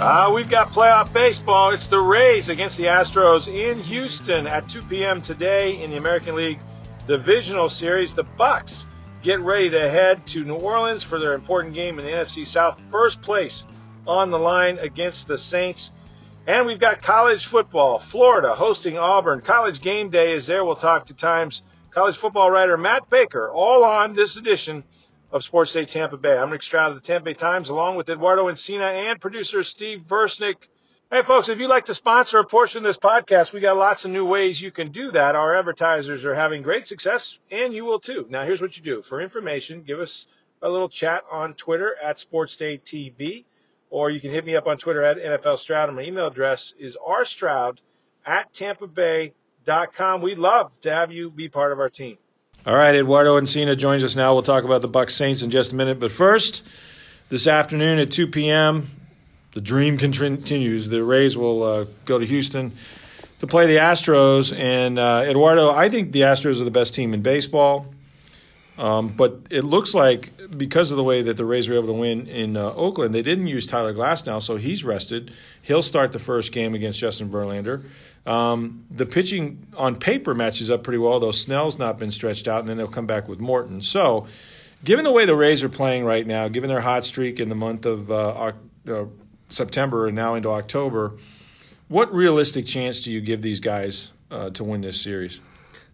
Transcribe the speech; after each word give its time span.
Uh, 0.00 0.30
we've 0.32 0.48
got 0.48 0.68
playoff 0.68 1.12
baseball. 1.12 1.72
It's 1.72 1.86
the 1.86 2.00
Rays 2.00 2.48
against 2.48 2.78
the 2.78 2.84
Astros 2.84 3.46
in 3.46 3.78
Houston 3.82 4.46
at 4.46 4.66
2 4.66 4.80
p.m. 4.84 5.20
today 5.20 5.82
in 5.82 5.90
the 5.90 5.98
American 5.98 6.34
League 6.34 6.58
Divisional 7.06 7.68
Series. 7.68 8.14
The 8.14 8.24
Bucks 8.24 8.86
get 9.22 9.40
ready 9.40 9.68
to 9.68 9.90
head 9.90 10.26
to 10.28 10.42
New 10.42 10.54
Orleans 10.54 11.04
for 11.04 11.18
their 11.18 11.34
important 11.34 11.74
game 11.74 11.98
in 11.98 12.06
the 12.06 12.12
NFC 12.12 12.46
South. 12.46 12.80
First 12.90 13.20
place 13.20 13.66
on 14.06 14.30
the 14.30 14.38
line 14.38 14.78
against 14.78 15.28
the 15.28 15.36
Saints. 15.36 15.90
And 16.46 16.64
we've 16.64 16.80
got 16.80 17.02
college 17.02 17.44
football. 17.44 17.98
Florida 17.98 18.54
hosting 18.54 18.96
Auburn. 18.96 19.42
College 19.42 19.82
game 19.82 20.08
day 20.08 20.32
is 20.32 20.46
there. 20.46 20.64
We'll 20.64 20.76
talk 20.76 21.08
to 21.08 21.14
Times 21.14 21.60
college 21.90 22.16
football 22.16 22.50
writer 22.50 22.78
Matt 22.78 23.10
Baker, 23.10 23.50
all 23.50 23.84
on 23.84 24.14
this 24.14 24.36
edition 24.36 24.82
of 25.32 25.44
Sports 25.44 25.72
Day 25.72 25.84
Tampa 25.84 26.16
Bay. 26.16 26.36
I'm 26.36 26.50
Rick 26.50 26.62
Stroud 26.62 26.90
of 26.90 26.96
the 26.96 27.06
Tampa 27.06 27.26
Bay 27.26 27.34
Times, 27.34 27.68
along 27.68 27.96
with 27.96 28.08
Eduardo 28.08 28.46
Encina 28.46 29.10
and 29.10 29.20
producer 29.20 29.62
Steve 29.62 30.02
Versnick. 30.08 30.56
Hey, 31.10 31.22
folks, 31.22 31.48
if 31.48 31.58
you'd 31.58 31.68
like 31.68 31.86
to 31.86 31.94
sponsor 31.94 32.38
a 32.38 32.44
portion 32.44 32.78
of 32.78 32.84
this 32.84 32.96
podcast, 32.96 33.52
we 33.52 33.60
got 33.60 33.76
lots 33.76 34.04
of 34.04 34.10
new 34.10 34.26
ways 34.26 34.60
you 34.60 34.72
can 34.72 34.90
do 34.90 35.12
that. 35.12 35.36
Our 35.36 35.54
advertisers 35.54 36.24
are 36.24 36.34
having 36.34 36.62
great 36.62 36.86
success, 36.86 37.38
and 37.50 37.72
you 37.72 37.84
will 37.84 38.00
too. 38.00 38.26
Now, 38.28 38.44
here's 38.44 38.60
what 38.60 38.76
you 38.76 38.82
do. 38.82 39.02
For 39.02 39.20
information, 39.20 39.82
give 39.82 40.00
us 40.00 40.26
a 40.62 40.68
little 40.68 40.88
chat 40.88 41.22
on 41.30 41.54
Twitter 41.54 41.94
at 42.02 42.16
SportsDayTV, 42.16 43.44
or 43.88 44.10
you 44.10 44.20
can 44.20 44.32
hit 44.32 44.44
me 44.44 44.56
up 44.56 44.66
on 44.66 44.78
Twitter 44.78 45.02
at 45.02 45.18
NFL 45.18 45.58
Stroud. 45.58 45.94
My 45.94 46.02
email 46.02 46.26
address 46.26 46.74
is 46.78 46.96
rstroud 46.96 47.78
at 48.26 48.52
tampa 48.52 48.88
tampabay.com. 48.88 50.22
We'd 50.22 50.38
love 50.38 50.72
to 50.82 50.92
have 50.92 51.12
you 51.12 51.30
be 51.30 51.48
part 51.48 51.72
of 51.72 51.78
our 51.78 51.90
team. 51.90 52.18
All 52.66 52.76
right, 52.76 52.94
Eduardo 52.94 53.40
Encina 53.40 53.74
joins 53.74 54.04
us 54.04 54.14
now. 54.14 54.34
We'll 54.34 54.42
talk 54.42 54.64
about 54.64 54.82
the 54.82 54.88
Bucks 54.88 55.14
Saints 55.14 55.40
in 55.40 55.48
just 55.48 55.72
a 55.72 55.76
minute. 55.76 55.98
But 55.98 56.10
first, 56.10 56.62
this 57.30 57.46
afternoon 57.46 57.98
at 57.98 58.10
2 58.12 58.26
p.m., 58.26 58.90
the 59.52 59.62
dream 59.62 59.96
continues. 59.96 60.90
The 60.90 61.02
Rays 61.02 61.38
will 61.38 61.62
uh, 61.62 61.86
go 62.04 62.18
to 62.18 62.26
Houston 62.26 62.72
to 63.38 63.46
play 63.46 63.66
the 63.66 63.76
Astros. 63.76 64.54
And 64.54 64.98
uh, 64.98 65.24
Eduardo, 65.26 65.70
I 65.70 65.88
think 65.88 66.12
the 66.12 66.20
Astros 66.20 66.60
are 66.60 66.64
the 66.64 66.70
best 66.70 66.92
team 66.92 67.14
in 67.14 67.22
baseball. 67.22 67.86
Um, 68.76 69.08
but 69.08 69.38
it 69.48 69.64
looks 69.64 69.94
like 69.94 70.30
because 70.54 70.90
of 70.90 70.98
the 70.98 71.04
way 71.04 71.22
that 71.22 71.38
the 71.38 71.46
Rays 71.46 71.66
were 71.66 71.76
able 71.76 71.86
to 71.86 71.92
win 71.94 72.26
in 72.26 72.58
uh, 72.58 72.74
Oakland, 72.74 73.14
they 73.14 73.22
didn't 73.22 73.46
use 73.46 73.64
Tyler 73.64 73.94
Glasnow, 73.94 74.42
so 74.42 74.56
he's 74.56 74.84
rested. 74.84 75.32
He'll 75.62 75.82
start 75.82 76.12
the 76.12 76.18
first 76.18 76.52
game 76.52 76.74
against 76.74 76.98
Justin 76.98 77.30
Verlander. 77.30 77.82
Um, 78.26 78.84
the 78.90 79.06
pitching 79.06 79.66
on 79.76 79.96
paper 79.96 80.34
matches 80.34 80.70
up 80.70 80.82
pretty 80.82 80.98
well, 80.98 81.18
though 81.20 81.30
Snell's 81.30 81.78
not 81.78 81.98
been 81.98 82.10
stretched 82.10 82.46
out, 82.46 82.60
and 82.60 82.68
then 82.68 82.76
they'll 82.76 82.86
come 82.86 83.06
back 83.06 83.28
with 83.28 83.40
Morton. 83.40 83.80
So, 83.82 84.26
given 84.84 85.04
the 85.04 85.12
way 85.12 85.24
the 85.24 85.34
Rays 85.34 85.64
are 85.64 85.68
playing 85.68 86.04
right 86.04 86.26
now, 86.26 86.48
given 86.48 86.68
their 86.68 86.80
hot 86.80 87.04
streak 87.04 87.40
in 87.40 87.48
the 87.48 87.54
month 87.54 87.86
of 87.86 88.10
uh, 88.10 88.52
uh, 88.88 89.04
September 89.50 90.06
and 90.06 90.16
now 90.16 90.34
into 90.34 90.48
October. 90.50 91.12
What 91.88 92.12
realistic 92.14 92.66
chance 92.66 93.02
do 93.02 93.12
you 93.12 93.20
give 93.20 93.42
these 93.42 93.60
guys 93.60 94.12
uh, 94.30 94.50
to 94.50 94.64
win 94.64 94.80
this 94.80 95.00
series? 95.00 95.40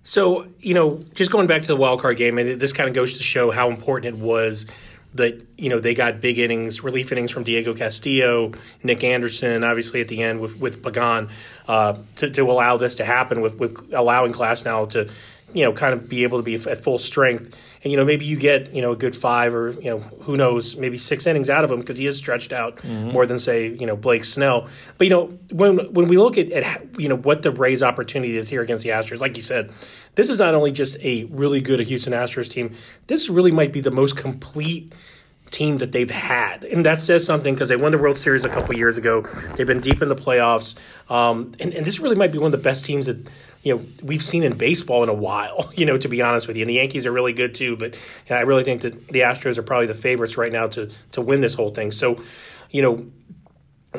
So, 0.05 0.47
you 0.61 0.75
know, 0.75 1.03
just 1.15 1.33
going 1.33 1.47
back 1.47 1.63
to 1.63 1.69
the 1.69 1.77
wild 1.77 2.01
card 2.01 2.17
game, 2.17 2.39
and 2.39 2.61
this 2.61 2.73
kind 2.73 2.89
of 2.89 2.95
goes 2.95 3.17
to 3.17 3.23
show 3.25 3.51
how 3.51 3.71
important 3.71 4.17
it 4.17 4.23
was 4.23 4.67
that, 5.17 5.41
you 5.57 5.69
know, 5.69 5.81
they 5.81 5.95
got 5.95 6.21
big 6.21 6.39
innings, 6.39 6.83
relief 6.83 7.13
innings 7.13 7.31
from 7.31 7.45
Diego 7.45 7.75
Castillo, 7.75 8.53
Nick 8.83 9.05
Anderson, 9.05 9.65
obviously 9.65 10.01
at 10.01 10.09
the 10.09 10.23
end 10.23 10.41
with, 10.41 10.59
with 10.59 10.83
Pagan, 10.83 11.29
uh, 11.69 11.99
to, 12.17 12.31
to 12.31 12.51
allow 12.51 12.77
this 12.77 12.97
to 12.97 13.05
happen, 13.05 13.41
with, 13.41 13.59
with 13.59 13.93
allowing 13.93 14.33
Glasnow 14.33 14.89
to, 14.91 15.11
you 15.53 15.65
know, 15.65 15.73
kind 15.73 15.95
of 15.95 16.09
be 16.09 16.23
able 16.25 16.39
to 16.39 16.45
be 16.45 16.55
at 16.55 16.83
full 16.83 16.99
strength 16.99 17.57
and 17.87 17.93
you 17.93 17.97
know 17.97 18.05
maybe 18.05 18.25
you 18.25 18.37
get 18.37 18.75
you 18.75 18.83
know 18.83 18.91
a 18.91 18.97
good 18.97 19.17
five 19.17 19.55
or 19.55 19.71
you 19.81 19.89
know 19.89 19.99
who 19.99 20.37
knows 20.37 20.77
maybe 20.77 20.99
six 20.99 21.25
innings 21.25 21.49
out 21.49 21.63
of 21.63 21.71
him 21.71 21.79
because 21.79 21.97
he 21.97 22.05
is 22.05 22.17
stretched 22.17 22.53
out 22.53 22.79
mm-hmm. 22.79 23.13
more 23.13 23.27
than 23.27 23.39
say 23.39 23.69
you 23.69 23.87
know 23.87 23.95
Blake 23.95 24.25
Snell. 24.25 24.67
But 24.99 25.07
you 25.07 25.11
know 25.11 25.27
when 25.53 25.79
when 25.93 26.09
we 26.09 26.19
look 26.19 26.37
at, 26.37 26.51
at 26.51 27.01
you 27.01 27.09
know 27.09 27.17
what 27.17 27.43
the 27.43 27.53
Rays' 27.53 27.85
opportunity 27.85 28.37
is 28.37 28.49
here 28.49 28.61
against 28.61 28.83
the 28.83 28.91
Astros, 28.91 29.21
like 29.21 29.37
you 29.37 29.43
said, 29.45 29.71
this 30.17 30.29
is 30.29 30.41
not 30.41 30.53
only 30.53 30.73
just 30.73 30.99
a 31.01 31.25
really 31.27 31.61
good 31.61 31.79
Houston 31.79 32.13
Astros 32.13 32.51
team. 32.51 32.75
This 33.07 33.29
really 33.29 33.53
might 33.53 33.73
be 33.73 33.81
the 33.81 33.93
most 33.93 34.17
complete 34.17 34.93
team 35.57 35.79
that 35.79 35.91
they've 35.91 36.11
had, 36.11 36.65
and 36.65 36.85
that 36.85 37.01
says 37.01 37.25
something 37.25 37.55
because 37.55 37.71
they 37.71 37.77
won 37.77 37.93
the 37.93 37.99
World 37.99 38.19
Series 38.19 38.45
a 38.45 38.51
couple 38.51 38.77
years 38.77 38.99
ago. 38.99 39.23
They've 39.57 39.67
been 39.67 39.81
deep 39.81 40.03
in 40.03 40.11
the 40.11 40.15
playoffs, 40.15 40.77
um, 41.09 41.53
and, 41.59 41.73
and 41.73 41.87
this 41.87 41.99
really 41.99 42.15
might 42.15 42.31
be 42.31 42.37
one 42.37 42.53
of 42.53 42.53
the 42.53 42.63
best 42.63 42.85
teams 42.85 43.07
that 43.07 43.27
you 43.63 43.75
know 43.75 43.85
we've 44.03 44.23
seen 44.23 44.43
in 44.43 44.59
baseball 44.59 45.03
in 45.03 45.09
a 45.09 45.15
while. 45.15 45.73
You 45.77 45.85
know, 45.85 45.99
to 45.99 46.09
be 46.09 46.23
honest 46.23 46.49
with 46.49 46.57
you, 46.57 46.63
and 46.63 46.71
the 46.71 46.75
Yankees 46.75 47.07
are 47.07 47.13
really 47.13 47.33
good 47.35 47.55
too. 47.55 47.77
But 47.77 47.97
I 48.31 48.41
really 48.41 48.65
think 48.65 48.83
that 48.83 49.09
the 49.09 49.21
Astros 49.21 49.59
are 49.59 49.63
probably 49.63 49.87
the 49.87 49.95
favorites 49.95 50.37
right 50.37 50.53
now 50.53 50.69
to 50.69 50.91
to 51.13 51.21
win 51.21 51.41
this 51.41 51.55
whole 51.55 51.71
thing. 51.71 51.91
So, 51.91 52.23
you 52.71 52.83
know, 52.83 53.07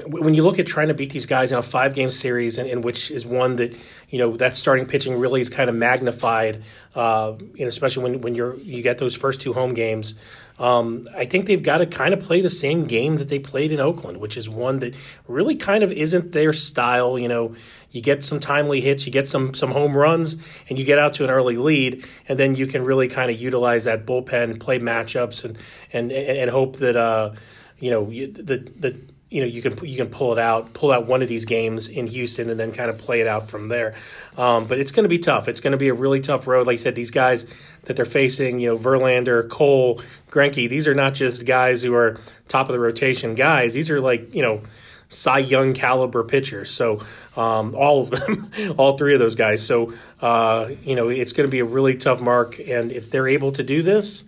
when 0.06 0.34
you 0.34 0.44
look 0.44 0.60
at 0.60 0.68
trying 0.68 0.88
to 0.88 0.94
beat 0.94 1.12
these 1.12 1.26
guys 1.26 1.52
in 1.52 1.58
a 1.58 1.62
five 1.62 1.94
game 1.94 2.10
series, 2.10 2.58
in, 2.58 2.82
which 2.82 3.12
is 3.12 3.26
one 3.26 3.58
that 3.58 3.76
you 4.10 4.20
know 4.20 4.38
that 4.38 4.56
starting 4.56 4.86
pitching 4.86 5.18
really 5.20 5.42
is 5.42 5.50
kind 5.50 5.70
of 5.70 5.76
magnified, 5.76 6.64
uh, 6.96 7.34
you 7.54 7.66
know, 7.66 7.68
especially 7.68 8.04
when 8.04 8.22
when 8.22 8.36
you're 8.36 8.56
you 8.58 8.82
get 8.82 8.98
those 8.98 9.16
first 9.16 9.42
two 9.42 9.54
home 9.54 9.74
games. 9.74 10.16
Um, 10.60 11.08
I 11.16 11.26
think 11.26 11.46
they've 11.46 11.62
got 11.62 11.80
to 11.80 11.86
kind 11.86 12.14
of 12.14 12.20
play 12.20 12.42
the 12.42 12.50
same 12.50 12.86
game 12.86 13.18
that 13.18 13.30
they 13.30 13.40
played 13.40 13.72
in 13.72 13.80
Oakland, 13.80 14.20
which 14.20 14.38
is 14.38 14.50
one 14.50 14.80
that 14.80 14.96
really 15.28 15.56
kind 15.56 15.84
of 15.84 15.92
isn't 15.92 16.32
their 16.32 16.52
style. 16.52 17.20
You 17.20 17.28
know, 17.28 17.56
you 17.92 18.02
get 18.02 18.24
some 18.24 18.40
timely 18.40 18.82
hits, 18.82 19.06
you 19.06 19.12
get 19.12 19.28
some 19.28 19.54
some 19.54 19.72
home 19.72 19.96
runs, 19.96 20.38
and 20.70 20.80
you 20.80 20.86
get 20.86 20.98
out 20.98 21.14
to 21.16 21.24
an 21.24 21.30
early 21.30 21.58
lead, 21.58 22.06
and 22.28 22.40
then 22.40 22.56
you 22.56 22.66
can 22.66 22.84
really 22.84 23.08
kind 23.08 23.30
of 23.30 23.40
utilize 23.40 23.84
that 23.84 24.06
bullpen, 24.06 24.60
play 24.60 24.80
matchups, 24.80 25.46
and 25.46 25.58
and 25.94 26.12
and, 26.12 26.50
hope 26.50 26.78
that 26.78 26.96
uh, 26.96 27.34
you 27.80 27.92
know 27.92 28.06
that 28.06 28.82
that 28.82 28.96
you 29.30 29.42
know 29.42 29.48
you 29.48 29.62
can 29.62 29.78
you 29.86 29.98
can 29.98 30.10
pull 30.10 30.34
it 30.34 30.40
out, 30.40 30.74
pull 30.74 30.92
out 30.92 31.06
one 31.06 31.22
of 31.22 31.30
these 31.30 31.46
games 31.46 31.88
in 31.88 32.08
Houston, 32.08 32.50
and 32.50 32.60
then 32.60 32.72
kind 32.72 32.90
of 32.90 32.98
play 32.98 33.22
it 33.22 33.28
out 33.28 33.48
from 33.48 33.68
there. 33.68 33.96
Um, 34.38 34.68
but 34.68 34.80
it's 34.80 34.92
going 34.92 35.04
to 35.04 35.10
be 35.10 35.20
tough. 35.20 35.48
It's 35.48 35.62
going 35.62 35.72
to 35.72 35.78
be 35.78 35.90
a 35.90 35.94
really 35.94 36.20
tough 36.20 36.48
road. 36.48 36.68
Like 36.68 36.76
I 36.76 36.78
said, 36.78 36.96
these 36.96 37.12
guys 37.12 37.46
that 37.88 37.96
they're 37.96 38.06
facing, 38.06 38.60
you 38.60 38.70
know, 38.70 38.78
Verlander, 38.78 39.50
Cole, 39.50 40.02
Greinke, 40.30 40.70
these 40.70 40.88
are 40.88 40.94
not 40.94 41.14
just 41.14 41.46
guys 41.46 41.82
who 41.82 41.96
are 41.96 42.20
top 42.48 42.68
of 42.68 42.74
the 42.74 42.80
rotation 42.80 43.34
guys. 43.34 43.74
These 43.74 43.90
are 43.90 44.02
like 44.02 44.34
you 44.36 44.42
know 44.42 44.62
Cy 45.10 45.40
Young 45.40 45.74
caliber 45.74 46.24
pitchers. 46.24 46.70
So 46.70 47.02
um, 47.38 47.76
all 47.76 48.04
of 48.04 48.10
them, 48.10 48.52
all 48.78 48.98
three 48.98 49.14
of 49.14 49.20
those 49.20 49.36
guys. 49.36 49.66
So 49.66 49.94
uh, 50.22 50.70
you 50.84 50.96
know 50.96 51.08
it's 51.10 51.34
going 51.34 51.48
to 51.48 51.52
be 51.52 51.60
a 51.60 51.66
really 51.66 51.96
tough 51.96 52.20
mark, 52.20 52.60
and 52.60 52.92
if 52.92 53.10
they're 53.10 53.28
able 53.28 53.54
to 53.54 53.64
do 53.64 53.82
this, 53.82 54.26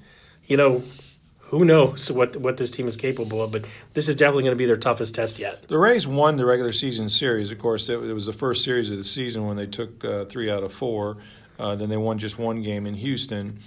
you 0.48 0.58
know 0.58 0.84
who 1.40 1.66
knows 1.66 2.10
what 2.10 2.38
what 2.38 2.56
this 2.56 2.72
team 2.72 2.88
is 2.88 2.96
capable 2.96 3.42
of. 3.42 3.52
But 3.52 3.66
this 3.94 4.08
is 4.08 4.16
definitely 4.16 4.44
going 4.44 4.56
to 4.56 4.60
be 4.60 4.68
their 4.68 4.78
toughest 4.78 5.16
test 5.16 5.38
yet. 5.38 5.68
The 5.68 5.78
Rays 5.78 6.08
won 6.08 6.38
the 6.38 6.46
regular 6.46 6.72
season 6.72 7.10
series. 7.10 7.52
Of 7.52 7.60
course, 7.60 7.90
it, 7.90 8.00
was 8.00 8.26
the 8.26 8.34
first 8.34 8.64
series 8.64 8.90
of 8.90 8.98
the 8.98 9.04
season 9.04 9.46
when 9.48 9.58
they 9.58 9.68
took 9.68 10.06
uh, 10.06 10.26
three 10.26 10.50
out 10.50 10.64
of 10.64 10.72
four. 10.72 11.18
Uh, 11.60 11.76
then 11.76 11.90
they 11.90 11.98
won 11.98 12.18
just 12.18 12.40
one 12.40 12.64
game 12.64 12.88
in 12.88 12.94
Houston. 12.96 13.60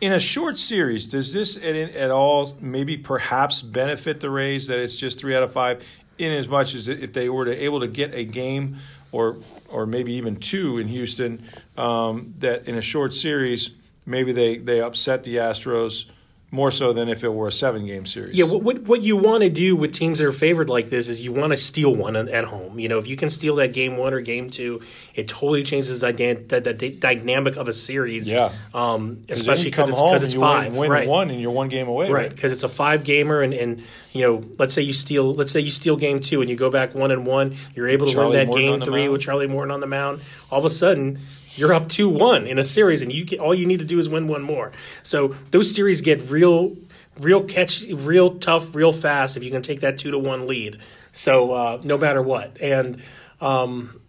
In 0.00 0.12
a 0.12 0.20
short 0.20 0.56
series, 0.58 1.08
does 1.08 1.32
this 1.32 1.56
at, 1.56 1.74
at 1.74 2.10
all 2.10 2.54
maybe 2.60 2.96
perhaps 2.96 3.62
benefit 3.62 4.20
the 4.20 4.30
Rays 4.30 4.68
that 4.68 4.78
it's 4.78 4.96
just 4.96 5.18
three 5.18 5.34
out 5.34 5.42
of 5.42 5.52
five? 5.52 5.82
In 6.18 6.32
as 6.32 6.48
much 6.48 6.74
as 6.74 6.88
if 6.88 7.12
they 7.12 7.28
were 7.28 7.44
to 7.44 7.64
able 7.64 7.80
to 7.80 7.88
get 7.88 8.12
a 8.12 8.24
game 8.24 8.78
or 9.12 9.36
or 9.68 9.86
maybe 9.86 10.14
even 10.14 10.36
two 10.36 10.78
in 10.78 10.88
Houston, 10.88 11.44
um, 11.76 12.34
that 12.38 12.66
in 12.66 12.76
a 12.76 12.80
short 12.80 13.12
series 13.12 13.70
maybe 14.04 14.32
they 14.32 14.58
they 14.58 14.80
upset 14.80 15.22
the 15.22 15.36
Astros 15.36 16.06
more 16.50 16.70
so 16.70 16.94
than 16.94 17.10
if 17.10 17.24
it 17.24 17.28
were 17.28 17.48
a 17.48 17.52
seven 17.52 17.86
game 17.86 18.06
series. 18.06 18.36
Yeah, 18.36 18.46
what, 18.46 18.62
what, 18.62 18.82
what 18.84 19.02
you 19.02 19.18
want 19.18 19.42
to 19.42 19.50
do 19.50 19.76
with 19.76 19.92
teams 19.92 20.18
that 20.18 20.26
are 20.26 20.32
favored 20.32 20.70
like 20.70 20.88
this 20.88 21.08
is 21.08 21.20
you 21.20 21.30
want 21.30 21.50
to 21.50 21.56
steal 21.58 21.94
one 21.94 22.16
at 22.16 22.44
home. 22.44 22.78
You 22.78 22.88
know, 22.88 22.98
if 22.98 23.06
you 23.06 23.16
can 23.16 23.28
steal 23.28 23.56
that 23.56 23.74
game 23.74 23.98
one 23.98 24.14
or 24.14 24.22
game 24.22 24.48
two, 24.48 24.80
it 25.14 25.28
totally 25.28 25.62
changes 25.62 26.00
the, 26.00 26.10
the, 26.12 26.72
the 26.72 26.88
dynamic 26.90 27.56
of 27.56 27.68
a 27.68 27.74
series. 27.74 28.30
Yeah. 28.30 28.52
Um, 28.72 29.24
especially 29.28 29.64
because 29.64 29.90
it's, 29.90 30.24
it's 30.24 30.34
five. 30.34 30.72
Win, 30.72 30.80
win 30.80 30.90
right. 30.90 31.08
one 31.08 31.30
and 31.30 31.38
you're 31.38 31.50
one 31.50 31.68
game 31.68 31.86
away. 31.86 32.10
Right, 32.10 32.30
because 32.30 32.44
right? 32.44 32.52
it's 32.52 32.62
a 32.62 32.68
five 32.68 33.04
gamer 33.04 33.42
and, 33.42 33.52
and 33.52 33.82
you 34.12 34.22
know, 34.22 34.42
let's 34.58 34.72
say 34.72 34.80
you 34.80 34.94
steal 34.94 35.34
let's 35.34 35.52
say 35.52 35.60
you 35.60 35.70
steal 35.70 35.96
game 35.96 36.20
two 36.20 36.40
and 36.40 36.48
you 36.48 36.56
go 36.56 36.70
back 36.70 36.94
one 36.94 37.10
and 37.10 37.26
one, 37.26 37.56
you're 37.74 37.88
able 37.88 38.06
to 38.06 38.12
Charlie 38.14 38.30
win 38.30 38.38
that 38.38 38.46
Morton 38.46 38.78
game 38.78 38.80
three 38.80 39.08
with 39.10 39.20
Charlie 39.20 39.48
Morton 39.48 39.70
on 39.70 39.80
the 39.80 39.86
mound. 39.86 40.22
All 40.50 40.58
of 40.58 40.64
a 40.64 40.70
sudden 40.70 41.18
you're 41.58 41.74
up 41.74 41.84
2-1 41.84 42.48
in 42.48 42.58
a 42.58 42.64
series 42.64 43.02
and 43.02 43.12
you 43.12 43.24
get, 43.24 43.40
all 43.40 43.54
you 43.54 43.66
need 43.66 43.80
to 43.80 43.84
do 43.84 43.98
is 43.98 44.08
win 44.08 44.28
one 44.28 44.42
more. 44.42 44.72
So 45.02 45.34
those 45.50 45.74
series 45.74 46.00
get 46.00 46.30
real 46.30 46.76
real 47.18 47.42
catch, 47.42 47.84
real 47.88 48.38
tough, 48.38 48.74
real 48.74 48.92
fast 48.92 49.36
if 49.36 49.42
you 49.42 49.50
can 49.50 49.62
take 49.62 49.80
that 49.80 49.98
two 49.98 50.10
to 50.10 50.18
one 50.18 50.46
lead. 50.46 50.78
So 51.12 51.52
uh, 51.52 51.80
no 51.82 51.98
matter 51.98 52.22
what, 52.22 52.60
and 52.60 53.02
um, 53.40 54.00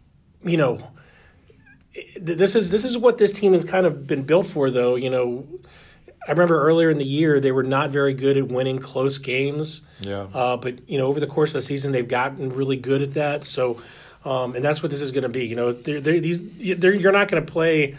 you 0.43 0.57
know, 0.57 0.91
this 2.19 2.55
is 2.55 2.69
this 2.69 2.83
is 2.83 2.97
what 2.97 3.17
this 3.17 3.31
team 3.31 3.53
has 3.53 3.65
kind 3.65 3.85
of 3.85 4.07
been 4.07 4.23
built 4.23 4.45
for, 4.45 4.69
though. 4.69 4.95
You 4.95 5.09
know, 5.09 5.47
I 6.27 6.31
remember 6.31 6.61
earlier 6.61 6.89
in 6.89 6.97
the 6.97 7.05
year 7.05 7.39
they 7.39 7.51
were 7.51 7.63
not 7.63 7.89
very 7.89 8.13
good 8.13 8.37
at 8.37 8.47
winning 8.47 8.79
close 8.79 9.17
games. 9.17 9.81
Yeah. 9.99 10.27
Uh, 10.33 10.57
but 10.57 10.87
you 10.89 10.97
know, 10.97 11.07
over 11.07 11.19
the 11.19 11.27
course 11.27 11.49
of 11.49 11.55
the 11.55 11.61
season, 11.61 11.91
they've 11.91 12.07
gotten 12.07 12.49
really 12.49 12.77
good 12.77 13.01
at 13.01 13.13
that. 13.15 13.43
So, 13.43 13.81
um, 14.25 14.56
and 14.56 14.63
that's 14.63 14.83
what 14.83 14.89
this 14.89 15.01
is 15.01 15.12
going 15.12 15.24
to 15.24 15.30
be. 15.30 15.45
You 15.45 15.56
know, 15.56 15.71
they're, 15.71 16.01
they're, 16.01 16.19
these 16.19 16.77
they're, 16.77 16.94
you're 16.94 17.12
not 17.12 17.27
going 17.30 17.45
to 17.45 17.51
play 17.51 17.95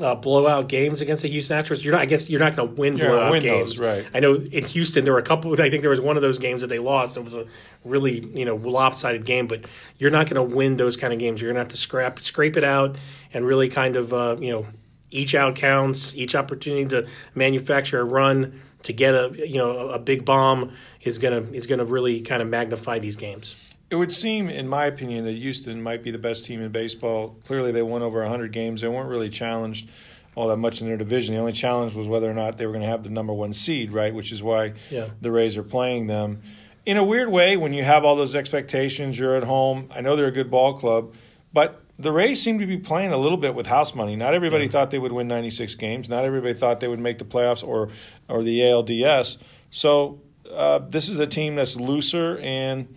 uh, 0.00 0.14
blowout 0.14 0.68
games 0.68 1.00
against 1.00 1.22
the 1.22 1.28
Houston 1.28 1.62
Astros. 1.62 1.84
You're 1.84 1.92
not. 1.92 2.00
I 2.00 2.06
guess 2.06 2.28
you're 2.28 2.40
not 2.40 2.56
going 2.56 2.68
to 2.68 2.74
win 2.74 2.96
You're 2.96 3.08
blowout 3.08 3.30
win 3.30 3.42
games. 3.42 3.78
those, 3.78 3.80
right. 3.80 4.06
I 4.12 4.20
know 4.20 4.34
in 4.34 4.64
Houston 4.64 5.04
there 5.04 5.12
were 5.12 5.20
a 5.20 5.24
couple. 5.24 5.52
I 5.60 5.70
think 5.70 5.82
there 5.82 5.90
was 5.90 6.00
one 6.00 6.16
of 6.16 6.22
those 6.22 6.38
games 6.38 6.62
that 6.62 6.66
they 6.66 6.80
lost. 6.80 7.16
It 7.16 7.24
was 7.24 7.34
a 7.34 7.46
really 7.84 8.20
you 8.34 8.44
know 8.44 8.56
lopsided 8.56 9.24
game. 9.24 9.46
But 9.46 9.64
you're 9.98 10.10
not 10.10 10.28
going 10.28 10.48
to 10.48 10.54
win 10.54 10.76
those 10.76 10.96
kind 10.96 11.12
of 11.12 11.18
games. 11.18 11.40
You're 11.40 11.52
going 11.52 11.56
to 11.56 11.60
have 11.60 11.72
to 11.72 11.76
scrap 11.76 12.20
scrape 12.20 12.56
it 12.56 12.64
out 12.64 12.96
and 13.32 13.46
really 13.46 13.68
kind 13.68 13.96
of 13.96 14.12
uh, 14.12 14.36
you 14.40 14.52
know 14.52 14.66
each 15.10 15.34
out 15.34 15.54
counts. 15.54 16.16
Each 16.16 16.34
opportunity 16.34 16.86
to 16.86 17.06
manufacture 17.34 18.00
a 18.00 18.04
run 18.04 18.60
to 18.82 18.92
get 18.92 19.14
a 19.14 19.32
you 19.34 19.58
know 19.58 19.90
a 19.90 19.98
big 19.98 20.24
bomb 20.24 20.72
is 21.02 21.18
gonna 21.18 21.40
is 21.52 21.66
gonna 21.66 21.84
really 21.84 22.20
kind 22.20 22.42
of 22.42 22.48
magnify 22.48 22.98
these 22.98 23.16
games. 23.16 23.54
It 23.90 23.96
would 23.96 24.10
seem, 24.10 24.48
in 24.48 24.66
my 24.66 24.86
opinion, 24.86 25.24
that 25.26 25.32
Houston 25.32 25.82
might 25.82 26.02
be 26.02 26.10
the 26.10 26.18
best 26.18 26.44
team 26.44 26.60
in 26.60 26.72
baseball. 26.72 27.36
Clearly, 27.44 27.70
they 27.70 27.82
won 27.82 28.02
over 28.02 28.20
100 28.22 28.50
games. 28.50 28.80
They 28.80 28.88
weren't 28.88 29.08
really 29.08 29.30
challenged 29.30 29.88
all 30.34 30.48
that 30.48 30.56
much 30.56 30.80
in 30.80 30.88
their 30.88 30.96
division. 30.96 31.34
The 31.34 31.40
only 31.40 31.52
challenge 31.52 31.94
was 31.94 32.08
whether 32.08 32.28
or 32.28 32.34
not 32.34 32.56
they 32.56 32.66
were 32.66 32.72
going 32.72 32.82
to 32.82 32.88
have 32.88 33.04
the 33.04 33.10
number 33.10 33.32
one 33.32 33.52
seed, 33.52 33.92
right? 33.92 34.12
Which 34.12 34.32
is 34.32 34.42
why 34.42 34.72
Yeah. 34.90 35.08
the 35.20 35.30
Rays 35.30 35.56
are 35.56 35.62
playing 35.62 36.06
them. 36.08 36.40
In 36.86 36.96
a 36.96 37.04
weird 37.04 37.30
way, 37.30 37.56
when 37.56 37.72
you 37.72 37.84
have 37.84 38.04
all 38.04 38.16
those 38.16 38.34
expectations, 38.34 39.18
you're 39.18 39.36
at 39.36 39.44
home. 39.44 39.88
I 39.94 40.00
know 40.00 40.16
they're 40.16 40.26
a 40.26 40.32
good 40.32 40.50
ball 40.50 40.74
club, 40.74 41.14
but 41.52 41.80
the 41.98 42.10
Rays 42.10 42.42
seem 42.42 42.58
to 42.58 42.66
be 42.66 42.76
playing 42.78 43.12
a 43.12 43.16
little 43.16 43.38
bit 43.38 43.54
with 43.54 43.66
house 43.68 43.94
money. 43.94 44.16
Not 44.16 44.34
everybody 44.34 44.66
thought 44.66 44.90
they 44.90 44.98
would 44.98 45.12
win 45.12 45.28
96 45.28 45.76
games. 45.76 46.08
Not 46.08 46.24
everybody 46.24 46.52
thought 46.52 46.80
they 46.80 46.88
would 46.88 46.98
make 46.98 47.18
the 47.18 47.24
playoffs 47.24 47.62
or 47.66 47.90
or 48.28 48.42
the 48.42 48.60
ALDS. 48.60 49.36
So 49.70 50.20
uh, 50.52 50.80
this 50.80 51.08
is 51.08 51.20
a 51.20 51.26
team 51.28 51.54
that's 51.54 51.76
looser 51.76 52.38
and 52.38 52.88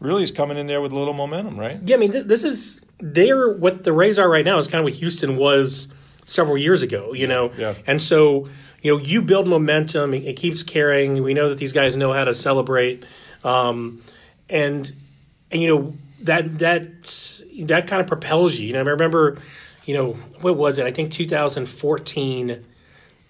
really 0.00 0.22
is 0.22 0.30
coming 0.30 0.56
in 0.56 0.66
there 0.66 0.80
with 0.80 0.92
a 0.92 0.94
little 0.94 1.14
momentum, 1.14 1.58
right? 1.58 1.78
Yeah, 1.84 1.96
I 1.96 1.98
mean, 1.98 2.12
th- 2.12 2.26
this 2.26 2.44
is 2.44 2.80
they're 2.98 3.52
what 3.52 3.84
the 3.84 3.92
Rays 3.92 4.18
are 4.18 4.28
right 4.28 4.44
now 4.44 4.58
is 4.58 4.66
kind 4.66 4.80
of 4.80 4.84
what 4.84 4.94
Houston 4.94 5.36
was 5.36 5.88
several 6.24 6.58
years 6.58 6.82
ago, 6.82 7.12
you 7.12 7.26
know. 7.26 7.52
Yeah. 7.56 7.74
And 7.86 8.00
so, 8.00 8.48
you 8.82 8.92
know, 8.92 8.98
you 8.98 9.22
build 9.22 9.46
momentum. 9.46 10.14
It, 10.14 10.24
it 10.24 10.36
keeps 10.36 10.62
carrying. 10.62 11.22
We 11.22 11.34
know 11.34 11.48
that 11.48 11.58
these 11.58 11.72
guys 11.72 11.96
know 11.96 12.12
how 12.12 12.24
to 12.24 12.34
celebrate, 12.34 13.04
um, 13.44 14.02
and 14.48 14.90
and 15.50 15.62
you 15.62 15.68
know 15.68 15.94
that 16.22 16.58
that 16.58 17.42
that 17.60 17.86
kind 17.86 18.00
of 18.00 18.06
propels 18.06 18.58
you. 18.58 18.68
You 18.68 18.72
know, 18.74 18.80
I 18.80 18.82
remember, 18.82 19.38
you 19.84 19.94
know, 19.94 20.08
what 20.40 20.56
was 20.56 20.78
it? 20.78 20.86
I 20.86 20.92
think 20.92 21.12
2014 21.12 22.64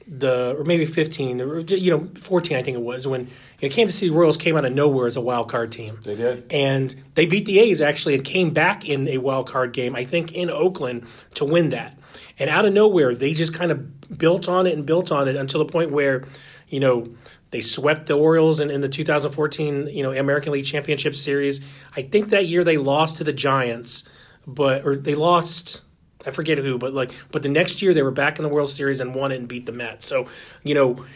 the 0.07 0.57
or 0.57 0.65
maybe 0.65 0.87
15 0.87 1.41
or 1.41 1.61
you 1.61 1.91
know 1.91 2.09
14 2.21 2.57
I 2.57 2.63
think 2.63 2.77
it 2.77 2.83
was 2.83 3.07
when 3.07 3.23
you 3.61 3.69
know, 3.69 3.75
Kansas 3.75 3.99
City 3.99 4.11
Royals 4.11 4.37
came 4.37 4.57
out 4.57 4.65
of 4.65 4.73
nowhere 4.73 5.07
as 5.07 5.17
a 5.17 5.21
wild 5.21 5.51
card 5.51 5.73
team. 5.73 5.99
They 6.05 6.15
did. 6.15 6.47
And 6.51 6.95
they 7.15 7.27
beat 7.27 7.45
the 7.45 7.59
A's 7.59 7.81
actually 7.81 8.15
and 8.15 8.25
came 8.25 8.51
back 8.51 8.89
in 8.89 9.09
a 9.09 9.19
wild 9.19 9.49
card 9.49 9.73
game 9.73 9.97
I 9.97 10.05
think 10.05 10.33
in 10.33 10.51
Oakland 10.51 11.07
to 11.35 11.45
win 11.45 11.71
that. 11.71 11.99
And 12.39 12.49
out 12.49 12.65
of 12.65 12.73
nowhere 12.73 13.15
they 13.15 13.35
just 13.35 13.55
kind 13.55 13.73
of 13.73 14.17
built 14.19 14.49
on 14.49 14.67
it 14.67 14.75
and 14.75 14.87
built 14.87 15.11
on 15.11 15.27
it 15.29 15.37
until 15.37 15.65
the 15.65 15.73
point 15.73 15.91
where 15.91 16.25
you 16.69 16.81
know 16.81 17.09
they 17.51 17.61
swept 17.61 18.07
the 18.07 18.15
Orioles 18.15 18.61
in, 18.61 18.71
in 18.71 18.81
the 18.81 18.89
2014 18.89 19.89
you 19.89 20.03
know 20.03 20.13
American 20.13 20.53
League 20.53 20.67
Championship 20.67 21.17
Series. 21.17 21.61
I 21.97 22.03
think 22.03 22.29
that 22.29 22.47
year 22.47 22.63
they 22.63 22.77
lost 22.77 23.19
to 23.19 23.25
the 23.25 23.33
Giants, 23.33 24.09
but 24.47 24.87
or 24.87 24.95
they 24.95 25.17
lost 25.17 25.83
I 26.27 26.31
forget 26.33 26.59
who, 26.59 26.79
but 26.79 26.93
like, 26.93 27.13
but 27.31 27.43
the 27.43 27.49
next 27.49 27.81
year 27.81 27.95
they 27.95 28.03
were 28.03 28.11
back 28.11 28.39
in 28.39 28.43
the 28.43 28.49
World 28.49 28.71
Series 28.71 29.01
and 29.01 29.15
won 29.15 29.33
it 29.33 29.37
and 29.37 29.49
beat 29.49 29.67
the 29.67 29.73
Mets. 29.73 30.07
So, 30.07 30.29
you 30.65 30.75
know, 30.75 31.07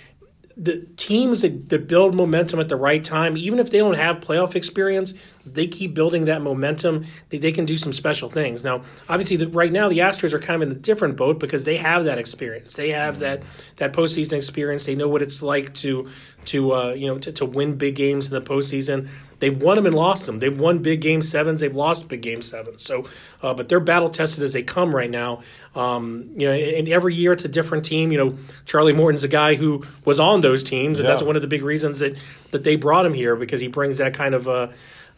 the 0.56 0.86
teams 0.96 1.40
that, 1.40 1.70
that 1.70 1.88
build 1.88 2.14
momentum 2.14 2.60
at 2.60 2.68
the 2.68 2.76
right 2.76 3.02
time, 3.02 3.36
even 3.36 3.58
if 3.58 3.70
they 3.70 3.78
don't 3.78 3.94
have 3.94 4.16
playoff 4.16 4.54
experience, 4.54 5.14
they 5.46 5.66
keep 5.66 5.94
building 5.94 6.26
that 6.26 6.42
momentum. 6.42 7.06
They, 7.30 7.38
they 7.38 7.50
can 7.50 7.64
do 7.64 7.78
some 7.78 7.94
special 7.94 8.28
things. 8.28 8.62
Now, 8.62 8.82
obviously, 9.08 9.36
the, 9.38 9.48
right 9.48 9.72
now 9.72 9.88
the 9.88 9.98
Astros 9.98 10.34
are 10.34 10.38
kind 10.38 10.62
of 10.62 10.68
in 10.68 10.76
a 10.76 10.78
different 10.78 11.16
boat 11.16 11.38
because 11.38 11.64
they 11.64 11.78
have 11.78 12.04
that 12.04 12.18
experience. 12.18 12.74
They 12.74 12.90
have 12.90 13.20
that 13.20 13.42
that 13.76 13.94
postseason 13.94 14.34
experience. 14.34 14.84
They 14.84 14.94
know 14.94 15.08
what 15.08 15.22
it's 15.22 15.40
like 15.40 15.72
to 15.74 16.10
to 16.46 16.74
uh, 16.74 16.92
you 16.92 17.06
know 17.06 17.18
to, 17.18 17.32
to 17.32 17.46
win 17.46 17.76
big 17.76 17.94
games 17.94 18.26
in 18.26 18.32
the 18.32 18.42
postseason. 18.42 19.08
They've 19.40 19.60
won 19.60 19.76
them 19.76 19.86
and 19.86 19.94
lost 19.94 20.26
them. 20.26 20.38
They've 20.38 20.58
won 20.58 20.78
big 20.78 21.00
game 21.00 21.22
sevens. 21.22 21.60
They've 21.60 21.74
lost 21.74 22.08
big 22.08 22.22
game 22.22 22.42
sevens. 22.42 22.82
So, 22.82 23.06
uh, 23.42 23.54
but 23.54 23.68
they're 23.68 23.80
battle 23.80 24.10
tested 24.10 24.44
as 24.44 24.52
they 24.52 24.62
come 24.62 24.94
right 24.94 25.10
now. 25.10 25.42
Um, 25.74 26.30
you 26.36 26.46
know, 26.46 26.52
and 26.52 26.88
every 26.88 27.14
year 27.14 27.32
it's 27.32 27.44
a 27.44 27.48
different 27.48 27.84
team. 27.84 28.12
You 28.12 28.18
know, 28.18 28.38
Charlie 28.66 28.92
Morton's 28.92 29.24
a 29.24 29.28
guy 29.28 29.54
who 29.54 29.84
was 30.04 30.20
on 30.20 30.42
those 30.42 30.62
teams, 30.62 30.98
and 30.98 31.08
that's 31.08 31.22
one 31.22 31.36
of 31.36 31.42
the 31.42 31.48
big 31.48 31.62
reasons 31.62 31.98
that 32.00 32.16
that 32.50 32.64
they 32.64 32.76
brought 32.76 33.06
him 33.06 33.14
here 33.14 33.34
because 33.34 33.60
he 33.60 33.68
brings 33.68 33.98
that 33.98 34.14
kind 34.14 34.34
of 34.34 34.48
uh, 34.48 34.68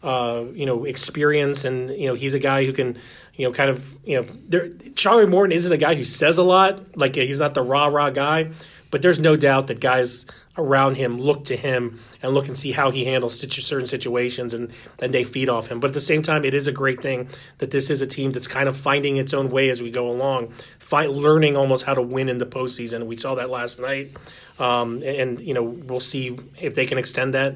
uh, 0.03 0.45
you 0.53 0.65
know 0.65 0.85
experience, 0.85 1.65
and 1.65 1.89
you 1.89 2.07
know 2.07 2.13
he's 2.13 2.33
a 2.33 2.39
guy 2.39 2.65
who 2.65 2.73
can 2.73 2.97
you 3.35 3.47
know 3.47 3.53
kind 3.53 3.69
of 3.69 3.93
you 4.05 4.21
know 4.21 4.27
there, 4.47 4.69
Charlie 4.95 5.27
Morton 5.27 5.51
isn't 5.51 5.71
a 5.71 5.77
guy 5.77 5.95
who 5.95 6.03
says 6.03 6.37
a 6.37 6.43
lot. 6.43 6.97
Like 6.97 7.15
he's 7.15 7.39
not 7.39 7.53
the 7.53 7.61
rah 7.61 7.87
rah 7.87 8.09
guy, 8.09 8.51
but 8.93 9.01
there's 9.01 9.19
no 9.19 9.35
doubt 9.35 9.65
that 9.65 9.79
guys 9.79 10.27
around 10.55 10.93
him 10.93 11.19
look 11.19 11.45
to 11.45 11.57
him 11.57 11.99
and 12.21 12.31
look 12.31 12.47
and 12.47 12.55
see 12.55 12.71
how 12.71 12.91
he 12.91 13.05
handles 13.05 13.39
situ- 13.39 13.59
certain 13.59 13.87
situations 13.87 14.53
and 14.53 14.71
and 15.01 15.11
they 15.11 15.23
feed 15.23 15.49
off 15.49 15.65
him. 15.65 15.79
But 15.79 15.87
at 15.87 15.93
the 15.95 15.99
same 15.99 16.21
time 16.21 16.45
it 16.45 16.53
is 16.53 16.67
a 16.67 16.71
great 16.71 17.01
thing 17.01 17.27
that 17.57 17.71
this 17.71 17.89
is 17.89 18.03
a 18.03 18.07
team 18.07 18.33
that's 18.33 18.45
kind 18.45 18.69
of 18.69 18.77
finding 18.77 19.17
its 19.17 19.33
own 19.33 19.49
way 19.49 19.71
as 19.71 19.81
we 19.81 19.89
go 19.89 20.11
along 20.11 20.53
learning 20.91 21.57
almost 21.57 21.85
how 21.85 21.95
to 21.95 22.03
win 22.03 22.29
in 22.29 22.37
the 22.37 22.45
postseason. 22.45 23.07
We 23.07 23.17
saw 23.17 23.33
that 23.33 23.49
last 23.49 23.79
night. 23.79 24.15
Um, 24.59 24.97
and, 24.97 25.05
and 25.05 25.41
you 25.41 25.55
know 25.55 25.63
we'll 25.63 25.99
see 25.99 26.37
if 26.61 26.75
they 26.75 26.85
can 26.85 26.99
extend 26.99 27.33
that 27.33 27.55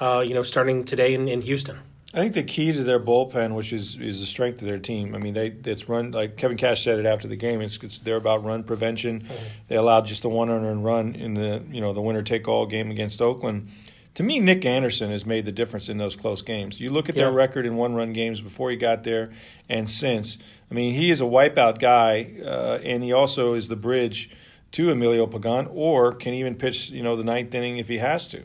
uh, 0.00 0.24
you 0.26 0.34
know 0.34 0.42
starting 0.42 0.84
today 0.84 1.14
in, 1.14 1.28
in 1.28 1.42
Houston 1.42 1.78
I 2.14 2.18
think 2.20 2.34
the 2.34 2.42
key 2.42 2.72
to 2.72 2.84
their 2.84 3.00
bullpen, 3.00 3.54
which 3.54 3.72
is 3.72 3.96
is 3.98 4.20
the 4.20 4.26
strength 4.26 4.60
of 4.60 4.68
their 4.68 4.78
team. 4.78 5.14
I 5.14 5.18
mean, 5.18 5.32
they 5.32 5.46
it's 5.64 5.88
run 5.88 6.10
like 6.10 6.36
Kevin 6.36 6.58
Cash 6.58 6.84
said 6.84 6.98
it 6.98 7.06
after 7.06 7.26
the 7.26 7.36
game. 7.36 7.60
It's, 7.62 7.78
it's 7.82 7.98
they're 7.98 8.16
about 8.16 8.44
run 8.44 8.64
prevention. 8.64 9.26
They 9.68 9.76
allowed 9.76 10.04
just 10.06 10.24
a 10.24 10.28
one 10.28 10.50
earned 10.50 10.84
run 10.84 11.14
in 11.14 11.34
the 11.34 11.62
you 11.70 11.80
know 11.80 11.92
the 11.94 12.02
winner 12.02 12.22
take 12.22 12.46
all 12.48 12.66
game 12.66 12.90
against 12.90 13.22
Oakland. 13.22 13.68
To 14.16 14.22
me, 14.22 14.40
Nick 14.40 14.66
Anderson 14.66 15.10
has 15.10 15.24
made 15.24 15.46
the 15.46 15.52
difference 15.52 15.88
in 15.88 15.96
those 15.96 16.16
close 16.16 16.42
games. 16.42 16.78
You 16.78 16.90
look 16.90 17.08
at 17.08 17.14
their 17.14 17.30
Yeah. 17.30 17.34
record 17.34 17.64
in 17.64 17.76
one 17.78 17.94
run 17.94 18.12
games 18.12 18.42
before 18.42 18.68
he 18.70 18.76
got 18.76 19.04
there 19.04 19.30
and 19.70 19.88
since. 19.88 20.36
I 20.70 20.74
mean, 20.74 20.92
he 20.94 21.10
is 21.10 21.22
a 21.22 21.24
wipeout 21.24 21.78
guy, 21.78 22.32
uh, 22.44 22.78
and 22.84 23.02
he 23.02 23.10
also 23.12 23.54
is 23.54 23.68
the 23.68 23.76
bridge 23.76 24.28
to 24.72 24.90
Emilio 24.90 25.26
Pagan, 25.26 25.66
or 25.70 26.12
can 26.12 26.34
even 26.34 26.56
pitch 26.56 26.90
you 26.90 27.02
know 27.02 27.16
the 27.16 27.24
ninth 27.24 27.54
inning 27.54 27.78
if 27.78 27.88
he 27.88 27.98
has 27.98 28.28
to. 28.28 28.42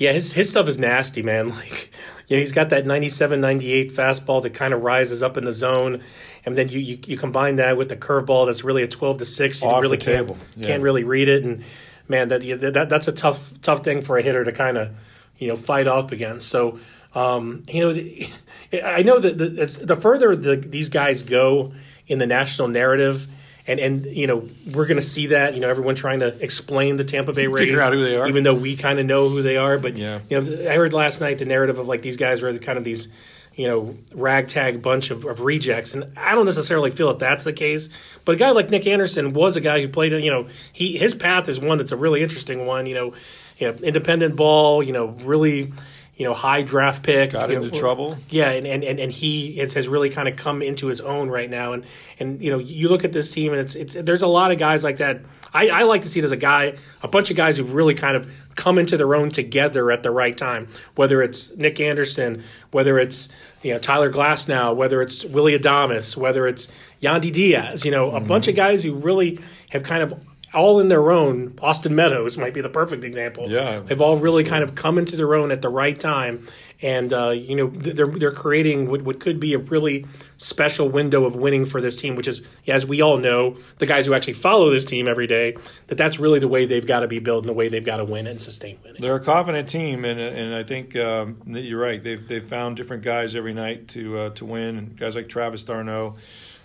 Yeah, 0.00 0.12
his 0.12 0.32
his 0.32 0.48
stuff 0.48 0.66
is 0.66 0.78
nasty, 0.78 1.22
man. 1.22 1.50
Like, 1.60 1.92
you 2.26 2.36
know, 2.36 2.40
he's 2.40 2.52
got 2.52 2.70
that 2.70 2.86
97, 2.86 3.40
98 3.40 3.92
fastball 3.92 4.40
that 4.44 4.54
kind 4.54 4.72
of 4.72 4.82
rises 4.82 5.20
up 5.20 5.36
in 5.36 5.44
the 5.44 5.52
zone, 5.52 6.00
and 6.44 6.56
then 6.56 6.68
you, 6.68 6.78
you, 6.78 6.98
you 7.04 7.18
combine 7.18 7.56
that 7.56 7.76
with 7.76 7.88
the 7.88 7.96
curveball 7.96 8.46
that's 8.46 8.62
really 8.62 8.84
a 8.84 8.88
twelve 8.88 9.18
to 9.18 9.24
six. 9.24 9.60
You 9.60 9.68
Off 9.68 9.82
really 9.82 9.96
can't 9.96 10.30
yeah. 10.56 10.66
can't 10.68 10.82
really 10.82 11.02
read 11.02 11.28
it, 11.28 11.44
and 11.44 11.64
man, 12.08 12.28
that 12.28 12.40
that 12.72 12.88
that's 12.88 13.08
a 13.08 13.12
tough 13.12 13.52
tough 13.62 13.84
thing 13.84 14.02
for 14.02 14.16
a 14.16 14.22
hitter 14.22 14.44
to 14.44 14.52
kind 14.52 14.78
of 14.78 14.90
you 15.38 15.48
know 15.48 15.56
fight 15.56 15.86
off 15.86 16.12
against. 16.12 16.48
So. 16.48 16.80
Um, 17.12 17.64
you 17.66 17.80
know, 17.80 17.92
the, 17.92 18.30
I 18.84 19.02
know 19.02 19.18
that 19.18 19.36
the, 19.36 19.62
it's, 19.62 19.74
the 19.74 19.96
further 19.96 20.36
the, 20.36 20.54
these 20.54 20.88
guys 20.88 21.24
go 21.24 21.72
in 22.06 22.20
the 22.20 22.26
national 22.28 22.68
narrative, 22.68 23.26
and 23.66 23.78
and 23.80 24.04
you 24.06 24.26
know 24.26 24.48
we're 24.72 24.86
going 24.86 24.96
to 24.96 25.02
see 25.02 25.28
that. 25.28 25.54
You 25.54 25.60
know, 25.60 25.68
everyone 25.68 25.94
trying 25.94 26.20
to 26.20 26.28
explain 26.42 26.96
the 26.96 27.04
Tampa 27.04 27.32
Bay 27.32 27.46
Rays, 27.46 27.60
Figure 27.60 27.80
out 27.80 27.92
who 27.92 28.02
they 28.02 28.16
are. 28.16 28.28
even 28.28 28.42
though 28.44 28.54
we 28.54 28.76
kind 28.76 28.98
of 28.98 29.06
know 29.06 29.28
who 29.28 29.42
they 29.42 29.56
are. 29.56 29.78
But 29.78 29.96
Yeah. 29.96 30.20
you 30.28 30.40
know, 30.40 30.70
I 30.70 30.74
heard 30.76 30.92
last 30.92 31.20
night 31.20 31.38
the 31.38 31.44
narrative 31.44 31.78
of 31.78 31.86
like 31.88 32.02
these 32.02 32.16
guys 32.16 32.42
were 32.42 32.56
kind 32.58 32.78
of 32.78 32.84
these, 32.84 33.08
you 33.54 33.68
know, 33.68 33.96
ragtag 34.14 34.82
bunch 34.82 35.10
of, 35.10 35.24
of 35.24 35.40
rejects, 35.40 35.94
and 35.94 36.12
I 36.16 36.34
don't 36.34 36.46
necessarily 36.46 36.90
feel 36.90 37.08
that 37.08 37.18
that's 37.18 37.44
the 37.44 37.52
case. 37.52 37.90
But 38.24 38.36
a 38.36 38.38
guy 38.38 38.50
like 38.50 38.70
Nick 38.70 38.86
Anderson 38.86 39.32
was 39.32 39.56
a 39.56 39.60
guy 39.60 39.80
who 39.80 39.88
played, 39.88 40.12
you 40.12 40.30
know, 40.30 40.48
he 40.72 40.96
his 40.96 41.14
path 41.14 41.48
is 41.48 41.60
one 41.60 41.78
that's 41.78 41.92
a 41.92 41.96
really 41.96 42.22
interesting 42.22 42.66
one. 42.66 42.86
You 42.86 42.94
know, 42.94 43.14
you 43.58 43.66
know, 43.70 43.78
independent 43.82 44.36
ball, 44.36 44.82
you 44.82 44.92
know, 44.92 45.06
really. 45.22 45.72
You 46.20 46.26
know, 46.26 46.34
high 46.34 46.60
draft 46.60 47.02
pick. 47.02 47.32
Got 47.32 47.48
you 47.48 47.56
know, 47.56 47.62
into 47.62 47.78
trouble. 47.78 48.14
yeah, 48.28 48.50
and, 48.50 48.66
and, 48.66 48.84
and, 48.84 49.00
and 49.00 49.10
he 49.10 49.56
has, 49.56 49.72
has 49.72 49.88
really 49.88 50.10
kind 50.10 50.28
of 50.28 50.36
come 50.36 50.60
into 50.60 50.86
his 50.88 51.00
own 51.00 51.30
right 51.30 51.48
now. 51.48 51.72
And, 51.72 51.86
and 52.18 52.42
you 52.42 52.50
know, 52.50 52.58
you 52.58 52.90
look 52.90 53.04
at 53.04 53.14
this 53.14 53.32
team, 53.32 53.54
and 53.54 53.62
it's 53.62 53.74
it's 53.74 53.94
there's 53.94 54.20
a 54.20 54.26
lot 54.26 54.52
of 54.52 54.58
guys 54.58 54.84
like 54.84 54.98
that. 54.98 55.22
I, 55.54 55.70
I 55.70 55.82
like 55.84 56.02
to 56.02 56.08
see 56.08 56.20
it 56.20 56.24
as 56.26 56.30
a 56.30 56.36
guy, 56.36 56.76
a 57.02 57.08
bunch 57.08 57.30
of 57.30 57.38
guys 57.38 57.56
who've 57.56 57.72
really 57.72 57.94
kind 57.94 58.18
of 58.18 58.30
come 58.54 58.78
into 58.78 58.98
their 58.98 59.14
own 59.14 59.30
together 59.30 59.90
at 59.90 60.02
the 60.02 60.10
right 60.10 60.36
time. 60.36 60.68
Whether 60.94 61.22
it's 61.22 61.56
Nick 61.56 61.80
Anderson, 61.80 62.44
whether 62.70 62.98
it's 62.98 63.30
you 63.62 63.72
know 63.72 63.78
Tyler 63.78 64.12
Glasnow, 64.12 64.76
whether 64.76 65.00
it's 65.00 65.24
Willy 65.24 65.58
Adames, 65.58 66.18
whether 66.18 66.46
it's 66.46 66.70
Yandy 67.00 67.32
Diaz. 67.32 67.86
You 67.86 67.92
know, 67.92 68.10
a 68.10 68.18
mm-hmm. 68.18 68.28
bunch 68.28 68.46
of 68.46 68.54
guys 68.54 68.84
who 68.84 68.92
really 68.92 69.40
have 69.70 69.84
kind 69.84 70.02
of 70.02 70.12
all 70.52 70.80
in 70.80 70.88
their 70.88 71.10
own. 71.10 71.56
Austin 71.60 71.94
Meadows 71.94 72.36
might 72.36 72.54
be 72.54 72.60
the 72.60 72.68
perfect 72.68 73.04
example. 73.04 73.48
Yeah, 73.48 73.80
they've 73.80 74.00
all 74.00 74.16
really 74.16 74.44
kind 74.44 74.64
of 74.64 74.74
come 74.74 74.98
into 74.98 75.16
their 75.16 75.34
own 75.34 75.52
at 75.52 75.62
the 75.62 75.68
right 75.68 75.98
time, 75.98 76.48
and 76.82 77.12
uh, 77.12 77.30
you 77.30 77.54
know 77.56 77.68
they're 77.68 78.06
they're 78.06 78.32
creating 78.32 78.90
what, 78.90 79.02
what 79.02 79.20
could 79.20 79.38
be 79.38 79.54
a 79.54 79.58
really 79.58 80.06
special 80.38 80.88
window 80.88 81.24
of 81.24 81.36
winning 81.36 81.66
for 81.66 81.80
this 81.80 81.96
team, 81.96 82.16
which 82.16 82.26
is 82.26 82.42
as 82.66 82.84
we 82.86 83.00
all 83.00 83.16
know, 83.16 83.56
the 83.78 83.86
guys 83.86 84.06
who 84.06 84.14
actually 84.14 84.32
follow 84.32 84.70
this 84.70 84.84
team 84.84 85.06
every 85.06 85.26
day, 85.26 85.56
that 85.86 85.96
that's 85.96 86.18
really 86.18 86.38
the 86.38 86.48
way 86.48 86.66
they've 86.66 86.86
got 86.86 87.00
to 87.00 87.08
be 87.08 87.18
built 87.18 87.44
and 87.44 87.48
the 87.48 87.54
way 87.54 87.68
they've 87.68 87.84
got 87.84 87.98
to 87.98 88.04
win 88.04 88.26
and 88.26 88.40
sustain 88.40 88.78
winning. 88.82 89.00
They're 89.00 89.16
a 89.16 89.20
confident 89.20 89.68
team, 89.68 90.04
and 90.04 90.18
and 90.18 90.54
I 90.54 90.62
think 90.62 90.96
um, 90.96 91.42
you're 91.46 91.80
right. 91.80 92.02
They've 92.02 92.26
they've 92.26 92.46
found 92.46 92.76
different 92.76 93.04
guys 93.04 93.34
every 93.34 93.54
night 93.54 93.88
to 93.88 94.18
uh, 94.18 94.30
to 94.30 94.44
win, 94.44 94.96
guys 94.98 95.14
like 95.14 95.28
Travis 95.28 95.64
d'Arnaud. 95.64 96.16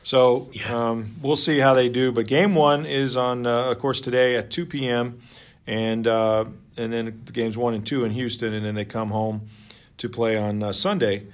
So 0.05 0.51
um, 0.69 1.15
we'll 1.19 1.35
see 1.35 1.57
how 1.57 1.73
they 1.73 1.89
do. 1.89 2.11
But 2.11 2.27
game 2.27 2.53
one 2.53 2.85
is 2.85 3.17
on, 3.17 3.47
uh, 3.47 3.71
of 3.71 3.79
course, 3.79 3.99
today 3.99 4.35
at 4.35 4.51
2 4.51 4.67
p.m. 4.67 5.19
and 5.65 6.05
uh, 6.05 6.45
and 6.77 6.93
then 6.93 7.23
the 7.25 7.31
games 7.31 7.57
one 7.57 7.73
and 7.73 7.83
two 7.83 8.05
in 8.05 8.11
Houston, 8.11 8.53
and 8.53 8.63
then 8.63 8.75
they 8.75 8.85
come 8.85 9.09
home 9.09 9.47
to 9.97 10.07
play 10.07 10.37
on 10.37 10.61
uh, 10.61 10.73
Sunday, 10.73 11.25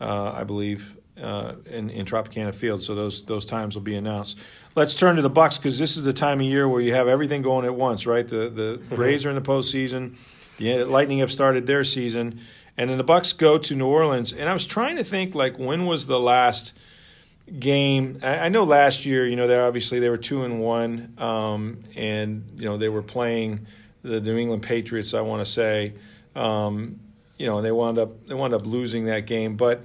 uh, 0.00 0.30
I 0.32 0.44
believe, 0.44 0.96
uh, 1.20 1.54
in, 1.66 1.90
in 1.90 2.06
Tropicana 2.06 2.54
Field. 2.54 2.84
So 2.84 2.94
those 2.94 3.24
those 3.24 3.44
times 3.44 3.74
will 3.74 3.82
be 3.82 3.96
announced. 3.96 4.38
Let's 4.76 4.94
turn 4.94 5.16
to 5.16 5.22
the 5.22 5.30
Bucks 5.30 5.58
because 5.58 5.80
this 5.80 5.96
is 5.96 6.04
the 6.04 6.12
time 6.12 6.38
of 6.38 6.46
year 6.46 6.68
where 6.68 6.80
you 6.80 6.94
have 6.94 7.08
everything 7.08 7.42
going 7.42 7.64
at 7.64 7.74
once, 7.74 8.06
right? 8.06 8.28
The 8.28 8.48
the 8.48 8.78
mm-hmm. 8.78 8.94
Rays 8.94 9.26
are 9.26 9.30
in 9.30 9.34
the 9.34 9.42
postseason. 9.42 10.16
The 10.58 10.84
Lightning 10.84 11.18
have 11.18 11.32
started 11.32 11.66
their 11.66 11.82
season, 11.82 12.38
and 12.76 12.90
then 12.90 12.98
the 12.98 13.02
Bucks 13.02 13.32
go 13.32 13.58
to 13.58 13.74
New 13.74 13.88
Orleans. 13.88 14.32
And 14.32 14.48
I 14.48 14.52
was 14.52 14.68
trying 14.68 14.94
to 14.98 15.04
think 15.04 15.34
like 15.34 15.58
when 15.58 15.84
was 15.84 16.06
the 16.06 16.20
last 16.20 16.74
game. 17.58 18.20
I, 18.22 18.48
know 18.48 18.64
last 18.64 19.06
year, 19.06 19.26
you 19.26 19.36
know, 19.36 19.46
they 19.46 19.58
obviously 19.58 19.98
they 19.98 20.08
were 20.08 20.16
two 20.16 20.44
and 20.44 20.60
one, 20.60 21.14
um, 21.18 21.84
and 21.96 22.44
you 22.56 22.66
know 22.66 22.76
they 22.76 22.88
were 22.88 23.02
playing 23.02 23.66
the 24.02 24.20
New 24.20 24.36
England 24.36 24.62
Patriots. 24.62 25.14
I 25.14 25.20
want 25.22 25.44
to 25.44 25.50
say, 25.50 25.94
um, 26.34 27.00
you 27.38 27.46
know, 27.46 27.58
and 27.58 27.66
they 27.66 27.72
wound 27.72 27.98
up 27.98 28.26
they 28.26 28.34
wound 28.34 28.54
up 28.54 28.66
losing 28.66 29.06
that 29.06 29.26
game, 29.26 29.56
but 29.56 29.82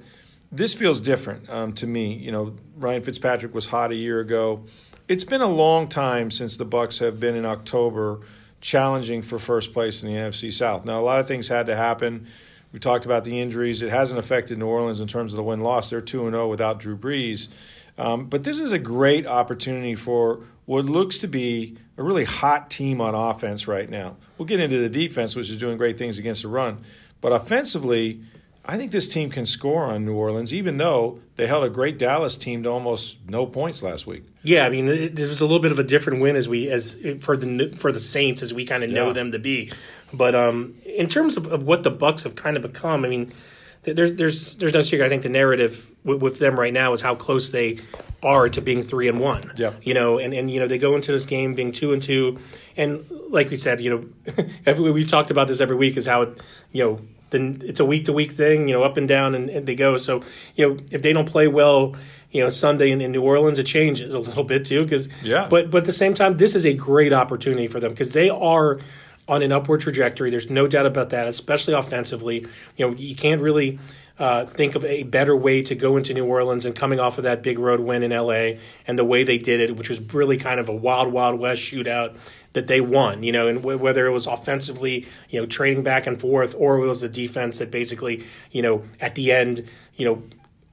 this 0.52 0.74
feels 0.74 1.02
different 1.02 1.50
um, 1.50 1.74
to 1.74 1.88
me. 1.88 2.14
You 2.14 2.32
know, 2.32 2.56
Ryan 2.78 3.04
Fitzpatrick 3.04 3.54
was 3.54 3.68
hot 3.68 3.92
a 3.92 3.96
year 3.96 4.20
ago. 4.20 4.66
It's 5.08 5.24
been 5.24 5.42
a 5.42 5.48
long 5.48 5.88
time 5.88 6.32
since 6.32 6.58
the 6.58 6.66
Bucks 6.66 7.00
have 7.00 7.20
been 7.20 7.36
in 7.36 7.46
October 7.46 8.22
challenging 8.62 9.22
for 9.22 9.38
first 9.38 9.74
place 9.74 10.02
in 10.02 10.12
the 10.12 10.18
NFC 10.18 10.52
South. 10.52 10.86
Now, 10.86 11.00
a 11.00 11.04
lot 11.04 11.20
of 11.20 11.28
things 11.28 11.48
had 11.48 11.68
to 11.68 11.76
happen. 11.76 12.28
We 12.76 12.80
talked 12.80 13.06
about 13.06 13.24
the 13.24 13.40
injuries. 13.40 13.82
It 13.82 13.90
hasn't 13.90 14.20
affected 14.20 14.58
New 14.58 14.68
Orleans 14.68 15.00
in 15.00 15.08
terms 15.08 15.32
of 15.32 15.38
the 15.38 15.44
win 15.44 15.62
loss. 15.62 15.92
They're 15.92 16.02
2 16.02 16.30
0 16.30 16.50
without 16.50 16.78
Drew 16.78 16.98
Brees. 16.98 17.48
Um, 17.98 18.26
but 18.26 18.44
this 18.44 18.60
is 18.60 18.74
a 18.74 18.78
great 18.78 19.26
opportunity 19.26 19.96
for 19.96 20.44
what 20.66 20.84
looks 20.84 21.20
to 21.20 21.30
be 21.30 21.78
a 21.98 22.04
really 22.04 22.26
hot 22.26 22.70
team 22.70 23.00
on 23.00 23.16
offense 23.16 23.66
right 23.66 23.90
now. 23.90 24.18
We'll 24.38 24.46
get 24.46 24.60
into 24.60 24.78
the 24.78 24.90
defense, 24.90 25.38
which 25.38 25.50
is 25.50 25.56
doing 25.56 25.78
great 25.78 25.98
things 25.98 26.18
against 26.18 26.42
the 26.42 26.50
run. 26.50 26.80
But 27.22 27.32
offensively, 27.32 28.20
I 28.66 28.78
think 28.78 28.92
this 28.92 29.08
team 29.08 29.30
can 29.30 29.46
score 29.46 29.86
on 29.86 30.06
New 30.06 30.16
Orleans, 30.16 30.54
even 30.54 30.78
though 30.78 31.20
they 31.36 31.46
held 31.46 31.64
a 31.64 31.70
great 31.70 32.00
Dallas 32.00 32.38
team 32.38 32.64
to 32.64 32.70
almost 32.70 33.20
no 33.30 33.46
points 33.46 33.84
last 33.84 34.08
week. 34.08 34.24
Yeah, 34.42 34.66
I 34.66 34.70
mean, 34.70 34.88
it, 34.88 35.20
it 35.20 35.28
was 35.28 35.40
a 35.40 35.46
little 35.46 35.60
bit 35.60 35.72
of 35.72 35.80
a 35.80 35.84
different 35.84 36.22
win 36.22 36.36
as 36.36 36.50
we 36.50 36.70
as 36.70 36.98
for 37.22 37.38
the 37.38 37.74
for 37.78 37.92
the 37.92 38.00
Saints 38.00 38.42
as 38.42 38.54
we 38.54 38.66
kind 38.66 38.84
of 38.84 38.90
know 38.90 39.08
yeah. 39.08 39.14
them 39.14 39.32
to 39.32 39.40
be. 39.40 39.72
But 40.16 40.36
um, 40.36 40.76
in 40.86 41.08
terms 41.08 41.38
of, 41.38 41.48
of, 41.48 41.64
what 41.64 41.84
the 41.84 41.92
Bucks 41.92 42.24
have 42.24 42.36
kind 42.36 42.56
of 42.56 42.64
become, 42.64 43.06
I 43.06 43.10
mean, 43.10 43.32
there's 43.84 44.14
there's 44.14 44.56
there's 44.56 44.74
no 44.74 44.82
secret. 44.82 45.06
I 45.06 45.10
think 45.10 45.24
the 45.24 45.30
narrative 45.30 45.90
with, 46.04 46.22
with, 46.22 46.40
them 46.40 46.60
right 46.60 46.74
now 46.74 46.94
is 46.94 47.02
how 47.02 47.16
close 47.16 47.50
they 47.50 47.80
are 48.24 48.50
to 48.50 48.62
being 48.62 48.82
three 48.82 49.08
and 49.08 49.20
one. 49.20 49.52
Yeah, 49.56 49.74
you 49.84 49.94
know, 49.94 50.18
and 50.18 50.34
and 50.34 50.50
you 50.50 50.60
know 50.60 50.68
they 50.68 50.78
go 50.78 50.96
into 50.96 51.12
this 51.12 51.26
game 51.26 51.54
being 51.54 51.72
two 51.72 51.94
and 51.94 52.02
two, 52.02 52.40
and 52.76 53.06
like 53.30 53.50
we 53.50 53.58
said, 53.58 53.82
you 53.82 54.10
know, 54.66 54.74
we 54.92 55.06
talked 55.06 55.30
about 55.30 55.48
this 55.48 55.62
every 55.62 55.76
week 55.76 55.98
is 55.98 56.06
how 56.06 56.24
it, 56.24 56.42
you 56.72 56.84
know 56.84 57.02
then 57.32 57.62
it's 57.66 57.80
a 57.80 57.86
week 57.86 58.06
to 58.06 58.14
week 58.14 58.32
thing, 58.32 58.68
you 58.68 58.74
know, 58.74 58.84
up 58.84 58.98
and 58.98 59.08
down, 59.08 59.36
and, 59.36 59.50
and, 59.50 59.66
they 59.66 59.76
go. 59.76 59.98
So, 59.98 60.22
you 60.56 60.68
know, 60.68 60.80
if 60.92 61.02
they 61.02 61.12
don't 61.12 61.28
play 61.28 61.48
well, 61.48 61.96
you 62.32 62.44
know, 62.44 62.50
Sunday 62.50 62.92
in, 62.92 63.02
in 63.02 63.12
New 63.12 63.22
Orleans, 63.22 63.60
it 63.60 63.66
changes 63.66 64.14
a 64.14 64.20
little 64.20 64.44
bit 64.44 64.66
too. 64.66 64.84
Because 64.84 65.10
yeah, 65.24 65.48
but 65.50 65.72
but 65.72 65.80
at 65.80 65.86
the 65.86 65.92
same 65.92 66.14
time, 66.14 66.38
this 66.38 66.56
is 66.56 66.66
a 66.66 66.74
great 66.74 67.14
opportunity 67.14 67.68
for 67.68 67.80
them 67.80 67.92
because 67.92 68.14
they 68.14 68.30
are 68.30 68.80
on 69.28 69.42
an 69.42 69.52
upward 69.52 69.82
trajectory. 69.82 70.30
There's 70.30 70.50
no 70.50 70.68
doubt 70.68 70.86
about 70.86 71.10
that, 71.10 71.28
especially 71.28 71.74
offensively. 71.74 72.46
You 72.78 72.88
know, 72.90 72.96
you 72.96 73.16
can't 73.16 73.42
really. 73.42 73.80
Uh, 74.18 74.46
think 74.46 74.76
of 74.76 74.86
a 74.86 75.04
better 75.04 75.36
way 75.36 75.62
to 75.62 75.76
go 75.76 75.98
into 75.98 76.14
New 76.14 76.26
Orleans 76.26 76.64
and 76.64 76.74
coming 76.74 77.02
off 77.02 77.18
of 77.18 77.26
that 77.26 77.44
big 77.44 77.60
road 77.60 77.82
win 77.82 78.02
in 78.02 78.12
LA 78.12 78.58
and 78.88 78.98
the 78.98 79.04
way 79.04 79.26
they 79.26 79.38
did 79.38 79.60
it, 79.60 79.76
which 79.76 79.90
was 79.90 80.00
really 80.14 80.38
kind 80.38 80.58
of 80.58 80.70
a 80.70 80.74
wild, 80.74 81.12
wild 81.12 81.38
west 81.38 81.62
shootout 81.62 82.16
that 82.56 82.68
they 82.68 82.80
won, 82.80 83.24
you 83.24 83.34
know, 83.34 83.48
and 83.48 83.58
w- 83.60 83.78
whether 83.78 84.08
it 84.08 84.12
was 84.12 84.26
offensively, 84.26 85.06
you 85.30 85.40
know, 85.40 85.46
trading 85.46 85.84
back 85.84 86.08
and 86.08 86.22
forth, 86.22 86.56
or 86.58 86.78
it 86.78 86.88
was 86.88 87.02
the 87.02 87.10
defense 87.10 87.58
that 87.58 87.70
basically, 87.70 88.24
you 88.52 88.62
know, 88.62 88.84
at 89.02 89.16
the 89.16 89.34
end, 89.34 89.70
you 89.98 90.06
know, 90.06 90.24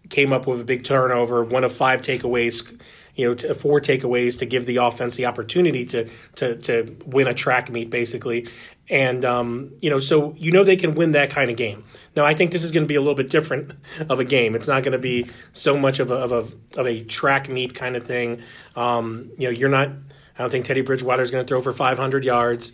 came 0.08 0.32
up 0.32 0.46
with 0.46 0.60
a 0.60 0.64
big 0.64 0.84
turnover, 0.84 1.42
one 1.42 1.64
of 1.64 1.72
five 1.72 2.00
takeaways, 2.00 2.80
you 3.14 3.28
know, 3.28 3.54
four 3.54 3.80
takeaways 3.80 4.38
to 4.38 4.46
give 4.46 4.66
the 4.66 4.76
offense 4.76 5.16
the 5.16 5.26
opportunity 5.26 5.84
to 5.86 6.08
to 6.36 6.56
to 6.56 6.96
win 7.04 7.26
a 7.26 7.34
track 7.34 7.70
meet, 7.70 7.90
basically. 7.90 8.48
And 8.88 9.24
um, 9.24 9.72
you 9.80 9.90
know, 9.90 9.98
so 9.98 10.34
you 10.36 10.50
know 10.50 10.64
they 10.64 10.76
can 10.76 10.94
win 10.94 11.12
that 11.12 11.30
kind 11.30 11.50
of 11.50 11.56
game. 11.56 11.84
Now, 12.16 12.24
I 12.24 12.34
think 12.34 12.52
this 12.52 12.62
is 12.62 12.70
going 12.70 12.84
to 12.84 12.88
be 12.88 12.94
a 12.94 13.00
little 13.00 13.14
bit 13.14 13.30
different 13.30 13.72
of 14.08 14.20
a 14.20 14.24
game. 14.24 14.54
It's 14.54 14.68
not 14.68 14.82
going 14.82 14.92
to 14.92 14.98
be 14.98 15.28
so 15.52 15.78
much 15.78 15.98
of 15.98 16.10
a 16.10 16.14
of 16.14 16.32
a 16.32 16.80
of 16.80 16.86
a 16.86 17.02
track 17.04 17.48
meet 17.48 17.74
kind 17.74 17.96
of 17.96 18.04
thing. 18.06 18.42
Um, 18.76 19.30
you 19.38 19.46
know, 19.46 19.52
you're 19.52 19.68
not 19.68 19.88
I 19.88 20.42
don't 20.42 20.50
think 20.50 20.64
Teddy 20.64 20.80
Bridgewater 20.80 21.22
is 21.22 21.30
going 21.30 21.44
to 21.44 21.48
throw 21.48 21.60
for 21.60 21.72
500 21.72 22.24
yards, 22.24 22.72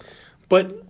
but 0.49 0.85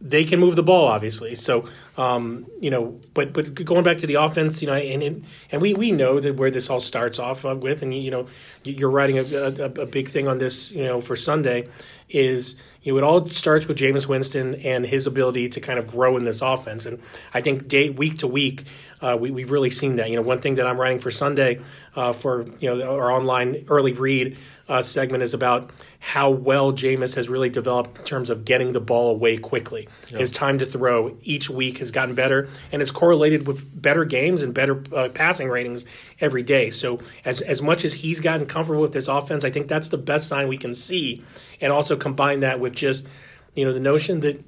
they 0.00 0.24
can 0.24 0.40
move 0.40 0.56
the 0.56 0.62
ball, 0.62 0.88
obviously. 0.88 1.34
So, 1.34 1.66
um, 1.98 2.46
you 2.58 2.70
know, 2.70 2.98
but 3.12 3.32
but 3.32 3.54
going 3.54 3.84
back 3.84 3.98
to 3.98 4.06
the 4.06 4.14
offense, 4.14 4.62
you 4.62 4.68
know, 4.68 4.74
and 4.74 5.24
and, 5.50 5.62
we, 5.62 5.74
we 5.74 5.92
know 5.92 6.20
that 6.20 6.36
where 6.36 6.50
this 6.50 6.70
all 6.70 6.80
starts 6.80 7.18
off 7.18 7.44
with, 7.44 7.82
and 7.82 7.94
you 7.94 8.10
know, 8.10 8.26
you're 8.64 8.90
writing 8.90 9.18
a, 9.18 9.22
a, 9.22 9.64
a 9.82 9.86
big 9.86 10.08
thing 10.08 10.26
on 10.26 10.38
this, 10.38 10.72
you 10.72 10.84
know, 10.84 11.00
for 11.00 11.16
Sunday, 11.16 11.68
is 12.08 12.56
you 12.82 12.92
know, 12.92 12.98
it 12.98 13.04
all 13.04 13.28
starts 13.28 13.66
with 13.66 13.76
Jameis 13.76 14.08
Winston 14.08 14.54
and 14.56 14.86
his 14.86 15.06
ability 15.06 15.50
to 15.50 15.60
kind 15.60 15.78
of 15.78 15.86
grow 15.86 16.16
in 16.16 16.24
this 16.24 16.40
offense. 16.40 16.86
And 16.86 17.02
I 17.34 17.42
think 17.42 17.68
day 17.68 17.90
week 17.90 18.18
to 18.18 18.26
week, 18.26 18.64
uh, 19.02 19.18
we, 19.20 19.30
we've 19.30 19.50
really 19.50 19.70
seen 19.70 19.96
that. 19.96 20.08
You 20.08 20.16
know, 20.16 20.22
one 20.22 20.40
thing 20.40 20.54
that 20.54 20.66
I'm 20.66 20.80
writing 20.80 20.98
for 20.98 21.10
Sunday 21.10 21.60
uh, 21.94 22.12
for 22.12 22.46
you 22.58 22.74
know 22.74 22.98
our 22.98 23.12
online 23.12 23.66
early 23.68 23.92
read 23.92 24.38
uh, 24.70 24.80
segment 24.80 25.24
is 25.24 25.34
about 25.34 25.70
how 25.98 26.30
well 26.30 26.72
Jameis 26.72 27.16
has 27.16 27.28
really 27.28 27.50
developed 27.50 27.98
in 27.98 28.04
terms 28.04 28.30
of 28.30 28.44
getting 28.44 28.70
the 28.70 28.80
ball 28.80 29.10
away 29.10 29.36
quickly. 29.36 29.88
Yep. 30.08 30.20
His 30.20 30.30
time 30.30 30.60
to 30.60 30.66
throw 30.66 31.16
each 31.22 31.50
week 31.50 31.78
has 31.78 31.90
gotten 31.90 32.14
better, 32.14 32.48
and 32.70 32.80
it's 32.80 32.92
correlated 32.92 33.48
with 33.48 33.66
better 33.82 34.04
games 34.04 34.42
and 34.42 34.54
better 34.54 34.82
uh, 34.94 35.08
passing 35.08 35.48
ratings 35.48 35.86
every 36.20 36.44
day. 36.44 36.70
So 36.70 37.00
as 37.24 37.40
as 37.40 37.60
much 37.60 37.84
as 37.84 37.92
he's 37.92 38.20
gotten 38.20 38.46
comfortable 38.46 38.80
with 38.80 38.92
this 38.92 39.08
offense, 39.08 39.44
I 39.44 39.50
think 39.50 39.66
that's 39.66 39.88
the 39.88 39.98
best 39.98 40.28
sign 40.28 40.46
we 40.46 40.56
can 40.56 40.72
see, 40.72 41.24
and 41.60 41.72
also 41.72 41.96
combine 41.96 42.40
that 42.40 42.60
with 42.60 42.76
just 42.76 43.08
you 43.56 43.64
know 43.64 43.72
the 43.72 43.80
notion 43.80 44.20
that 44.20 44.42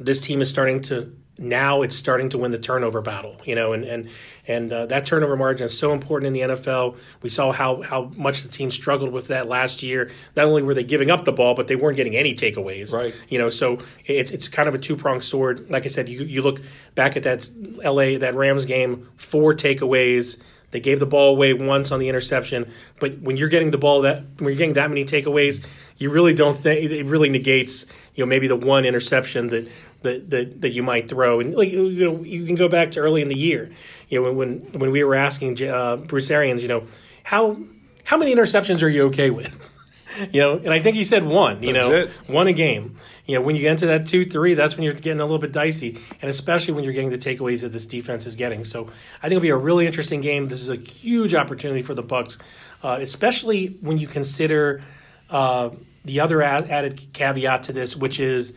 this 0.00 0.20
team 0.22 0.40
is 0.40 0.48
starting 0.48 0.80
to 0.82 1.14
now 1.38 1.82
it's 1.82 1.94
starting 1.94 2.28
to 2.30 2.38
win 2.38 2.50
the 2.50 2.58
turnover 2.58 3.00
battle, 3.00 3.40
you 3.44 3.54
know, 3.54 3.72
and 3.72 3.84
and 3.84 4.08
and 4.46 4.72
uh, 4.72 4.86
that 4.86 5.06
turnover 5.06 5.36
margin 5.36 5.66
is 5.66 5.78
so 5.78 5.92
important 5.92 6.26
in 6.26 6.32
the 6.32 6.54
NFL. 6.54 6.98
We 7.22 7.30
saw 7.30 7.52
how 7.52 7.80
how 7.82 8.10
much 8.16 8.42
the 8.42 8.48
team 8.48 8.70
struggled 8.70 9.12
with 9.12 9.28
that 9.28 9.46
last 9.46 9.82
year. 9.82 10.10
Not 10.34 10.46
only 10.46 10.62
were 10.62 10.74
they 10.74 10.84
giving 10.84 11.10
up 11.10 11.24
the 11.24 11.32
ball, 11.32 11.54
but 11.54 11.68
they 11.68 11.76
weren't 11.76 11.96
getting 11.96 12.16
any 12.16 12.34
takeaways. 12.34 12.92
Right. 12.92 13.14
You 13.28 13.38
know, 13.38 13.50
so 13.50 13.78
it's 14.04 14.32
it's 14.32 14.48
kind 14.48 14.68
of 14.68 14.74
a 14.74 14.78
two 14.78 14.96
pronged 14.96 15.22
sword. 15.22 15.70
Like 15.70 15.84
I 15.84 15.88
said, 15.88 16.08
you 16.08 16.24
you 16.24 16.42
look 16.42 16.60
back 16.94 17.16
at 17.16 17.22
that 17.22 17.48
L.A. 17.82 18.16
that 18.16 18.34
Rams 18.34 18.64
game, 18.64 19.08
four 19.16 19.54
takeaways. 19.54 20.40
They 20.70 20.80
gave 20.80 21.00
the 21.00 21.06
ball 21.06 21.30
away 21.30 21.54
once 21.54 21.92
on 21.92 21.98
the 21.98 22.10
interception, 22.10 22.70
but 23.00 23.20
when 23.20 23.38
you're 23.38 23.48
getting 23.48 23.70
the 23.70 23.78
ball 23.78 24.02
that 24.02 24.24
when 24.36 24.48
you're 24.50 24.56
getting 24.58 24.74
that 24.74 24.90
many 24.90 25.06
takeaways, 25.06 25.64
you 25.96 26.10
really 26.10 26.34
don't 26.34 26.58
think 26.58 26.90
it 26.90 27.06
really 27.06 27.30
negates 27.30 27.86
you 28.14 28.24
know 28.24 28.28
maybe 28.28 28.48
the 28.48 28.56
one 28.56 28.84
interception 28.84 29.48
that 29.48 29.68
that, 30.02 30.30
that, 30.30 30.60
that 30.60 30.70
you 30.70 30.82
might 30.82 31.08
throw. 31.08 31.40
And 31.40 31.54
like 31.54 31.70
you 31.70 31.90
know, 31.90 32.22
you 32.22 32.46
can 32.46 32.54
go 32.54 32.68
back 32.68 32.92
to 32.92 33.00
early 33.00 33.22
in 33.22 33.28
the 33.28 33.36
year, 33.36 33.70
you 34.08 34.20
know, 34.20 34.32
when 34.32 34.36
when, 34.36 34.80
when 34.80 34.90
we 34.90 35.04
were 35.04 35.14
asking 35.14 35.62
uh, 35.62 35.96
Bruce 35.96 36.30
Arians, 36.30 36.62
you 36.62 36.68
know, 36.68 36.84
how 37.24 37.56
how 38.04 38.16
many 38.16 38.34
interceptions 38.34 38.82
are 38.82 38.88
you 38.88 39.06
okay 39.06 39.30
with? 39.30 39.54
you 40.32 40.40
know, 40.40 40.56
and 40.56 40.70
I 40.70 40.80
think 40.80 40.96
he 40.96 41.04
said 41.04 41.24
one. 41.24 41.62
You 41.62 41.72
that's 41.72 41.88
know, 41.88 41.94
it. 41.94 42.10
one 42.26 42.48
a 42.48 42.52
game. 42.52 42.96
You 43.26 43.34
know, 43.34 43.42
when 43.42 43.56
you 43.56 43.62
get 43.62 43.72
into 43.72 43.86
that 43.86 44.06
two, 44.06 44.24
three, 44.24 44.54
that's 44.54 44.76
when 44.76 44.84
you're 44.84 44.94
getting 44.94 45.20
a 45.20 45.24
little 45.24 45.38
bit 45.38 45.52
dicey, 45.52 45.98
and 46.22 46.30
especially 46.30 46.74
when 46.74 46.84
you're 46.84 46.94
getting 46.94 47.10
the 47.10 47.18
takeaways 47.18 47.60
that 47.60 47.72
this 47.72 47.86
defense 47.86 48.24
is 48.26 48.36
getting. 48.36 48.64
So 48.64 48.88
I 49.18 49.28
think 49.28 49.32
it'll 49.32 49.42
be 49.42 49.50
a 49.50 49.56
really 49.56 49.86
interesting 49.86 50.22
game. 50.22 50.48
This 50.48 50.62
is 50.62 50.70
a 50.70 50.76
huge 50.76 51.34
opportunity 51.34 51.82
for 51.82 51.94
the 51.94 52.02
Bucks, 52.02 52.38
uh, 52.82 52.98
especially 53.00 53.76
when 53.82 53.98
you 53.98 54.06
consider 54.06 54.80
uh, 55.28 55.70
the 56.06 56.20
other 56.20 56.42
ad- 56.42 56.70
added 56.70 57.12
caveat 57.12 57.64
to 57.64 57.74
this, 57.74 57.94
which 57.94 58.18
is 58.18 58.54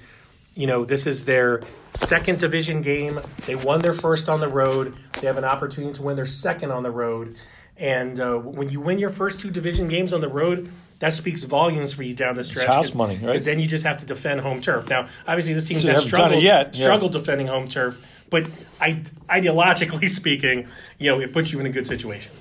you 0.56 0.68
know, 0.68 0.86
this 0.86 1.08
is 1.08 1.26
their 1.26 1.62
second 1.94 2.40
division 2.40 2.82
game. 2.82 3.20
They 3.46 3.56
won 3.56 3.80
their 3.80 3.94
first 3.94 4.30
on 4.30 4.40
the 4.40 4.50
road. 4.50 4.96
They 5.20 5.28
have 5.28 5.38
an 5.38 5.46
opportunity 5.46 5.94
to 5.94 6.02
win 6.02 6.16
their 6.16 6.26
second 6.26 6.72
on 6.72 6.84
the 6.84 6.92
road. 6.92 7.36
And 7.78 8.20
uh, 8.20 8.36
when 8.36 8.70
you 8.70 8.80
win 8.80 9.00
your 9.00 9.10
first 9.10 9.40
two 9.40 9.50
division 9.50 9.88
games 9.88 10.14
on 10.14 10.22
the 10.22 10.28
road, 10.28 10.72
that 11.00 11.14
speaks 11.14 11.42
volumes 11.44 11.94
for 11.94 12.04
you 12.04 12.14
down 12.14 12.36
the 12.36 12.44
stretch. 12.44 12.68
It's 12.68 12.76
house 12.76 12.94
money, 12.94 13.16
right? 13.16 13.28
Because 13.28 13.46
then 13.46 13.60
you 13.60 13.68
just 13.68 13.86
have 13.86 14.00
to 14.02 14.06
defend 14.06 14.42
home 14.42 14.62
turf. 14.62 14.88
Now, 14.88 15.08
obviously, 15.28 15.56
this 15.56 15.66
team's 15.66 15.82
So 15.82 15.88
you 15.88 15.96
haven't 15.96 16.12
done 16.12 16.20
it 16.20 16.26
struggled, 16.26 16.44
yet, 16.44 16.76
yeah. 16.76 16.86
struggled 16.86 17.12
defending 17.14 17.48
home 17.48 17.68
turf, 17.68 18.00
but 18.30 18.46
I, 18.80 19.02
ideologically 19.30 20.08
speaking, 20.16 20.68
you 21.00 21.10
know, 21.10 21.20
it 21.20 21.34
puts 21.34 21.52
you 21.52 21.60
in 21.60 21.66
a 21.66 21.72
good 21.72 21.88
situation. 21.88 22.32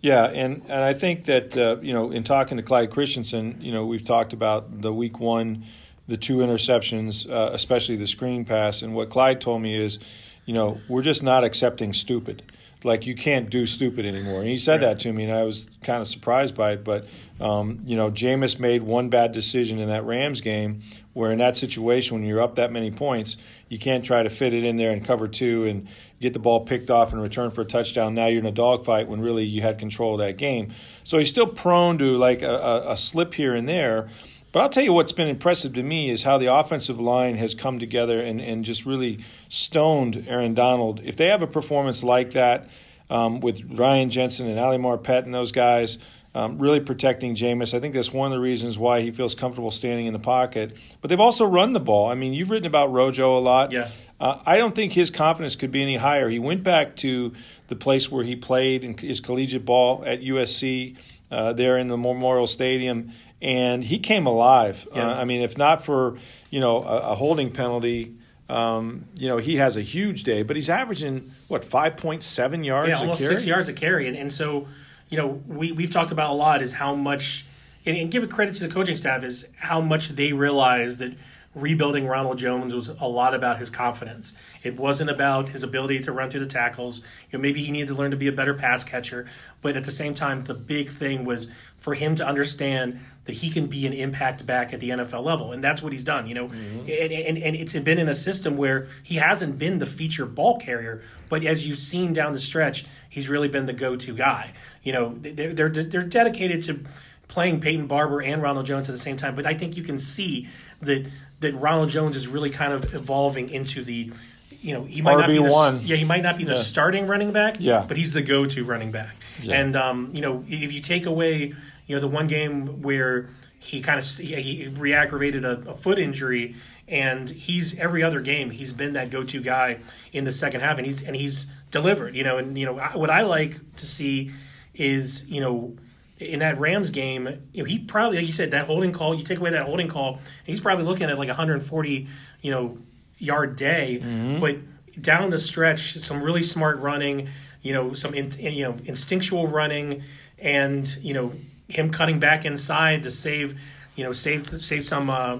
Yeah, 0.00 0.26
and, 0.26 0.62
and 0.68 0.84
I 0.84 0.94
think 0.94 1.24
that 1.24 1.56
uh, 1.56 1.78
you 1.80 1.92
know, 1.92 2.12
in 2.12 2.22
talking 2.22 2.58
to 2.58 2.62
Clyde 2.62 2.90
Christensen, 2.90 3.58
you 3.60 3.72
know, 3.72 3.86
we've 3.86 4.04
talked 4.04 4.32
about 4.32 4.80
the 4.80 4.92
week 4.92 5.18
one, 5.18 5.64
the 6.06 6.16
two 6.16 6.38
interceptions, 6.38 7.28
uh, 7.28 7.50
especially 7.52 7.96
the 7.96 8.06
screen 8.06 8.44
pass, 8.44 8.82
and 8.82 8.94
what 8.94 9.10
Clyde 9.10 9.40
told 9.40 9.62
me 9.62 9.82
is, 9.82 9.98
you 10.44 10.54
know, 10.54 10.78
we're 10.88 11.02
just 11.02 11.22
not 11.22 11.44
accepting 11.44 11.94
stupid. 11.94 12.42
Like 12.84 13.06
you 13.06 13.14
can't 13.14 13.48
do 13.48 13.64
stupid 13.64 14.04
anymore. 14.04 14.40
And 14.40 14.50
he 14.50 14.58
said 14.58 14.82
that 14.82 15.00
to 15.00 15.12
me, 15.12 15.24
and 15.24 15.32
I 15.32 15.42
was 15.44 15.70
kind 15.82 16.02
of 16.02 16.06
surprised 16.06 16.54
by 16.54 16.72
it. 16.72 16.84
But 16.84 17.06
um, 17.40 17.80
you 17.86 17.96
know, 17.96 18.10
Jameis 18.10 18.58
made 18.58 18.82
one 18.82 19.08
bad 19.08 19.32
decision 19.32 19.78
in 19.78 19.88
that 19.88 20.04
Rams 20.04 20.42
game, 20.42 20.82
where 21.14 21.32
in 21.32 21.38
that 21.38 21.56
situation, 21.56 22.14
when 22.14 22.26
you're 22.26 22.42
up 22.42 22.56
that 22.56 22.70
many 22.70 22.90
points, 22.90 23.38
you 23.70 23.78
can't 23.78 24.04
try 24.04 24.22
to 24.22 24.28
fit 24.28 24.52
it 24.52 24.64
in 24.64 24.76
there 24.76 24.90
and 24.90 25.02
cover 25.02 25.28
two 25.28 25.64
and 25.64 25.88
get 26.20 26.34
the 26.34 26.38
ball 26.38 26.60
picked 26.66 26.90
off 26.90 27.14
and 27.14 27.22
return 27.22 27.50
for 27.50 27.62
a 27.62 27.64
touchdown. 27.64 28.14
Now 28.14 28.26
you're 28.26 28.40
in 28.40 28.46
a 28.46 28.52
dogfight 28.52 29.08
when 29.08 29.22
really 29.22 29.44
you 29.44 29.62
had 29.62 29.78
control 29.78 30.20
of 30.20 30.26
that 30.26 30.36
game. 30.36 30.74
So 31.04 31.18
he's 31.18 31.30
still 31.30 31.46
prone 31.46 31.96
to 31.98 32.18
like 32.18 32.42
a, 32.42 32.52
a, 32.52 32.92
a 32.92 32.96
slip 32.98 33.32
here 33.32 33.54
and 33.54 33.66
there. 33.66 34.10
But 34.54 34.60
I'll 34.60 34.68
tell 34.68 34.84
you 34.84 34.92
what's 34.92 35.10
been 35.10 35.26
impressive 35.26 35.72
to 35.72 35.82
me 35.82 36.10
is 36.10 36.22
how 36.22 36.38
the 36.38 36.54
offensive 36.54 37.00
line 37.00 37.36
has 37.38 37.56
come 37.56 37.80
together 37.80 38.20
and, 38.20 38.40
and 38.40 38.64
just 38.64 38.86
really 38.86 39.24
stoned 39.48 40.26
Aaron 40.28 40.54
Donald. 40.54 41.00
If 41.02 41.16
they 41.16 41.26
have 41.26 41.42
a 41.42 41.46
performance 41.48 42.04
like 42.04 42.34
that 42.34 42.68
um, 43.10 43.40
with 43.40 43.60
Ryan 43.76 44.10
Jensen 44.10 44.48
and 44.48 44.60
Ali 44.60 44.78
Marpet 44.78 45.24
and 45.24 45.34
those 45.34 45.50
guys 45.50 45.98
um, 46.36 46.60
really 46.60 46.78
protecting 46.78 47.34
Jameis, 47.34 47.74
I 47.74 47.80
think 47.80 47.94
that's 47.94 48.12
one 48.12 48.30
of 48.30 48.36
the 48.36 48.40
reasons 48.40 48.78
why 48.78 49.00
he 49.00 49.10
feels 49.10 49.34
comfortable 49.34 49.72
standing 49.72 50.06
in 50.06 50.12
the 50.12 50.20
pocket. 50.20 50.76
But 51.00 51.08
they've 51.08 51.18
also 51.18 51.46
run 51.46 51.72
the 51.72 51.80
ball. 51.80 52.08
I 52.08 52.14
mean, 52.14 52.32
you've 52.32 52.50
written 52.50 52.68
about 52.68 52.92
Rojo 52.92 53.36
a 53.36 53.40
lot. 53.40 53.72
Yeah. 53.72 53.90
Uh, 54.20 54.40
I 54.46 54.58
don't 54.58 54.76
think 54.76 54.92
his 54.92 55.10
confidence 55.10 55.56
could 55.56 55.72
be 55.72 55.82
any 55.82 55.96
higher. 55.96 56.28
He 56.28 56.38
went 56.38 56.62
back 56.62 56.94
to 56.98 57.32
the 57.66 57.74
place 57.74 58.08
where 58.08 58.22
he 58.22 58.36
played 58.36 58.84
in 58.84 58.96
his 58.96 59.20
collegiate 59.20 59.64
ball 59.64 60.04
at 60.06 60.20
USC, 60.20 60.96
uh, 61.32 61.52
there 61.54 61.76
in 61.78 61.88
the 61.88 61.96
Memorial 61.96 62.46
Stadium, 62.46 63.10
and 63.44 63.84
he 63.84 63.98
came 63.98 64.26
alive. 64.26 64.88
Yeah. 64.92 65.06
Uh, 65.06 65.14
I 65.14 65.24
mean, 65.26 65.42
if 65.42 65.56
not 65.56 65.84
for 65.84 66.18
you 66.50 66.58
know 66.58 66.82
a, 66.82 67.12
a 67.12 67.14
holding 67.14 67.52
penalty, 67.52 68.16
um, 68.48 69.04
you 69.14 69.28
know 69.28 69.36
he 69.36 69.56
has 69.56 69.76
a 69.76 69.82
huge 69.82 70.24
day. 70.24 70.42
But 70.42 70.56
he's 70.56 70.70
averaging 70.70 71.30
what 71.48 71.64
five 71.64 71.96
point 71.98 72.22
seven 72.22 72.64
yards 72.64 72.88
yeah, 72.88 72.98
almost 72.98 73.22
six 73.22 73.44
yards 73.44 73.68
a 73.68 73.74
carry, 73.74 74.08
and, 74.08 74.16
and 74.16 74.32
so 74.32 74.66
you 75.10 75.18
know 75.18 75.42
we 75.46 75.70
we've 75.70 75.92
talked 75.92 76.10
about 76.10 76.30
a 76.30 76.34
lot 76.34 76.62
is 76.62 76.72
how 76.72 76.94
much, 76.94 77.44
and, 77.84 77.96
and 77.96 78.10
give 78.10 78.22
a 78.22 78.26
credit 78.26 78.54
to 78.56 78.66
the 78.66 78.74
coaching 78.74 78.96
staff 78.96 79.22
is 79.22 79.46
how 79.56 79.80
much 79.80 80.08
they 80.08 80.32
realize 80.32 80.96
that 80.96 81.12
rebuilding 81.54 82.06
Ronald 82.06 82.38
Jones 82.38 82.74
was 82.74 82.88
a 82.88 83.06
lot 83.06 83.34
about 83.34 83.58
his 83.58 83.70
confidence. 83.70 84.34
It 84.62 84.76
wasn't 84.76 85.10
about 85.10 85.48
his 85.50 85.62
ability 85.62 86.00
to 86.00 86.12
run 86.12 86.30
through 86.30 86.40
the 86.40 86.46
tackles. 86.46 87.02
You 87.30 87.38
know, 87.38 87.42
maybe 87.42 87.64
he 87.64 87.70
needed 87.70 87.88
to 87.88 87.94
learn 87.94 88.10
to 88.10 88.16
be 88.16 88.28
a 88.28 88.32
better 88.32 88.54
pass 88.54 88.84
catcher, 88.84 89.28
but 89.62 89.76
at 89.76 89.84
the 89.84 89.92
same 89.92 90.14
time, 90.14 90.44
the 90.44 90.54
big 90.54 90.90
thing 90.90 91.24
was 91.24 91.48
for 91.78 91.94
him 91.94 92.16
to 92.16 92.26
understand 92.26 92.98
that 93.26 93.34
he 93.34 93.50
can 93.50 93.66
be 93.66 93.86
an 93.86 93.92
impact 93.92 94.44
back 94.44 94.72
at 94.72 94.80
the 94.80 94.90
NFL 94.90 95.24
level, 95.24 95.52
and 95.52 95.62
that's 95.62 95.82
what 95.82 95.92
he's 95.92 96.04
done. 96.04 96.26
You 96.26 96.34
know, 96.34 96.48
mm-hmm. 96.48 96.80
and, 96.80 97.12
and 97.12 97.38
and 97.38 97.56
it's 97.56 97.74
been 97.74 97.98
in 97.98 98.08
a 98.08 98.14
system 98.14 98.56
where 98.56 98.88
he 99.02 99.16
hasn't 99.16 99.58
been 99.58 99.78
the 99.78 99.86
feature 99.86 100.26
ball 100.26 100.58
carrier, 100.58 101.02
but 101.28 101.44
as 101.44 101.66
you've 101.66 101.78
seen 101.78 102.12
down 102.12 102.32
the 102.32 102.40
stretch, 102.40 102.84
he's 103.10 103.28
really 103.28 103.48
been 103.48 103.66
the 103.66 103.72
go-to 103.72 104.14
guy. 104.14 104.52
You 104.82 104.92
know, 104.92 105.14
they're 105.20 105.52
they're, 105.52 105.68
they're 105.68 106.02
dedicated 106.02 106.64
to 106.64 106.84
playing 107.28 107.60
Peyton 107.60 107.86
Barber 107.86 108.20
and 108.22 108.42
Ronald 108.42 108.66
Jones 108.66 108.88
at 108.88 108.92
the 108.92 108.98
same 108.98 109.16
time, 109.16 109.34
but 109.34 109.46
I 109.46 109.54
think 109.54 109.76
you 109.76 109.82
can 109.82 109.98
see 109.98 110.48
that 110.82 111.06
that 111.44 111.54
Ronald 111.54 111.88
Jones 111.90 112.16
is 112.16 112.26
really 112.28 112.50
kind 112.50 112.72
of 112.72 112.92
evolving 112.94 113.48
into 113.48 113.84
the 113.84 114.12
you 114.60 114.72
know, 114.72 114.84
he 114.84 115.02
might 115.02 115.18
not 115.18 115.26
be 115.28 115.36
the, 115.36 115.42
RB1. 115.44 115.80
yeah, 115.84 115.96
he 115.96 116.04
might 116.06 116.22
not 116.22 116.38
be 116.38 116.44
the 116.44 116.54
Yeah. 116.54 116.58
starting 116.62 117.06
running 117.06 117.32
back, 117.32 117.56
Yeah. 117.58 117.84
but 117.86 117.98
he's 117.98 118.12
the 118.12 118.22
go-to 118.22 118.64
running 118.64 118.90
back. 118.92 119.14
Yeah. 119.42 119.56
And 119.60 119.76
um, 119.76 120.10
you 120.14 120.22
know, 120.22 120.42
if 120.48 120.72
you 120.72 120.80
take 120.80 121.04
away, 121.04 121.52
you 121.86 121.94
know, 121.94 122.00
the 122.00 122.08
one 122.08 122.28
game 122.28 122.80
where 122.80 123.28
he 123.58 123.82
kind 123.82 123.98
of 123.98 124.06
he, 124.16 124.34
he 124.40 124.68
re-aggravated 124.68 125.44
a, 125.44 125.60
a 125.68 125.74
foot 125.74 125.98
injury, 125.98 126.56
and 126.88 127.28
he's 127.28 127.78
every 127.78 128.02
other 128.02 128.20
game 128.20 128.50
he's 128.50 128.72
been 128.72 128.94
that 128.94 129.10
go-to 129.10 129.42
guy 129.42 129.78
in 130.14 130.24
the 130.24 130.32
second 130.32 130.62
half, 130.62 130.78
and 130.78 130.86
he's 130.86 131.02
and 131.02 131.14
he's 131.14 131.46
delivered. 131.70 132.14
You 132.16 132.24
know, 132.24 132.38
and 132.38 132.56
you 132.58 132.64
know 132.64 132.78
I- 132.78 132.96
what 132.96 133.10
I 133.10 133.20
like 133.22 133.58
to 133.76 133.86
see 133.86 134.32
is 134.74 135.26
you 135.28 135.40
know 135.42 135.76
in 136.24 136.40
that 136.40 136.58
Rams 136.58 136.90
game, 136.90 137.28
you 137.52 137.62
know, 137.62 137.68
he 137.68 137.78
probably, 137.78 138.18
like 138.18 138.26
you 138.26 138.32
said, 138.32 138.50
that 138.52 138.66
holding 138.66 138.92
call, 138.92 139.14
you 139.14 139.24
take 139.24 139.38
away 139.38 139.50
that 139.50 139.66
holding 139.66 139.88
call, 139.88 140.20
he's 140.44 140.60
probably 140.60 140.84
looking 140.84 141.08
at 141.10 141.18
like 141.18 141.28
140, 141.28 142.08
you 142.42 142.50
know, 142.50 142.78
yard 143.18 143.56
day. 143.56 143.98
But 144.40 144.56
down 145.00 145.30
the 145.30 145.38
stretch, 145.38 145.98
some 145.98 146.22
really 146.22 146.42
smart 146.42 146.78
running, 146.78 147.28
you 147.62 147.72
know, 147.72 147.94
some 147.94 148.14
in, 148.14 148.32
you 148.38 148.64
know 148.64 148.76
instinctual 148.84 149.48
running, 149.48 150.02
and 150.38 150.86
you 151.02 151.14
know 151.14 151.32
him 151.68 151.90
cutting 151.90 152.20
back 152.20 152.44
inside 152.44 153.02
to 153.04 153.10
save, 153.10 153.58
you 153.96 154.04
know, 154.04 154.12
save 154.12 154.60
save 154.60 154.84
some, 154.84 155.08
uh, 155.10 155.36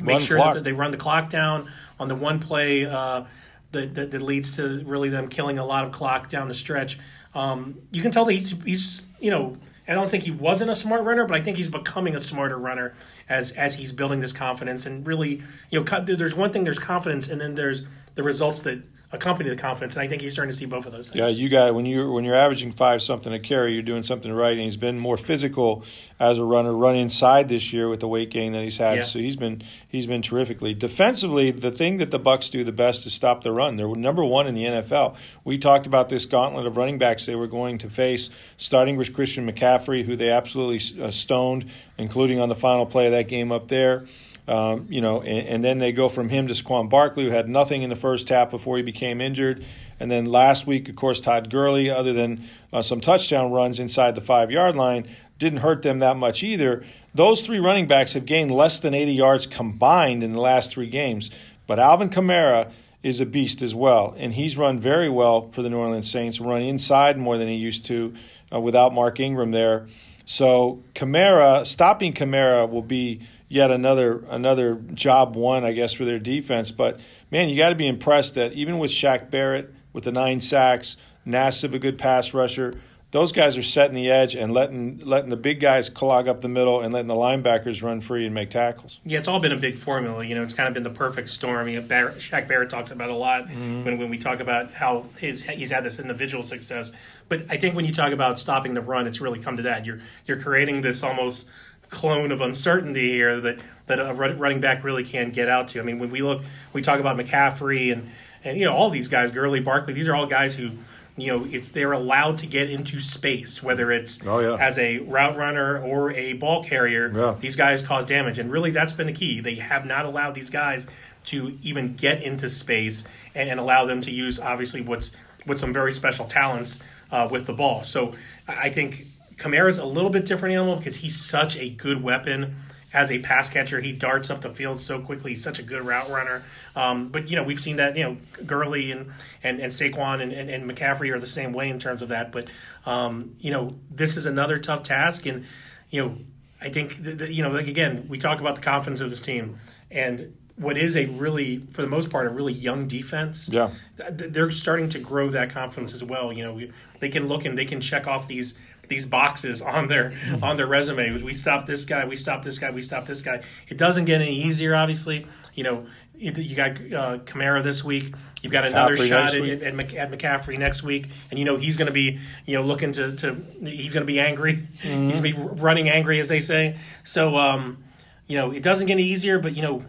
Run 0.02 0.20
sure 0.22 0.36
clock. 0.36 0.54
that 0.54 0.64
they 0.64 0.72
run 0.72 0.90
the 0.90 0.96
clock 0.96 1.30
down 1.30 1.70
on 2.00 2.08
the 2.08 2.14
one 2.14 2.40
play. 2.40 2.84
Uh, 2.86 3.24
that, 3.72 3.94
that, 3.94 4.10
that 4.10 4.22
leads 4.22 4.56
to 4.56 4.82
really 4.84 5.08
them 5.08 5.28
killing 5.28 5.58
a 5.58 5.64
lot 5.64 5.84
of 5.84 5.92
clock 5.92 6.28
down 6.28 6.48
the 6.48 6.54
stretch. 6.54 6.98
Um, 7.34 7.78
you 7.90 8.02
can 8.02 8.12
tell 8.12 8.26
that 8.26 8.32
he's, 8.34 8.54
he's, 8.64 9.06
you 9.18 9.30
know, 9.30 9.56
I 9.92 9.94
don't 9.94 10.10
think 10.10 10.24
he 10.24 10.30
wasn't 10.30 10.70
a 10.70 10.74
smart 10.74 11.02
runner, 11.04 11.26
but 11.26 11.36
I 11.36 11.42
think 11.42 11.58
he's 11.58 11.68
becoming 11.68 12.16
a 12.16 12.20
smarter 12.20 12.56
runner 12.56 12.94
as 13.28 13.50
as 13.52 13.74
he's 13.74 13.92
building 13.92 14.20
this 14.20 14.32
confidence. 14.32 14.86
And 14.86 15.06
really, 15.06 15.42
you 15.70 15.84
know, 15.84 16.04
there's 16.04 16.34
one 16.34 16.50
thing, 16.50 16.64
there's 16.64 16.78
confidence, 16.78 17.28
and 17.28 17.38
then 17.38 17.54
there's 17.54 17.84
the 18.14 18.22
results 18.22 18.62
that 18.62 18.82
accompany 19.12 19.50
the 19.50 19.56
confidence. 19.56 19.94
And 19.94 20.02
I 20.02 20.08
think 20.08 20.22
he's 20.22 20.32
starting 20.32 20.50
to 20.50 20.56
see 20.56 20.64
both 20.64 20.86
of 20.86 20.92
those 20.92 21.08
things. 21.08 21.18
Yeah, 21.18 21.28
you 21.28 21.48
got 21.48 21.74
when 21.74 21.86
you 21.86 22.10
when 22.10 22.24
you're 22.24 22.34
averaging 22.34 22.72
five 22.72 23.02
something 23.02 23.32
a 23.32 23.38
carry, 23.38 23.74
you're 23.74 23.82
doing 23.82 24.02
something 24.02 24.32
right, 24.32 24.52
and 24.52 24.62
he's 24.62 24.76
been 24.76 24.98
more 24.98 25.16
physical 25.16 25.84
as 26.18 26.38
a 26.38 26.44
runner, 26.44 26.72
run 26.72 26.96
inside 26.96 27.48
this 27.48 27.72
year 27.72 27.88
with 27.88 28.00
the 28.00 28.08
weight 28.08 28.30
gain 28.30 28.52
that 28.52 28.62
he's 28.62 28.78
had. 28.78 28.98
Yeah. 28.98 29.02
So 29.04 29.18
he's 29.18 29.36
been 29.36 29.62
he's 29.86 30.06
been 30.06 30.22
terrifically 30.22 30.74
defensively. 30.74 31.50
The 31.50 31.70
thing 31.70 31.98
that 31.98 32.10
the 32.10 32.18
Bucks 32.18 32.48
do 32.48 32.64
the 32.64 32.72
best 32.72 33.06
is 33.06 33.12
stop 33.12 33.42
the 33.42 33.52
run. 33.52 33.76
They're 33.76 33.88
number 33.88 34.24
one 34.24 34.46
in 34.46 34.54
the 34.54 34.64
NFL. 34.64 35.16
We 35.44 35.58
talked 35.58 35.86
about 35.86 36.08
this 36.08 36.24
gauntlet 36.24 36.66
of 36.66 36.76
running 36.76 36.98
backs 36.98 37.26
they 37.26 37.34
were 37.34 37.46
going 37.46 37.78
to 37.78 37.90
face, 37.90 38.30
starting 38.56 38.96
with 38.96 39.12
Christian 39.12 39.50
McCaffrey, 39.50 40.04
who 40.04 40.16
they 40.16 40.30
absolutely 40.30 41.02
uh, 41.02 41.10
stoned, 41.10 41.66
including 41.98 42.40
on 42.40 42.48
the 42.48 42.54
final 42.54 42.86
play 42.86 43.06
of 43.06 43.12
that 43.12 43.28
game 43.28 43.52
up 43.52 43.68
there. 43.68 44.06
Um, 44.48 44.86
you 44.90 45.00
know, 45.00 45.22
and, 45.22 45.46
and 45.48 45.64
then 45.64 45.78
they 45.78 45.92
go 45.92 46.08
from 46.08 46.28
him 46.28 46.48
to 46.48 46.54
Saquon 46.54 46.90
Barkley, 46.90 47.24
who 47.24 47.30
had 47.30 47.48
nothing 47.48 47.82
in 47.82 47.90
the 47.90 47.96
first 47.96 48.28
half 48.28 48.50
before 48.50 48.76
he 48.76 48.82
became 48.82 49.20
injured. 49.20 49.64
And 50.00 50.10
then 50.10 50.26
last 50.26 50.66
week, 50.66 50.88
of 50.88 50.96
course, 50.96 51.20
Todd 51.20 51.48
Gurley, 51.48 51.88
other 51.88 52.12
than 52.12 52.48
uh, 52.72 52.82
some 52.82 53.00
touchdown 53.00 53.52
runs 53.52 53.78
inside 53.78 54.16
the 54.16 54.20
five 54.20 54.50
yard 54.50 54.74
line, 54.74 55.08
didn't 55.38 55.60
hurt 55.60 55.82
them 55.82 56.00
that 56.00 56.16
much 56.16 56.42
either. 56.42 56.84
Those 57.14 57.42
three 57.42 57.60
running 57.60 57.86
backs 57.86 58.14
have 58.14 58.26
gained 58.26 58.50
less 58.50 58.80
than 58.80 58.94
80 58.94 59.12
yards 59.12 59.46
combined 59.46 60.22
in 60.22 60.32
the 60.32 60.40
last 60.40 60.70
three 60.70 60.88
games. 60.88 61.30
But 61.66 61.78
Alvin 61.78 62.10
Kamara 62.10 62.72
is 63.02 63.20
a 63.20 63.26
beast 63.26 63.62
as 63.62 63.74
well, 63.74 64.14
and 64.16 64.32
he's 64.32 64.56
run 64.56 64.78
very 64.78 65.08
well 65.08 65.50
for 65.50 65.62
the 65.62 65.70
New 65.70 65.78
Orleans 65.78 66.10
Saints, 66.10 66.40
run 66.40 66.62
inside 66.62 67.18
more 67.18 67.36
than 67.36 67.48
he 67.48 67.56
used 67.56 67.84
to 67.86 68.14
uh, 68.52 68.60
without 68.60 68.94
Mark 68.94 69.18
Ingram 69.20 69.50
there. 69.50 69.88
So 70.24 70.82
Kamara, 70.94 71.66
stopping 71.66 72.12
Kamara 72.12 72.68
will 72.68 72.82
be 72.82 73.26
yet 73.52 73.70
another 73.70 74.24
another 74.30 74.74
job 74.94 75.36
one, 75.36 75.64
I 75.64 75.72
guess, 75.72 75.92
for 75.92 76.04
their 76.04 76.18
defense. 76.18 76.70
But 76.70 76.98
man, 77.30 77.50
you 77.50 77.56
got 77.56 77.68
to 77.68 77.74
be 77.74 77.86
impressed 77.86 78.34
that 78.36 78.54
even 78.54 78.78
with 78.78 78.90
Shaq 78.90 79.30
Barrett 79.30 79.72
with 79.92 80.04
the 80.04 80.12
nine 80.12 80.40
sacks, 80.40 80.96
Nassib 81.26 81.74
a 81.74 81.78
good 81.78 81.98
pass 81.98 82.32
rusher, 82.32 82.72
those 83.10 83.32
guys 83.32 83.58
are 83.58 83.62
setting 83.62 83.94
the 83.94 84.10
edge 84.10 84.34
and 84.34 84.54
letting 84.54 85.02
letting 85.04 85.28
the 85.28 85.36
big 85.36 85.60
guys 85.60 85.90
clog 85.90 86.28
up 86.28 86.40
the 86.40 86.48
middle 86.48 86.80
and 86.80 86.94
letting 86.94 87.08
the 87.08 87.14
linebackers 87.14 87.82
run 87.82 88.00
free 88.00 88.24
and 88.24 88.34
make 88.34 88.48
tackles. 88.48 88.98
Yeah, 89.04 89.18
it's 89.18 89.28
all 89.28 89.38
been 89.38 89.52
a 89.52 89.58
big 89.58 89.76
formula. 89.76 90.24
You 90.24 90.34
know, 90.34 90.42
it's 90.42 90.54
kind 90.54 90.66
of 90.66 90.72
been 90.72 90.82
the 90.82 90.90
perfect 90.90 91.28
storm. 91.28 91.68
You 91.68 91.82
know, 91.82 91.86
Barrett, 91.86 92.20
Shaq 92.20 92.48
Barrett 92.48 92.70
talks 92.70 92.90
about 92.90 93.10
a 93.10 93.14
lot 93.14 93.48
mm-hmm. 93.48 93.84
when, 93.84 93.98
when 93.98 94.08
we 94.08 94.16
talk 94.16 94.40
about 94.40 94.72
how 94.72 95.04
his 95.18 95.42
he's 95.44 95.70
had 95.70 95.84
this 95.84 95.98
individual 95.98 96.42
success. 96.42 96.90
But 97.28 97.44
I 97.50 97.58
think 97.58 97.76
when 97.76 97.84
you 97.84 97.92
talk 97.92 98.12
about 98.12 98.38
stopping 98.38 98.72
the 98.72 98.80
run, 98.80 99.06
it's 99.06 99.20
really 99.20 99.40
come 99.40 99.58
to 99.58 99.64
that. 99.64 99.84
You're 99.84 100.00
you're 100.24 100.40
creating 100.40 100.80
this 100.80 101.02
almost 101.02 101.50
clone 101.92 102.32
of 102.32 102.40
uncertainty 102.40 103.12
here 103.12 103.40
that 103.40 103.58
that 103.86 104.00
a 104.00 104.12
running 104.14 104.60
back 104.60 104.82
really 104.82 105.04
can 105.04 105.30
get 105.30 105.48
out 105.48 105.68
to. 105.68 105.80
I 105.80 105.82
mean, 105.84 105.98
when 106.00 106.10
we 106.10 106.22
look, 106.22 106.42
we 106.72 106.82
talk 106.82 106.98
about 106.98 107.16
McCaffrey 107.16 107.92
and 107.92 108.10
and 108.42 108.58
you 108.58 108.64
know 108.64 108.74
all 108.74 108.90
these 108.90 109.06
guys, 109.08 109.30
Gurley, 109.30 109.60
Barkley. 109.60 109.92
These 109.92 110.08
are 110.08 110.14
all 110.16 110.26
guys 110.26 110.56
who. 110.56 110.70
You 111.14 111.26
know, 111.26 111.44
if 111.44 111.74
they're 111.74 111.92
allowed 111.92 112.38
to 112.38 112.46
get 112.46 112.70
into 112.70 112.98
space, 112.98 113.62
whether 113.62 113.92
it's 113.92 114.18
Oh, 114.26 114.38
yeah. 114.38 114.56
as 114.58 114.78
a 114.78 115.00
route 115.00 115.36
runner 115.36 115.78
or 115.82 116.10
a 116.12 116.32
ball 116.32 116.64
carrier, 116.64 117.12
Yeah. 117.14 117.34
these 117.38 117.54
guys 117.54 117.82
cause 117.82 118.06
damage. 118.06 118.38
And 118.38 118.50
really, 118.50 118.70
that's 118.70 118.94
been 118.94 119.08
the 119.08 119.12
key. 119.12 119.40
They 119.40 119.56
have 119.56 119.84
not 119.84 120.06
allowed 120.06 120.34
these 120.34 120.48
guys 120.48 120.86
to 121.26 121.58
even 121.62 121.96
get 121.96 122.22
into 122.22 122.48
space 122.48 123.04
and, 123.34 123.50
and 123.50 123.60
allow 123.60 123.84
them 123.84 124.00
to 124.00 124.10
use, 124.10 124.40
obviously, 124.40 124.80
what's 124.80 125.12
with 125.46 125.58
some 125.58 125.74
very 125.74 125.92
special 125.92 126.24
talents 126.24 126.78
uh, 127.10 127.28
with 127.30 127.44
the 127.46 127.52
ball. 127.52 127.84
So 127.84 128.14
I 128.48 128.54
I 128.54 128.70
think 128.72 129.04
Kamara's 129.42 129.78
a 129.78 129.84
little 129.84 130.10
bit 130.10 130.24
different 130.24 130.54
animal 130.54 130.76
because 130.76 130.96
he's 130.96 131.20
such 131.20 131.56
a 131.56 131.68
good 131.68 132.02
weapon 132.02 132.56
as 132.94 133.10
a 133.10 133.18
pass 133.18 133.48
catcher. 133.48 133.80
He 133.80 133.92
darts 133.92 134.30
up 134.30 134.42
the 134.42 134.50
field 134.50 134.80
so 134.80 135.00
quickly. 135.00 135.32
He's 135.32 135.42
such 135.42 135.58
a 135.58 135.62
good 135.62 135.84
route 135.84 136.10
runner. 136.10 136.44
Um, 136.76 137.08
but 137.08 137.28
you 137.28 137.36
know, 137.36 137.42
we've 137.42 137.60
seen 137.60 137.76
that. 137.76 137.96
You 137.96 138.04
know, 138.04 138.16
Gurley 138.46 138.92
and 138.92 139.12
and, 139.42 139.60
and 139.60 139.72
Saquon 139.72 140.22
and, 140.22 140.32
and, 140.32 140.48
and 140.48 140.70
McCaffrey 140.70 141.12
are 141.12 141.18
the 141.18 141.26
same 141.26 141.52
way 141.52 141.70
in 141.70 141.78
terms 141.78 142.02
of 142.02 142.08
that. 142.10 142.30
But 142.32 142.48
um, 142.86 143.34
you 143.40 143.50
know, 143.50 143.74
this 143.90 144.16
is 144.16 144.26
another 144.26 144.58
tough 144.58 144.84
task, 144.84 145.26
and 145.26 145.44
you 145.90 146.04
know, 146.04 146.16
I 146.60 146.70
think 146.70 147.02
that, 147.02 147.30
you 147.30 147.42
know, 147.42 147.50
like 147.50 147.66
again, 147.66 148.06
we 148.08 148.18
talk 148.18 148.40
about 148.40 148.54
the 148.54 148.60
confidence 148.62 149.00
of 149.00 149.10
this 149.10 149.20
team, 149.20 149.58
and 149.90 150.36
what 150.56 150.76
is 150.76 150.96
a 150.96 151.06
really, 151.06 151.66
for 151.72 151.82
the 151.82 151.88
most 151.88 152.10
part, 152.10 152.26
a 152.26 152.30
really 152.30 152.52
young 152.52 152.86
defense. 152.86 153.48
Yeah, 153.48 153.72
they're 154.10 154.50
starting 154.50 154.88
to 154.90 154.98
grow 154.98 155.30
that 155.30 155.50
confidence 155.50 155.92
as 155.94 156.04
well. 156.04 156.32
You 156.32 156.44
know, 156.44 156.60
they 157.00 157.08
can 157.08 157.26
look 157.26 157.44
and 157.44 157.56
they 157.56 157.64
can 157.64 157.80
check 157.80 158.06
off 158.06 158.28
these 158.28 158.56
these 158.88 159.06
boxes 159.06 159.62
on 159.62 159.88
their 159.88 160.12
on 160.42 160.56
their 160.56 160.66
resume. 160.66 161.22
We 161.22 161.34
stopped 161.34 161.66
this 161.66 161.84
guy, 161.84 162.04
we 162.04 162.16
stopped 162.16 162.44
this 162.44 162.58
guy, 162.58 162.70
we 162.70 162.82
stopped 162.82 163.06
this 163.06 163.22
guy. 163.22 163.42
It 163.68 163.76
doesn't 163.76 164.04
get 164.04 164.20
any 164.20 164.42
easier, 164.44 164.74
obviously. 164.74 165.26
You 165.54 165.64
know, 165.64 165.86
you 166.22 166.54
got 166.54 166.70
uh, 166.70 167.18
Kamara 167.24 167.62
this 167.62 167.82
week. 167.82 168.14
You've 168.42 168.52
got 168.52 168.64
McCaffrey 168.64 168.68
another 168.68 168.96
shot 169.06 169.34
at, 169.34 169.62
at, 169.62 169.94
at, 169.94 170.10
McCaffrey 170.10 170.58
next 170.58 170.82
week, 170.82 171.08
and 171.30 171.38
you 171.38 171.44
know 171.44 171.56
he's 171.56 171.76
going 171.76 171.86
to 171.86 171.92
be 171.92 172.20
you 172.46 172.56
know 172.56 172.62
looking 172.62 172.92
to, 172.92 173.14
to 173.16 173.34
he's 173.60 173.92
going 173.92 174.02
to 174.02 174.12
be 174.12 174.20
angry. 174.20 174.68
Mm-hmm. 174.82 175.10
He's 175.10 175.20
going 175.20 175.32
to 175.34 175.38
be 175.38 175.60
running 175.60 175.88
angry, 175.88 176.20
as 176.20 176.28
they 176.28 176.40
say. 176.40 176.78
So 177.04 177.36
um, 177.36 177.84
you 178.26 178.36
know 178.36 178.50
it 178.50 178.62
doesn't 178.62 178.86
get 178.86 178.94
any 178.94 179.04
easier, 179.04 179.38
but 179.38 179.56
you 179.56 179.62
know 179.62 179.84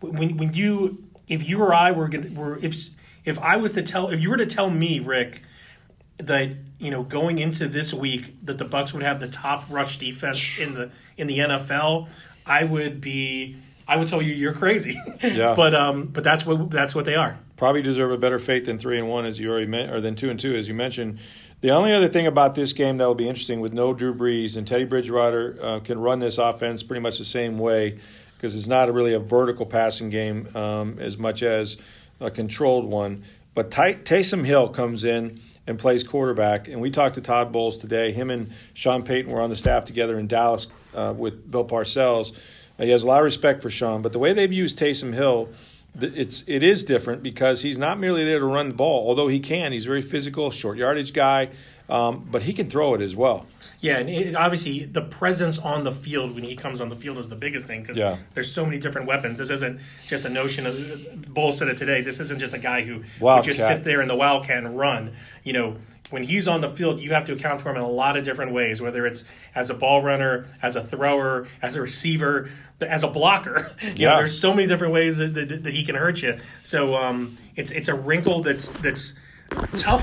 when 0.00 0.36
when 0.36 0.54
you 0.54 1.04
if 1.28 1.48
you 1.48 1.60
or 1.60 1.74
I 1.74 1.92
were 1.92 2.08
going 2.08 2.34
were 2.34 2.58
if 2.58 2.90
if 3.24 3.38
I 3.38 3.56
was 3.56 3.72
to 3.72 3.82
tell 3.82 4.08
if 4.08 4.20
you 4.20 4.30
were 4.30 4.36
to 4.36 4.46
tell 4.46 4.70
me 4.70 5.00
Rick 5.00 5.42
that 6.18 6.50
you 6.78 6.90
know 6.90 7.02
going 7.02 7.38
into 7.38 7.68
this 7.68 7.94
week 7.94 8.36
that 8.44 8.58
the 8.58 8.64
Bucks 8.64 8.92
would 8.92 9.02
have 9.02 9.20
the 9.20 9.28
top 9.28 9.64
rush 9.70 9.98
defense 9.98 10.58
in 10.58 10.74
the 10.74 10.90
in 11.16 11.26
the 11.26 11.38
NFL, 11.38 12.08
I 12.46 12.64
would 12.64 13.00
be 13.00 13.56
I 13.86 13.96
would 13.96 14.08
tell 14.08 14.20
you 14.20 14.34
you're 14.34 14.54
crazy. 14.54 15.00
Yeah. 15.22 15.54
but 15.56 15.74
um 15.74 16.06
but 16.06 16.24
that's 16.24 16.44
what 16.44 16.70
that's 16.70 16.94
what 16.94 17.04
they 17.04 17.14
are. 17.14 17.38
Probably 17.56 17.82
deserve 17.82 18.12
a 18.12 18.18
better 18.18 18.38
fate 18.38 18.64
than 18.66 18.78
three 18.78 18.98
and 18.98 19.08
one 19.08 19.26
as 19.26 19.38
you 19.38 19.50
already 19.50 19.66
meant 19.66 19.92
or 19.92 20.00
than 20.00 20.14
two 20.16 20.30
and 20.30 20.38
two 20.38 20.54
as 20.54 20.68
you 20.68 20.74
mentioned. 20.74 21.18
The 21.60 21.70
only 21.70 21.92
other 21.92 22.08
thing 22.08 22.28
about 22.28 22.54
this 22.54 22.72
game 22.72 22.98
that 22.98 23.06
will 23.06 23.16
be 23.16 23.28
interesting 23.28 23.60
with 23.60 23.72
no 23.72 23.92
Drew 23.92 24.14
Brees 24.14 24.56
and 24.56 24.66
Teddy 24.66 24.84
Bridgewater 24.84 25.58
uh, 25.60 25.80
can 25.80 25.98
run 25.98 26.20
this 26.20 26.38
offense 26.38 26.84
pretty 26.84 27.00
much 27.00 27.18
the 27.18 27.24
same 27.24 27.58
way 27.58 27.98
because 28.36 28.54
it's 28.54 28.68
not 28.68 28.88
a 28.88 28.92
really 28.92 29.14
a 29.14 29.18
vertical 29.18 29.66
passing 29.66 30.08
game 30.08 30.54
um, 30.54 31.00
as 31.00 31.18
much 31.18 31.42
as 31.42 31.76
a 32.20 32.30
controlled 32.30 32.84
one. 32.84 33.24
But 33.54 33.72
Ty- 33.72 33.94
Taysom 33.94 34.46
Hill 34.46 34.68
comes 34.68 35.02
in 35.02 35.40
and 35.68 35.78
plays 35.78 36.02
quarterback. 36.02 36.66
And 36.66 36.80
we 36.80 36.90
talked 36.90 37.16
to 37.16 37.20
Todd 37.20 37.52
Bowles 37.52 37.76
today. 37.76 38.10
Him 38.12 38.30
and 38.30 38.50
Sean 38.72 39.04
Payton 39.04 39.30
were 39.30 39.42
on 39.42 39.50
the 39.50 39.56
staff 39.56 39.84
together 39.84 40.18
in 40.18 40.26
Dallas 40.26 40.66
uh, 40.94 41.14
with 41.16 41.48
Bill 41.48 41.64
Parcells. 41.64 42.32
He 42.78 42.90
has 42.90 43.02
a 43.02 43.06
lot 43.06 43.18
of 43.18 43.24
respect 43.24 43.60
for 43.62 43.70
Sean, 43.70 44.02
but 44.02 44.12
the 44.12 44.18
way 44.18 44.32
they've 44.32 44.52
used 44.52 44.78
Taysom 44.78 45.12
Hill, 45.12 45.50
it's 46.00 46.44
it 46.46 46.62
is 46.62 46.84
different 46.84 47.22
because 47.22 47.60
he's 47.60 47.76
not 47.76 47.98
merely 47.98 48.24
there 48.24 48.38
to 48.38 48.46
run 48.46 48.68
the 48.68 48.74
ball. 48.74 49.08
Although 49.08 49.28
he 49.28 49.40
can, 49.40 49.72
he's 49.72 49.84
very 49.84 50.00
physical, 50.00 50.50
short 50.50 50.78
yardage 50.78 51.12
guy, 51.12 51.50
um, 51.88 52.26
but 52.30 52.42
he 52.42 52.52
can 52.52 52.70
throw 52.70 52.94
it 52.94 53.02
as 53.02 53.16
well. 53.16 53.46
Yeah, 53.80 53.98
and 53.98 54.08
it, 54.08 54.34
obviously 54.34 54.84
the 54.84 55.02
presence 55.02 55.58
on 55.58 55.84
the 55.84 55.92
field 55.92 56.34
when 56.34 56.42
he 56.42 56.56
comes 56.56 56.80
on 56.80 56.88
the 56.88 56.96
field 56.96 57.18
is 57.18 57.28
the 57.28 57.36
biggest 57.36 57.66
thing 57.66 57.82
because 57.82 57.96
yeah. 57.96 58.16
there's 58.34 58.52
so 58.52 58.64
many 58.64 58.78
different 58.78 59.06
weapons. 59.06 59.38
This 59.38 59.50
isn't 59.50 59.80
just 60.08 60.24
a 60.24 60.28
notion 60.28 60.66
of 60.66 61.32
Bowles 61.32 61.58
said 61.58 61.68
it 61.68 61.78
today. 61.78 62.00
This 62.00 62.18
isn't 62.18 62.40
just 62.40 62.54
a 62.54 62.58
guy 62.58 62.82
who 62.82 63.04
would 63.20 63.44
just 63.44 63.60
sit 63.60 63.84
there 63.84 64.02
in 64.02 64.08
the 64.08 64.16
wildcat 64.16 64.58
and 64.58 64.76
run. 64.76 65.14
You 65.44 65.52
know, 65.52 65.76
when 66.10 66.24
he's 66.24 66.48
on 66.48 66.60
the 66.60 66.70
field, 66.70 67.00
you 67.00 67.12
have 67.12 67.26
to 67.26 67.34
account 67.34 67.60
for 67.60 67.70
him 67.70 67.76
in 67.76 67.82
a 67.82 67.88
lot 67.88 68.16
of 68.16 68.24
different 68.24 68.52
ways, 68.52 68.80
whether 68.80 69.06
it's 69.06 69.24
as 69.54 69.70
a 69.70 69.74
ball 69.74 70.02
runner, 70.02 70.46
as 70.60 70.74
a 70.74 70.82
thrower, 70.82 71.46
as 71.62 71.76
a 71.76 71.80
receiver, 71.80 72.50
as 72.80 73.02
a 73.02 73.08
blocker. 73.08 73.72
You 73.82 73.94
yeah. 73.96 74.10
know, 74.10 74.16
there's 74.18 74.38
so 74.38 74.52
many 74.52 74.66
different 74.66 74.92
ways 74.92 75.18
that, 75.18 75.34
that, 75.34 75.62
that 75.62 75.72
he 75.72 75.84
can 75.84 75.94
hurt 75.94 76.20
you. 76.20 76.38
So 76.62 76.96
um, 76.96 77.38
it's 77.56 77.70
it's 77.70 77.88
a 77.88 77.94
wrinkle 77.94 78.42
that's 78.42 78.68
that's 78.68 79.14
tough 79.76 80.02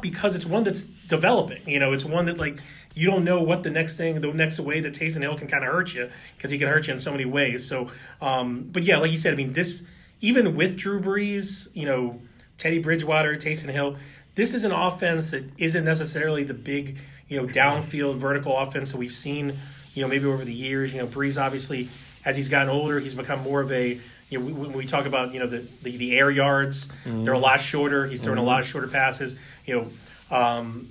because 0.00 0.34
it's 0.34 0.44
one 0.44 0.64
that's 0.64 0.84
developing. 0.84 1.66
You 1.66 1.78
know, 1.78 1.92
it's 1.92 2.04
one 2.04 2.26
that 2.26 2.38
like 2.38 2.60
you 2.94 3.10
don't 3.10 3.24
know 3.24 3.42
what 3.42 3.62
the 3.62 3.70
next 3.70 3.96
thing, 3.96 4.20
the 4.20 4.32
next 4.32 4.58
way 4.60 4.80
that 4.80 4.94
Taysom 4.94 5.20
Hill 5.20 5.36
can 5.36 5.48
kind 5.48 5.64
of 5.64 5.72
hurt 5.72 5.94
you 5.94 6.10
because 6.36 6.50
he 6.50 6.58
can 6.58 6.68
hurt 6.68 6.86
you 6.86 6.94
in 6.94 6.98
so 6.98 7.12
many 7.12 7.24
ways. 7.24 7.66
So, 7.66 7.90
um, 8.20 8.68
but 8.70 8.82
yeah, 8.82 8.98
like 8.98 9.10
you 9.10 9.18
said, 9.18 9.32
I 9.32 9.36
mean, 9.36 9.52
this 9.52 9.84
even 10.20 10.56
with 10.56 10.76
Drew 10.76 11.00
Brees, 11.00 11.68
you 11.74 11.86
know, 11.86 12.20
Teddy 12.58 12.78
Bridgewater, 12.78 13.36
Taysom 13.36 13.70
Hill, 13.70 13.96
this 14.34 14.54
is 14.54 14.64
an 14.64 14.72
offense 14.72 15.30
that 15.30 15.44
isn't 15.58 15.84
necessarily 15.84 16.44
the 16.44 16.54
big, 16.54 16.98
you 17.28 17.40
know, 17.40 17.46
downfield 17.46 18.16
vertical 18.16 18.56
offense 18.56 18.92
that 18.92 18.98
we've 18.98 19.14
seen, 19.14 19.58
you 19.94 20.02
know, 20.02 20.08
maybe 20.08 20.26
over 20.26 20.44
the 20.44 20.54
years. 20.54 20.92
You 20.92 21.00
know, 21.00 21.06
Brees 21.06 21.40
obviously 21.40 21.88
as 22.24 22.36
he's 22.36 22.48
gotten 22.48 22.68
older, 22.68 22.98
he's 22.98 23.14
become 23.14 23.40
more 23.40 23.60
of 23.60 23.72
a 23.72 24.00
you 24.28 24.40
know, 24.40 24.44
when 24.44 24.72
we 24.72 24.86
talk 24.86 25.06
about 25.06 25.32
you 25.32 25.38
know 25.38 25.46
the 25.46 25.64
the, 25.82 25.96
the 25.96 26.18
air 26.18 26.30
yards, 26.30 26.88
mm-hmm. 26.88 27.24
they're 27.24 27.34
a 27.34 27.38
lot 27.38 27.60
shorter. 27.60 28.06
He's 28.06 28.22
throwing 28.22 28.38
mm-hmm. 28.38 28.46
a 28.46 28.50
lot 28.50 28.60
of 28.60 28.66
shorter 28.66 28.88
passes. 28.88 29.36
You 29.66 29.90
know, 30.30 30.36
um, 30.36 30.90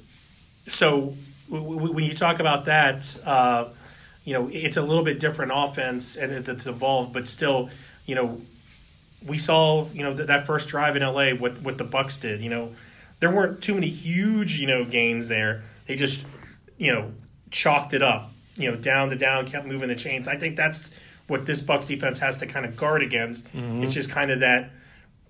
so 0.68 1.16
w- 1.50 1.76
w- 1.76 1.94
when 1.94 2.04
you 2.04 2.16
talk 2.16 2.40
about 2.40 2.66
that, 2.66 3.18
uh, 3.26 3.70
you 4.24 4.34
know, 4.34 4.50
it's 4.52 4.78
a 4.78 4.82
little 4.82 5.04
bit 5.04 5.20
different 5.20 5.52
offense 5.54 6.16
and 6.18 6.32
it's 6.32 6.66
evolved, 6.66 7.14
but 7.14 7.28
still, 7.28 7.70
you 8.06 8.16
know, 8.16 8.42
we 9.26 9.38
saw 9.38 9.88
you 9.94 10.04
know 10.04 10.14
that, 10.14 10.28
that 10.28 10.46
first 10.46 10.70
drive 10.70 10.96
in 10.96 11.02
LA 11.02 11.32
what 11.32 11.62
what 11.62 11.78
the 11.78 11.84
Bucks 11.84 12.18
did. 12.18 12.42
You 12.42 12.50
know, 12.50 12.76
there 13.20 13.32
weren't 13.32 13.62
too 13.62 13.74
many 13.74 13.90
huge 13.90 14.60
you 14.60 14.68
know 14.68 14.86
gains 14.86 15.28
there. 15.28 15.64
They 15.88 15.96
just 15.96 16.24
you 16.78 16.92
know 16.94 17.12
chalked 17.52 17.94
it 17.94 18.04
up. 18.04 18.32
You 18.56 18.72
know, 18.72 18.78
down 18.78 19.10
to 19.10 19.16
down, 19.16 19.48
kept 19.48 19.66
moving 19.66 19.90
the 19.90 19.96
chains. 19.96 20.28
I 20.28 20.38
think 20.38 20.56
that's 20.56 20.82
what 21.28 21.46
this 21.46 21.62
Bucks 21.62 21.88
defense 21.88 22.20
has 22.20 22.38
to 22.38 22.48
kind 22.48 22.66
of 22.66 22.78
guard 22.78 23.02
against. 23.02 23.46
Mm-hmm. 23.54 23.84
It's 23.84 23.94
just 23.94 24.10
kind 24.10 24.32
of 24.32 24.42
that 24.42 24.72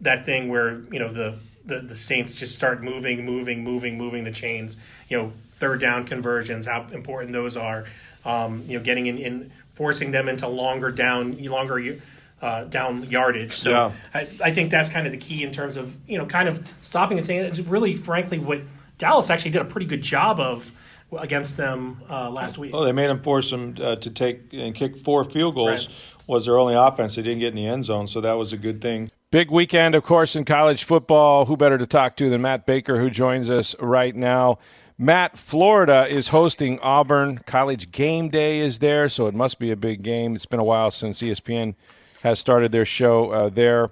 that 0.01 0.25
thing 0.25 0.49
where 0.49 0.81
you 0.91 0.99
know 0.99 1.11
the, 1.11 1.35
the 1.65 1.79
the 1.79 1.95
Saints 1.95 2.35
just 2.35 2.55
start 2.55 2.83
moving, 2.83 3.25
moving, 3.25 3.63
moving, 3.63 3.97
moving 3.97 4.23
the 4.23 4.31
chains. 4.31 4.77
You 5.09 5.17
know, 5.17 5.33
third 5.59 5.81
down 5.81 6.05
conversions, 6.05 6.65
how 6.65 6.87
important 6.91 7.33
those 7.33 7.57
are. 7.57 7.85
Um, 8.23 8.63
you 8.67 8.77
know, 8.77 8.83
getting 8.83 9.05
in, 9.05 9.17
in 9.17 9.51
forcing 9.75 10.11
them 10.11 10.27
into 10.27 10.47
longer 10.47 10.89
down, 10.89 11.37
longer 11.43 11.99
uh, 12.41 12.63
down 12.65 13.03
yardage. 13.03 13.53
So 13.53 13.69
yeah. 13.69 13.91
I, 14.13 14.27
I, 14.43 14.53
think 14.53 14.71
that's 14.71 14.89
kind 14.89 15.05
of 15.05 15.11
the 15.11 15.19
key 15.19 15.43
in 15.43 15.51
terms 15.51 15.77
of 15.77 15.95
you 16.07 16.17
know 16.17 16.25
kind 16.25 16.49
of 16.49 16.67
stopping 16.81 17.17
and 17.17 17.25
saying 17.25 17.41
it's 17.41 17.59
really, 17.59 17.95
frankly, 17.95 18.39
what 18.39 18.61
Dallas 18.97 19.29
actually 19.29 19.51
did 19.51 19.61
a 19.61 19.65
pretty 19.65 19.87
good 19.87 20.01
job 20.01 20.39
of 20.39 20.71
against 21.17 21.55
them 21.55 22.01
uh, 22.09 22.29
last 22.29 22.57
week. 22.57 22.71
Oh, 22.73 22.83
they 22.83 22.91
made 22.91 23.07
them 23.07 23.21
force 23.21 23.51
them 23.51 23.75
uh, 23.79 23.95
to 23.97 24.09
take 24.09 24.53
and 24.53 24.73
kick 24.75 24.97
four 24.97 25.23
field 25.23 25.55
goals. 25.55 25.87
Right. 25.87 25.95
Was 26.27 26.45
their 26.45 26.57
only 26.57 26.73
offense. 26.73 27.15
They 27.15 27.21
didn't 27.21 27.39
get 27.39 27.49
in 27.49 27.55
the 27.55 27.67
end 27.67 27.85
zone, 27.85 28.07
so 28.07 28.19
that 28.21 28.33
was 28.33 28.51
a 28.51 28.57
good 28.57 28.81
thing. 28.81 29.11
Big 29.31 29.51
weekend, 29.51 29.95
of 29.95 30.03
course, 30.03 30.35
in 30.35 30.45
college 30.45 30.83
football. 30.83 31.45
Who 31.45 31.57
better 31.57 31.77
to 31.77 31.87
talk 31.87 32.15
to 32.17 32.29
than 32.29 32.41
Matt 32.41 32.65
Baker, 32.65 32.99
who 32.99 33.09
joins 33.09 33.49
us 33.49 33.75
right 33.79 34.15
now? 34.15 34.59
Matt, 34.97 35.37
Florida 35.37 36.07
is 36.07 36.29
hosting 36.29 36.79
Auburn. 36.79 37.39
College 37.45 37.91
game 37.91 38.29
day 38.29 38.59
is 38.59 38.79
there, 38.79 39.09
so 39.09 39.27
it 39.27 39.33
must 39.33 39.59
be 39.59 39.71
a 39.71 39.75
big 39.75 40.03
game. 40.03 40.35
It's 40.35 40.45
been 40.45 40.59
a 40.59 40.63
while 40.63 40.89
since 40.89 41.21
ESPN 41.21 41.75
has 42.23 42.39
started 42.39 42.71
their 42.71 42.85
show 42.85 43.31
uh, 43.31 43.49
there. 43.49 43.89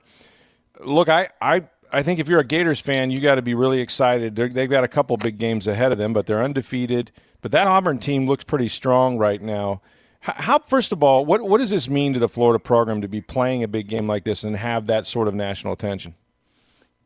Look, 0.79 1.09
I, 1.09 1.29
I 1.41 1.63
I 1.93 2.01
think 2.01 2.19
if 2.19 2.27
you're 2.27 2.39
a 2.39 2.45
Gators 2.45 2.79
fan, 2.79 3.11
you 3.11 3.19
got 3.19 3.35
to 3.35 3.43
be 3.43 3.53
really 3.53 3.79
excited. 3.79 4.35
they 4.35 4.61
have 4.61 4.69
got 4.69 4.83
a 4.83 4.87
couple 4.87 5.15
big 5.15 5.37
games 5.37 5.67
ahead 5.67 5.91
of 5.91 5.99
them, 5.99 6.11
but 6.11 6.25
they're 6.25 6.43
undefeated. 6.43 7.11
But 7.41 7.51
that 7.51 7.67
Auburn 7.67 7.99
team 7.99 8.27
looks 8.27 8.43
pretty 8.43 8.67
strong 8.67 9.17
right 9.19 9.41
now. 9.41 9.81
How, 10.23 10.59
first 10.59 10.93
of 10.93 11.03
all, 11.03 11.25
what 11.25 11.41
what 11.41 11.57
does 11.57 11.69
this 11.69 11.89
mean 11.89 12.13
to 12.13 12.19
the 12.19 12.29
Florida 12.29 12.57
program 12.57 13.01
to 13.01 13.09
be 13.09 13.19
playing 13.19 13.61
a 13.61 13.67
big 13.67 13.89
game 13.89 14.07
like 14.07 14.23
this 14.23 14.45
and 14.45 14.55
have 14.55 14.87
that 14.87 15.05
sort 15.05 15.27
of 15.27 15.35
national 15.35 15.73
attention? 15.73 16.15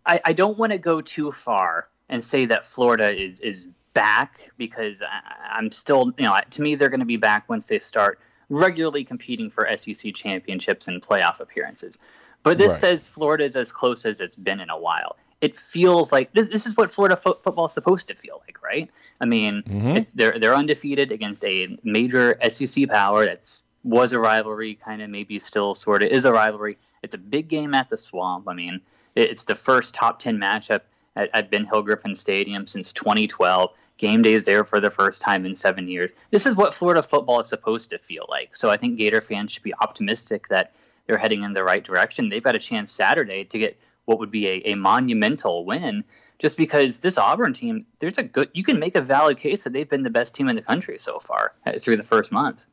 I, 0.06 0.22
I 0.24 0.34
don't 0.34 0.56
want 0.56 0.72
to 0.72 0.78
go 0.78 1.02
too 1.02 1.32
far 1.32 1.88
and 2.10 2.24
say 2.24 2.46
that 2.46 2.64
Florida 2.64 3.10
is 3.10 3.40
is 3.40 3.68
back 3.96 4.52
because 4.58 5.02
I, 5.02 5.58
I'm 5.58 5.72
still, 5.72 6.14
you 6.20 6.26
know, 6.26 6.40
to 6.48 6.62
me 6.62 6.76
they're 6.76 6.90
going 6.90 7.00
to 7.00 7.08
be 7.08 7.18
back 7.18 7.50
once 7.50 7.68
they 7.68 7.80
start 7.80 8.20
regularly 8.50 9.04
competing 9.04 9.50
for 9.50 9.68
SEC 9.76 10.14
championships 10.14 10.88
and 10.88 11.02
playoff 11.02 11.40
appearances. 11.40 11.98
But 12.44 12.60
this 12.60 12.74
right. 12.74 12.82
says 12.82 13.08
Florida 13.08 13.46
is 13.46 13.56
as 13.56 13.72
close 13.72 14.06
as 14.06 14.22
it's 14.22 14.36
been 14.36 14.60
in 14.60 14.70
a 14.70 14.78
while. 14.78 15.18
It 15.42 15.56
feels 15.56 16.12
like 16.12 16.34
this, 16.34 16.50
this 16.50 16.66
is 16.66 16.76
what 16.76 16.92
Florida 16.92 17.16
fo- 17.16 17.36
football 17.36 17.68
is 17.68 17.74
supposed 17.74 18.08
to 18.08 18.16
feel 18.16 18.42
like, 18.46 18.62
right? 18.64 18.90
I 19.22 19.26
mean, 19.26 19.64
mm-hmm. 19.64 20.04
they're 20.16 20.40
they're 20.40 20.56
undefeated 20.56 21.12
against 21.12 21.44
a 21.46 21.78
major 21.84 22.38
SEC 22.50 22.90
power 22.90 23.26
that's 23.26 23.64
was 23.84 24.14
a 24.14 24.20
rivalry, 24.20 24.76
kind 24.76 25.02
of 25.02 25.10
maybe 25.10 25.40
still 25.40 25.76
sort 25.76 26.04
of 26.04 26.10
is 26.10 26.26
a 26.26 26.32
rivalry. 26.32 26.78
It's 27.04 27.16
a 27.16 27.20
big 27.20 27.48
game 27.48 27.74
at 27.74 27.90
the 27.90 27.98
Swamp. 27.98 28.48
I 28.48 28.54
mean, 28.54 28.82
it's 29.16 29.44
the 29.44 29.56
first 29.56 29.94
top 29.94 30.20
ten 30.20 30.38
matchup 30.38 30.82
at, 31.16 31.30
at 31.34 31.52
Ben 31.52 31.66
Hill 31.66 31.84
Griffin 31.84 32.16
Stadium 32.16 32.66
since 32.68 32.92
2012. 32.94 33.72
Game 33.98 34.22
day 34.22 34.34
is 34.34 34.46
there 34.46 34.64
for 34.64 34.80
the 34.80 34.92
first 34.92 35.24
time 35.24 35.46
in 35.46 35.56
seven 35.56 35.88
years. 35.88 36.12
This 36.30 36.46
is 36.46 36.56
what 36.56 36.76
Florida 36.76 37.02
football 37.02 37.42
is 37.42 37.50
supposed 37.50 37.90
to 37.90 37.98
feel 37.98 38.26
like. 38.30 38.56
So 38.56 38.70
I 38.70 38.78
think 38.78 38.98
Gator 38.98 39.22
fans 39.22 39.52
should 39.52 39.64
be 39.64 39.74
optimistic 39.74 40.50
that 40.50 40.74
they're 41.08 41.18
heading 41.18 41.42
in 41.42 41.54
the 41.54 41.64
right 41.64 41.84
direction. 41.84 42.30
They've 42.30 42.44
got 42.44 42.56
a 42.56 42.60
chance 42.60 42.92
Saturday 42.92 43.46
to 43.46 43.58
get 43.58 43.80
what 44.08 44.20
would 44.20 44.32
be 44.32 44.48
a, 44.48 44.72
a 44.72 44.76
monumental 44.76 45.66
win 45.66 46.04
just 46.40 46.58
because 46.58 47.00
this 47.00 47.18
Auburn 47.18 47.54
team, 47.54 47.86
there's 48.00 48.18
a 48.18 48.24
good, 48.24 48.50
you 48.54 48.64
can 48.64 48.80
make 48.80 48.96
a 48.96 49.02
valid 49.02 49.38
case 49.38 49.64
that 49.64 49.74
they've 49.74 49.90
been 49.90 50.04
the 50.04 50.10
best 50.10 50.34
team 50.34 50.48
in 50.48 50.56
the 50.56 50.62
country 50.62 50.98
so 50.98 51.20
far 51.20 51.54
uh, 51.66 51.74
through 51.80 51.98
the 51.98 52.04
first 52.04 52.32
month. 52.32 52.66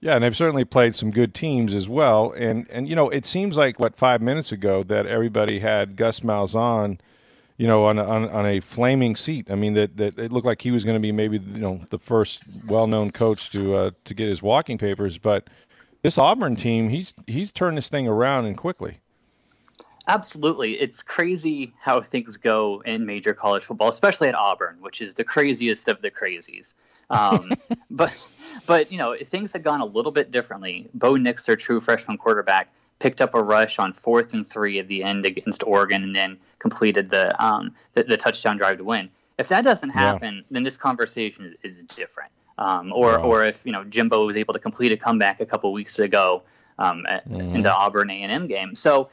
Yeah, 0.00 0.14
and 0.14 0.24
they've 0.24 0.36
certainly 0.36 0.64
played 0.64 0.96
some 0.96 1.12
good 1.12 1.32
teams 1.32 1.74
as 1.74 1.88
well. 1.88 2.32
And 2.32 2.68
and 2.70 2.88
you 2.88 2.96
know, 2.96 3.08
it 3.08 3.24
seems 3.24 3.56
like 3.56 3.78
what 3.78 3.96
five 3.96 4.20
minutes 4.20 4.50
ago 4.50 4.82
that 4.82 5.06
everybody 5.06 5.60
had 5.60 5.94
Gus 5.94 6.20
Malzahn, 6.20 6.98
you 7.56 7.68
know, 7.68 7.84
on 7.84 8.00
on, 8.00 8.28
on 8.28 8.44
a 8.44 8.58
flaming 8.58 9.14
seat. 9.14 9.48
I 9.48 9.54
mean, 9.54 9.74
that, 9.74 9.96
that 9.98 10.18
it 10.18 10.32
looked 10.32 10.46
like 10.46 10.60
he 10.60 10.72
was 10.72 10.82
going 10.82 10.96
to 10.96 11.00
be 11.00 11.12
maybe 11.12 11.38
you 11.38 11.60
know 11.60 11.82
the 11.90 12.00
first 12.00 12.42
well-known 12.66 13.12
coach 13.12 13.50
to 13.50 13.76
uh, 13.76 13.90
to 14.04 14.12
get 14.12 14.28
his 14.28 14.42
walking 14.42 14.76
papers. 14.76 15.18
But 15.18 15.48
this 16.02 16.18
Auburn 16.18 16.56
team, 16.56 16.88
he's 16.88 17.14
he's 17.28 17.52
turned 17.52 17.76
this 17.76 17.88
thing 17.88 18.08
around 18.08 18.46
and 18.46 18.56
quickly. 18.56 18.98
Absolutely. 20.08 20.80
It's 20.80 21.02
crazy 21.02 21.72
how 21.80 22.00
things 22.00 22.36
go 22.36 22.82
in 22.84 23.06
major 23.06 23.34
college 23.34 23.62
football, 23.62 23.88
especially 23.88 24.28
at 24.28 24.34
Auburn, 24.34 24.78
which 24.80 25.00
is 25.00 25.14
the 25.14 25.24
craziest 25.24 25.86
of 25.88 26.02
the 26.02 26.10
crazies. 26.10 26.74
Um, 27.08 27.52
but, 27.90 28.16
but, 28.66 28.90
you 28.90 28.98
know, 28.98 29.16
things 29.22 29.52
had 29.52 29.62
gone 29.62 29.80
a 29.80 29.84
little 29.84 30.10
bit 30.10 30.30
differently. 30.32 30.88
Bo 30.92 31.16
Nix, 31.16 31.46
their 31.46 31.56
true 31.56 31.80
freshman 31.80 32.18
quarterback, 32.18 32.72
picked 32.98 33.20
up 33.20 33.34
a 33.34 33.42
rush 33.42 33.78
on 33.78 33.92
fourth 33.92 34.32
and 34.32 34.46
three 34.46 34.78
at 34.78 34.88
the 34.88 35.04
end 35.04 35.24
against 35.24 35.62
Oregon 35.64 36.02
and 36.02 36.14
then 36.14 36.38
completed 36.58 37.08
the, 37.10 37.44
um, 37.44 37.74
the, 37.92 38.04
the, 38.04 38.16
touchdown 38.16 38.56
drive 38.56 38.78
to 38.78 38.84
win. 38.84 39.08
If 39.38 39.48
that 39.48 39.62
doesn't 39.64 39.90
happen, 39.90 40.36
yeah. 40.36 40.42
then 40.50 40.62
this 40.62 40.76
conversation 40.76 41.56
is 41.62 41.82
different. 41.82 42.30
Um, 42.58 42.92
or, 42.92 43.18
wow. 43.18 43.24
or 43.24 43.44
if, 43.44 43.64
you 43.66 43.72
know, 43.72 43.82
Jimbo 43.82 44.26
was 44.26 44.36
able 44.36 44.52
to 44.54 44.60
complete 44.60 44.92
a 44.92 44.96
comeback 44.96 45.40
a 45.40 45.46
couple 45.46 45.72
weeks 45.72 45.98
ago 45.98 46.42
um, 46.78 47.04
mm-hmm. 47.08 47.56
in 47.56 47.62
the 47.62 47.72
Auburn 47.72 48.10
A&M 48.10 48.46
game. 48.46 48.74
So, 48.74 49.08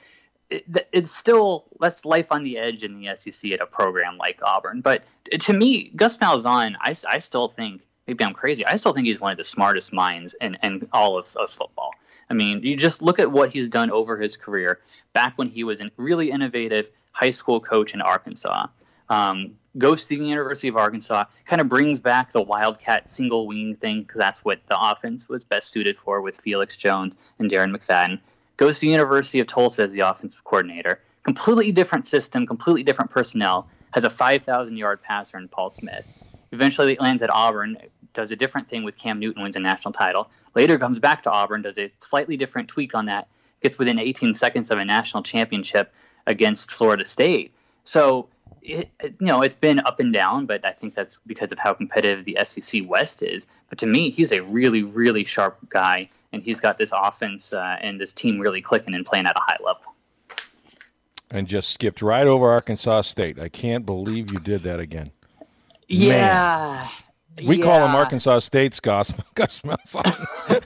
it, 0.49 0.88
it's 0.91 1.12
still 1.12 1.65
less 1.79 2.05
life 2.05 2.31
on 2.31 2.43
the 2.43 2.57
edge 2.57 2.83
in 2.83 2.99
the 2.99 3.15
SEC 3.15 3.51
at 3.51 3.62
a 3.62 3.65
program 3.65 4.17
like 4.17 4.39
Auburn. 4.41 4.81
But 4.81 5.05
to 5.39 5.53
me, 5.53 5.91
Gus 5.95 6.17
Malzahn, 6.17 6.75
I, 6.81 6.95
I 7.09 7.19
still 7.19 7.49
think 7.49 7.81
maybe 8.07 8.23
I'm 8.23 8.33
crazy. 8.33 8.65
I 8.65 8.75
still 8.77 8.93
think 8.93 9.05
he's 9.05 9.19
one 9.19 9.31
of 9.31 9.38
the 9.38 9.43
smartest 9.43 9.93
minds 9.93 10.35
in, 10.41 10.57
in 10.63 10.88
all 10.91 11.17
of, 11.17 11.35
of 11.35 11.51
football. 11.51 11.91
I 12.29 12.33
mean, 12.33 12.62
you 12.63 12.75
just 12.75 13.01
look 13.01 13.19
at 13.19 13.31
what 13.31 13.51
he's 13.51 13.69
done 13.69 13.91
over 13.91 14.17
his 14.17 14.38
career. 14.38 14.79
Back 15.13 15.38
when 15.38 15.49
he 15.49 15.63
was 15.63 15.81
a 15.81 15.89
really 15.97 16.31
innovative 16.31 16.91
high 17.12 17.31
school 17.31 17.59
coach 17.59 17.93
in 17.93 18.01
Arkansas, 18.01 18.67
um, 19.09 19.55
goes 19.77 20.03
to 20.03 20.09
the 20.09 20.15
University 20.17 20.67
of 20.67 20.77
Arkansas, 20.77 21.25
kind 21.45 21.62
of 21.62 21.69
brings 21.69 21.99
back 21.99 22.31
the 22.31 22.41
Wildcat 22.41 23.09
single 23.09 23.47
wing 23.47 23.75
thing 23.75 24.01
because 24.01 24.19
that's 24.19 24.43
what 24.45 24.59
the 24.67 24.79
offense 24.79 25.27
was 25.27 25.43
best 25.43 25.69
suited 25.69 25.97
for 25.97 26.21
with 26.21 26.39
Felix 26.39 26.77
Jones 26.77 27.15
and 27.39 27.49
Darren 27.49 27.75
McFadden 27.75 28.19
goes 28.60 28.78
to 28.80 28.86
the 28.86 28.91
University 28.91 29.39
of 29.39 29.48
Tulsa 29.48 29.84
as 29.84 29.93
the 29.93 30.02
offensive 30.02 30.43
coordinator. 30.43 31.00
Completely 31.24 31.72
different 31.72 32.06
system, 32.06 32.45
completely 32.45 32.84
different 32.84 33.10
personnel. 33.10 33.67
Has 33.91 34.04
a 34.04 34.10
5,000 34.10 34.76
yard 34.76 35.02
passer 35.02 35.38
in 35.38 35.48
Paul 35.48 35.69
Smith. 35.69 36.06
Eventually 36.52 36.98
lands 37.00 37.24
at 37.24 37.30
Auburn, 37.32 37.78
does 38.13 38.32
a 38.32 38.36
different 38.36 38.67
thing 38.67 38.84
with 38.84 38.98
Cam 38.98 39.19
Newton, 39.19 39.41
wins 39.41 39.56
a 39.56 39.60
national 39.60 39.93
title. 39.93 40.30
Later 40.56 40.78
comes 40.78 41.00
back 41.00 41.24
to 41.24 41.32
Auburn, 41.32 41.62
does 41.62 41.78
a 41.80 41.89
slightly 42.00 42.36
different 42.36 42.67
tweak 42.67 42.93
on 42.93 43.06
that, 43.06 43.30
gets 43.62 43.80
within 43.80 43.98
18 43.98 44.34
seconds 44.34 44.72
of 44.72 44.78
a 44.78 44.86
national 44.86 45.24
championship 45.24 45.93
against 46.28 46.72
Florida 46.72 47.06
State. 47.06 47.54
So 47.86 48.28
it, 48.62 48.89
it, 49.00 49.15
you 49.22 49.28
know, 49.28 49.41
it's 49.41 49.56
been 49.56 49.80
up 49.80 50.02
and 50.02 50.12
down, 50.12 50.48
but 50.48 50.65
I 50.65 50.74
think 50.74 50.95
that's 50.95 51.19
because 51.26 51.52
of 51.54 51.60
how 51.60 51.74
competitive 51.74 52.26
the 52.26 52.38
SEC 52.43 52.82
West 52.86 53.24
is. 53.24 53.48
But 53.69 53.80
to 53.80 53.88
me, 53.88 54.10
he's 54.10 54.34
a 54.34 54.41
really, 54.41 54.84
really 54.84 55.24
sharp 55.24 55.58
guy, 55.69 56.10
and 56.32 56.44
he's 56.44 56.60
got 56.60 56.78
this 56.78 56.92
offense 56.96 57.54
uh, 57.54 57.78
and 57.82 58.00
this 58.00 58.13
team 58.13 58.39
really 58.39 58.62
clicking 58.62 58.94
and 58.94 59.06
playing 59.06 59.26
at 59.26 59.36
a 59.36 59.42
high 59.42 59.58
level. 59.63 59.82
And 61.32 61.48
just 61.48 61.70
skipped 61.70 62.02
right 62.02 62.26
over 62.26 62.50
Arkansas 62.50 63.02
State. 63.02 63.39
I 63.39 63.50
can't 63.50 63.86
believe 63.86 64.32
you 64.32 64.39
did 64.39 64.63
that 64.63 64.80
again. 64.80 65.12
Yeah. 65.88 66.88
Man. 67.38 67.48
We 67.48 67.58
yeah. 67.58 67.65
call 67.65 67.86
him 67.86 67.96
Arkansas 67.96 68.39
State's 68.39 68.80
Gus 68.80 69.12
Malzahn. 69.34 70.63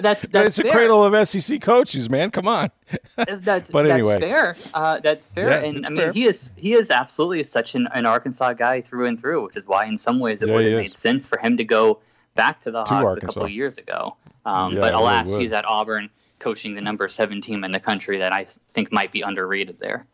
that's 0.00 0.26
that's 0.28 0.58
it's 0.58 0.58
a 0.58 0.70
cradle 0.70 1.04
of 1.04 1.28
SEC 1.28 1.60
coaches, 1.60 2.08
man. 2.08 2.30
Come 2.30 2.48
on. 2.48 2.70
that's 3.16 3.70
but 3.72 3.88
anyway, 3.88 4.18
that's 4.18 4.22
fair. 4.22 4.56
Uh, 4.74 5.00
that's 5.00 5.32
fair, 5.32 5.50
yeah, 5.50 5.68
and 5.68 5.86
I 5.86 5.90
mean 5.90 5.98
fair. 5.98 6.12
he 6.12 6.24
is 6.24 6.50
he 6.56 6.72
is 6.72 6.90
absolutely 6.90 7.44
such 7.44 7.74
an, 7.74 7.88
an, 7.94 8.06
Arkansas 8.06 8.54
guy 8.54 8.80
through 8.80 9.06
and 9.06 9.20
through, 9.20 9.44
which 9.44 9.56
is 9.56 9.66
why 9.66 9.84
in 9.86 9.96
some 9.96 10.18
ways 10.18 10.42
it 10.42 10.48
yeah, 10.48 10.54
would 10.54 10.66
have 10.66 10.80
made 10.80 10.94
sense 10.94 11.26
for 11.26 11.38
him 11.38 11.56
to 11.56 11.64
go 11.64 12.00
back 12.34 12.60
to 12.62 12.70
the 12.70 12.84
Hawks 12.84 13.16
a 13.16 13.20
couple 13.20 13.44
of 13.44 13.50
years 13.50 13.78
ago. 13.78 14.16
Um, 14.44 14.74
but 14.74 14.94
alas, 14.94 15.30
really 15.30 15.44
he's 15.44 15.52
at 15.52 15.64
Auburn 15.64 16.10
coaching 16.38 16.74
the 16.74 16.80
number 16.80 17.08
seven 17.08 17.40
team 17.40 17.62
in 17.62 17.70
the 17.70 17.80
country 17.80 18.18
that 18.18 18.32
I 18.32 18.46
think 18.70 18.92
might 18.92 19.12
be 19.12 19.22
underrated 19.22 19.78
there. 19.78 20.06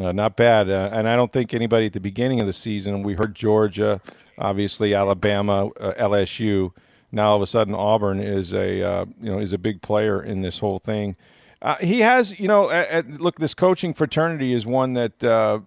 Uh, 0.00 0.12
not 0.12 0.36
bad, 0.36 0.70
uh, 0.70 0.90
and 0.92 1.08
I 1.08 1.16
don't 1.16 1.32
think 1.32 1.52
anybody 1.52 1.86
at 1.86 1.92
the 1.92 2.00
beginning 2.00 2.40
of 2.40 2.46
the 2.46 2.52
season. 2.52 3.02
We 3.02 3.14
heard 3.14 3.34
Georgia, 3.34 4.00
obviously 4.38 4.94
Alabama, 4.94 5.66
uh, 5.80 5.94
LSU 5.98 6.70
now 7.12 7.30
all 7.30 7.36
of 7.36 7.42
a 7.42 7.46
sudden 7.46 7.74
Auburn 7.74 8.20
is 8.20 8.52
a 8.52 8.82
uh, 8.82 9.04
you 9.20 9.30
know 9.30 9.38
is 9.38 9.52
a 9.52 9.58
big 9.58 9.82
player 9.82 10.22
in 10.22 10.42
this 10.42 10.58
whole 10.58 10.78
thing. 10.78 11.16
Uh, 11.62 11.76
he 11.76 12.00
has 12.00 12.38
you 12.38 12.48
know 12.48 12.70
at, 12.70 12.88
at, 12.88 13.20
look 13.20 13.38
this 13.38 13.54
coaching 13.54 13.92
fraternity 13.92 14.52
is 14.52 14.64
one 14.64 14.94
that 14.94 15.22
uh, 15.24 15.60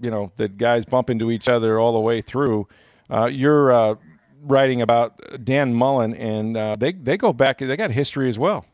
you 0.00 0.10
know 0.10 0.32
that 0.36 0.58
guys 0.58 0.84
bump 0.84 1.10
into 1.10 1.30
each 1.30 1.48
other 1.48 1.78
all 1.78 1.92
the 1.92 2.00
way 2.00 2.20
through. 2.20 2.68
Uh, 3.10 3.26
you're 3.26 3.72
uh, 3.72 3.94
writing 4.42 4.82
about 4.82 5.44
Dan 5.44 5.74
Mullen 5.74 6.14
and 6.14 6.56
uh, 6.56 6.76
they 6.78 6.92
they 6.92 7.16
go 7.16 7.32
back 7.32 7.58
they 7.58 7.76
got 7.76 7.90
history 7.90 8.28
as 8.28 8.38
well. 8.38 8.66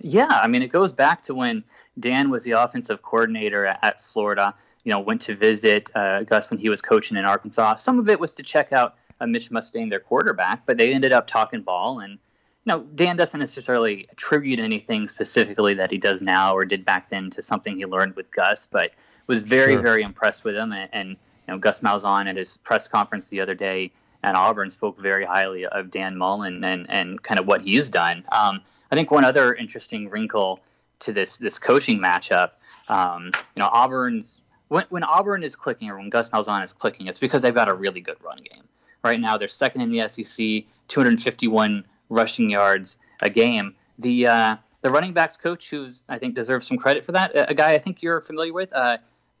Yeah, 0.00 0.28
I 0.28 0.46
mean 0.48 0.62
it 0.62 0.72
goes 0.72 0.92
back 0.92 1.22
to 1.24 1.34
when 1.34 1.64
Dan 1.98 2.30
was 2.30 2.44
the 2.44 2.52
offensive 2.52 3.02
coordinator 3.02 3.66
at, 3.66 3.78
at 3.82 4.00
Florida. 4.00 4.54
You 4.84 4.92
know, 4.92 5.00
went 5.00 5.22
to 5.22 5.36
visit 5.36 5.90
Gus 5.92 6.50
when 6.50 6.58
he 6.58 6.70
was 6.70 6.80
coaching 6.80 7.18
in 7.18 7.26
Arkansas. 7.26 7.76
Some 7.76 7.98
of 7.98 8.08
it 8.08 8.18
was 8.18 8.36
to 8.36 8.42
check 8.42 8.72
out 8.72 8.94
uh, 9.20 9.26
Mitch 9.26 9.50
Mustain, 9.50 9.88
their 9.88 10.00
quarterback, 10.00 10.64
but 10.66 10.76
they 10.76 10.92
ended 10.92 11.12
up 11.12 11.26
talking 11.26 11.62
ball. 11.62 12.00
And 12.00 12.12
you 12.12 12.18
know, 12.66 12.80
Dan 12.80 13.16
doesn't 13.16 13.38
necessarily 13.38 14.06
attribute 14.10 14.60
anything 14.60 15.08
specifically 15.08 15.74
that 15.74 15.90
he 15.90 15.98
does 15.98 16.22
now 16.22 16.54
or 16.54 16.64
did 16.64 16.84
back 16.84 17.08
then 17.08 17.30
to 17.30 17.42
something 17.42 17.76
he 17.76 17.86
learned 17.86 18.16
with 18.16 18.30
Gus, 18.30 18.66
but 18.66 18.92
was 19.26 19.42
very, 19.42 19.74
sure. 19.74 19.82
very 19.82 20.02
impressed 20.02 20.44
with 20.44 20.56
him. 20.56 20.72
And, 20.72 20.88
and 20.92 21.08
you 21.10 21.16
know, 21.48 21.58
Gus 21.58 21.80
Malzahn 21.80 22.28
at 22.28 22.36
his 22.36 22.56
press 22.58 22.88
conference 22.88 23.28
the 23.28 23.40
other 23.40 23.54
day 23.54 23.92
at 24.22 24.34
Auburn 24.34 24.70
spoke 24.70 24.98
very 24.98 25.24
highly 25.24 25.66
of 25.66 25.90
Dan 25.90 26.16
Mullen 26.16 26.62
and 26.64 26.88
and 26.90 27.22
kind 27.22 27.40
of 27.40 27.46
what 27.46 27.62
he's 27.62 27.88
done. 27.88 28.24
Um, 28.30 28.60
I 28.90 28.96
think 28.96 29.10
one 29.10 29.24
other 29.24 29.54
interesting 29.54 30.08
wrinkle 30.08 30.60
to 31.00 31.12
this 31.12 31.38
this 31.38 31.58
coaching 31.58 31.98
matchup, 31.98 32.52
um, 32.88 33.32
you 33.54 33.60
know, 33.62 33.68
Auburn's 33.72 34.40
when, 34.68 34.84
when 34.88 35.02
Auburn 35.02 35.42
is 35.42 35.56
clicking 35.56 35.90
or 35.90 35.98
when 35.98 36.10
Gus 36.10 36.28
Malzahn 36.28 36.62
is 36.62 36.72
clicking, 36.72 37.08
it's 37.08 37.18
because 37.18 37.42
they've 37.42 37.54
got 37.54 37.68
a 37.68 37.74
really 37.74 38.00
good 38.00 38.16
run 38.22 38.38
game. 38.38 38.62
Right 39.02 39.18
now, 39.18 39.36
they're 39.36 39.48
second 39.48 39.80
in 39.80 39.90
the 39.90 40.06
SEC, 40.08 40.64
251 40.88 41.84
rushing 42.08 42.50
yards 42.50 42.98
a 43.22 43.30
game. 43.30 43.74
The 43.98 44.26
uh, 44.26 44.56
the 44.82 44.90
running 44.90 45.12
backs 45.12 45.36
coach, 45.36 45.70
who's 45.70 46.04
I 46.08 46.18
think 46.18 46.34
deserves 46.34 46.66
some 46.66 46.78
credit 46.78 47.04
for 47.04 47.12
that, 47.12 47.50
a, 47.50 47.54
guy 47.54 47.72
I 47.72 47.78
think 47.78 48.02
you're 48.02 48.20
familiar 48.20 48.52
with, 48.52 48.72
uh, 48.72 48.98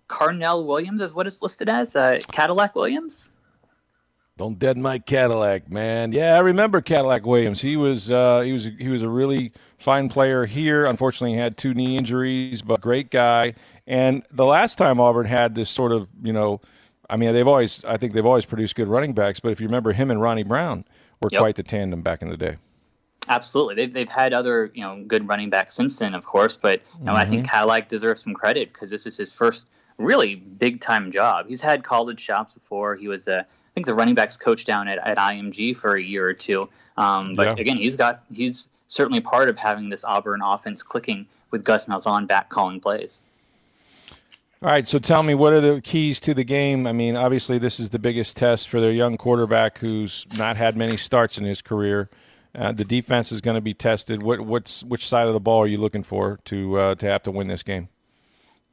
Carnell 0.08 0.66
Williams 0.66 1.00
is 1.00 1.14
what 1.14 1.26
it's 1.26 1.40
listed 1.40 1.68
as, 1.68 1.96
uh, 1.96 2.18
Cadillac 2.30 2.74
Williams. 2.74 3.32
Don't 4.40 4.58
dead 4.58 4.78
my 4.78 4.98
Cadillac, 4.98 5.70
man. 5.70 6.12
Yeah, 6.12 6.34
I 6.34 6.38
remember 6.38 6.80
Cadillac 6.80 7.26
Williams. 7.26 7.60
He 7.60 7.76
was 7.76 8.10
uh, 8.10 8.40
he 8.40 8.52
was 8.52 8.68
he 8.78 8.88
was 8.88 9.02
a 9.02 9.08
really 9.08 9.52
fine 9.78 10.08
player 10.08 10.46
here. 10.46 10.86
Unfortunately, 10.86 11.34
he 11.34 11.38
had 11.38 11.58
two 11.58 11.74
knee 11.74 11.96
injuries, 11.96 12.62
but 12.62 12.80
great 12.80 13.10
guy. 13.10 13.54
And 13.86 14.22
the 14.30 14.46
last 14.46 14.78
time 14.78 14.98
Auburn 14.98 15.26
had 15.26 15.54
this 15.54 15.68
sort 15.68 15.92
of 15.92 16.08
you 16.22 16.32
know 16.32 16.60
I 17.10 17.16
mean, 17.16 17.34
they've 17.34 17.46
always, 17.46 17.84
I 17.84 17.96
think 17.96 18.12
they've 18.12 18.24
always 18.24 18.46
produced 18.46 18.76
good 18.76 18.88
running 18.88 19.12
backs. 19.12 19.40
But 19.40 19.50
if 19.50 19.60
you 19.60 19.66
remember, 19.66 19.92
him 19.92 20.10
and 20.10 20.22
Ronnie 20.22 20.44
Brown 20.44 20.84
were 21.20 21.28
yep. 21.32 21.40
quite 21.40 21.56
the 21.56 21.64
tandem 21.64 22.02
back 22.02 22.22
in 22.22 22.30
the 22.30 22.36
day. 22.36 22.56
Absolutely, 23.28 23.74
they've 23.74 23.92
they've 23.92 24.08
had 24.08 24.32
other 24.32 24.70
you 24.72 24.82
know 24.82 25.04
good 25.06 25.28
running 25.28 25.50
backs 25.50 25.74
since 25.74 25.96
then, 25.96 26.14
of 26.14 26.24
course. 26.24 26.56
But 26.56 26.80
you 26.98 27.04
know, 27.04 27.12
mm-hmm. 27.12 27.20
I 27.20 27.24
think 27.26 27.42
mm-hmm. 27.42 27.50
Cadillac 27.50 27.88
deserves 27.88 28.22
some 28.22 28.32
credit 28.32 28.72
because 28.72 28.88
this 28.88 29.04
is 29.04 29.16
his 29.16 29.30
first 29.30 29.68
really 29.98 30.34
big 30.34 30.80
time 30.80 31.10
job. 31.10 31.46
He's 31.48 31.60
had 31.60 31.84
college 31.84 32.20
shops 32.20 32.54
before. 32.54 32.96
He 32.96 33.08
was 33.08 33.28
a 33.28 33.40
I 33.40 33.72
think 33.74 33.86
the 33.86 33.94
running 33.94 34.14
backs 34.14 34.36
coach 34.36 34.64
down 34.64 34.88
at, 34.88 34.98
at 35.06 35.16
IMG 35.16 35.76
for 35.76 35.94
a 35.94 36.02
year 36.02 36.26
or 36.26 36.34
two. 36.34 36.68
Um, 36.96 37.36
but 37.36 37.46
yeah. 37.46 37.62
again, 37.62 37.76
he's 37.76 37.96
got 37.96 38.24
he's 38.32 38.68
certainly 38.88 39.20
part 39.20 39.48
of 39.48 39.56
having 39.56 39.88
this 39.88 40.04
Auburn 40.04 40.42
offense 40.42 40.82
clicking 40.82 41.26
with 41.50 41.64
Gus 41.64 41.86
Malzahn 41.86 42.26
back 42.26 42.48
calling 42.48 42.80
plays. 42.80 43.20
All 44.62 44.68
right, 44.68 44.86
so 44.86 44.98
tell 44.98 45.22
me, 45.22 45.32
what 45.32 45.54
are 45.54 45.60
the 45.62 45.80
keys 45.80 46.20
to 46.20 46.34
the 46.34 46.44
game? 46.44 46.86
I 46.86 46.92
mean, 46.92 47.16
obviously, 47.16 47.56
this 47.56 47.80
is 47.80 47.88
the 47.88 47.98
biggest 47.98 48.36
test 48.36 48.68
for 48.68 48.78
their 48.78 48.92
young 48.92 49.16
quarterback 49.16 49.78
who's 49.78 50.26
not 50.36 50.58
had 50.58 50.76
many 50.76 50.98
starts 50.98 51.38
in 51.38 51.44
his 51.44 51.62
career. 51.62 52.10
Uh, 52.54 52.70
the 52.70 52.84
defense 52.84 53.32
is 53.32 53.40
going 53.40 53.54
to 53.54 53.62
be 53.62 53.72
tested. 53.72 54.22
What, 54.22 54.40
what's 54.40 54.84
which 54.84 55.08
side 55.08 55.28
of 55.28 55.32
the 55.32 55.40
ball 55.40 55.62
are 55.62 55.66
you 55.66 55.78
looking 55.78 56.02
for 56.02 56.40
to 56.46 56.76
uh, 56.76 56.94
to 56.96 57.06
have 57.06 57.22
to 57.22 57.30
win 57.30 57.46
this 57.46 57.62
game? 57.62 57.88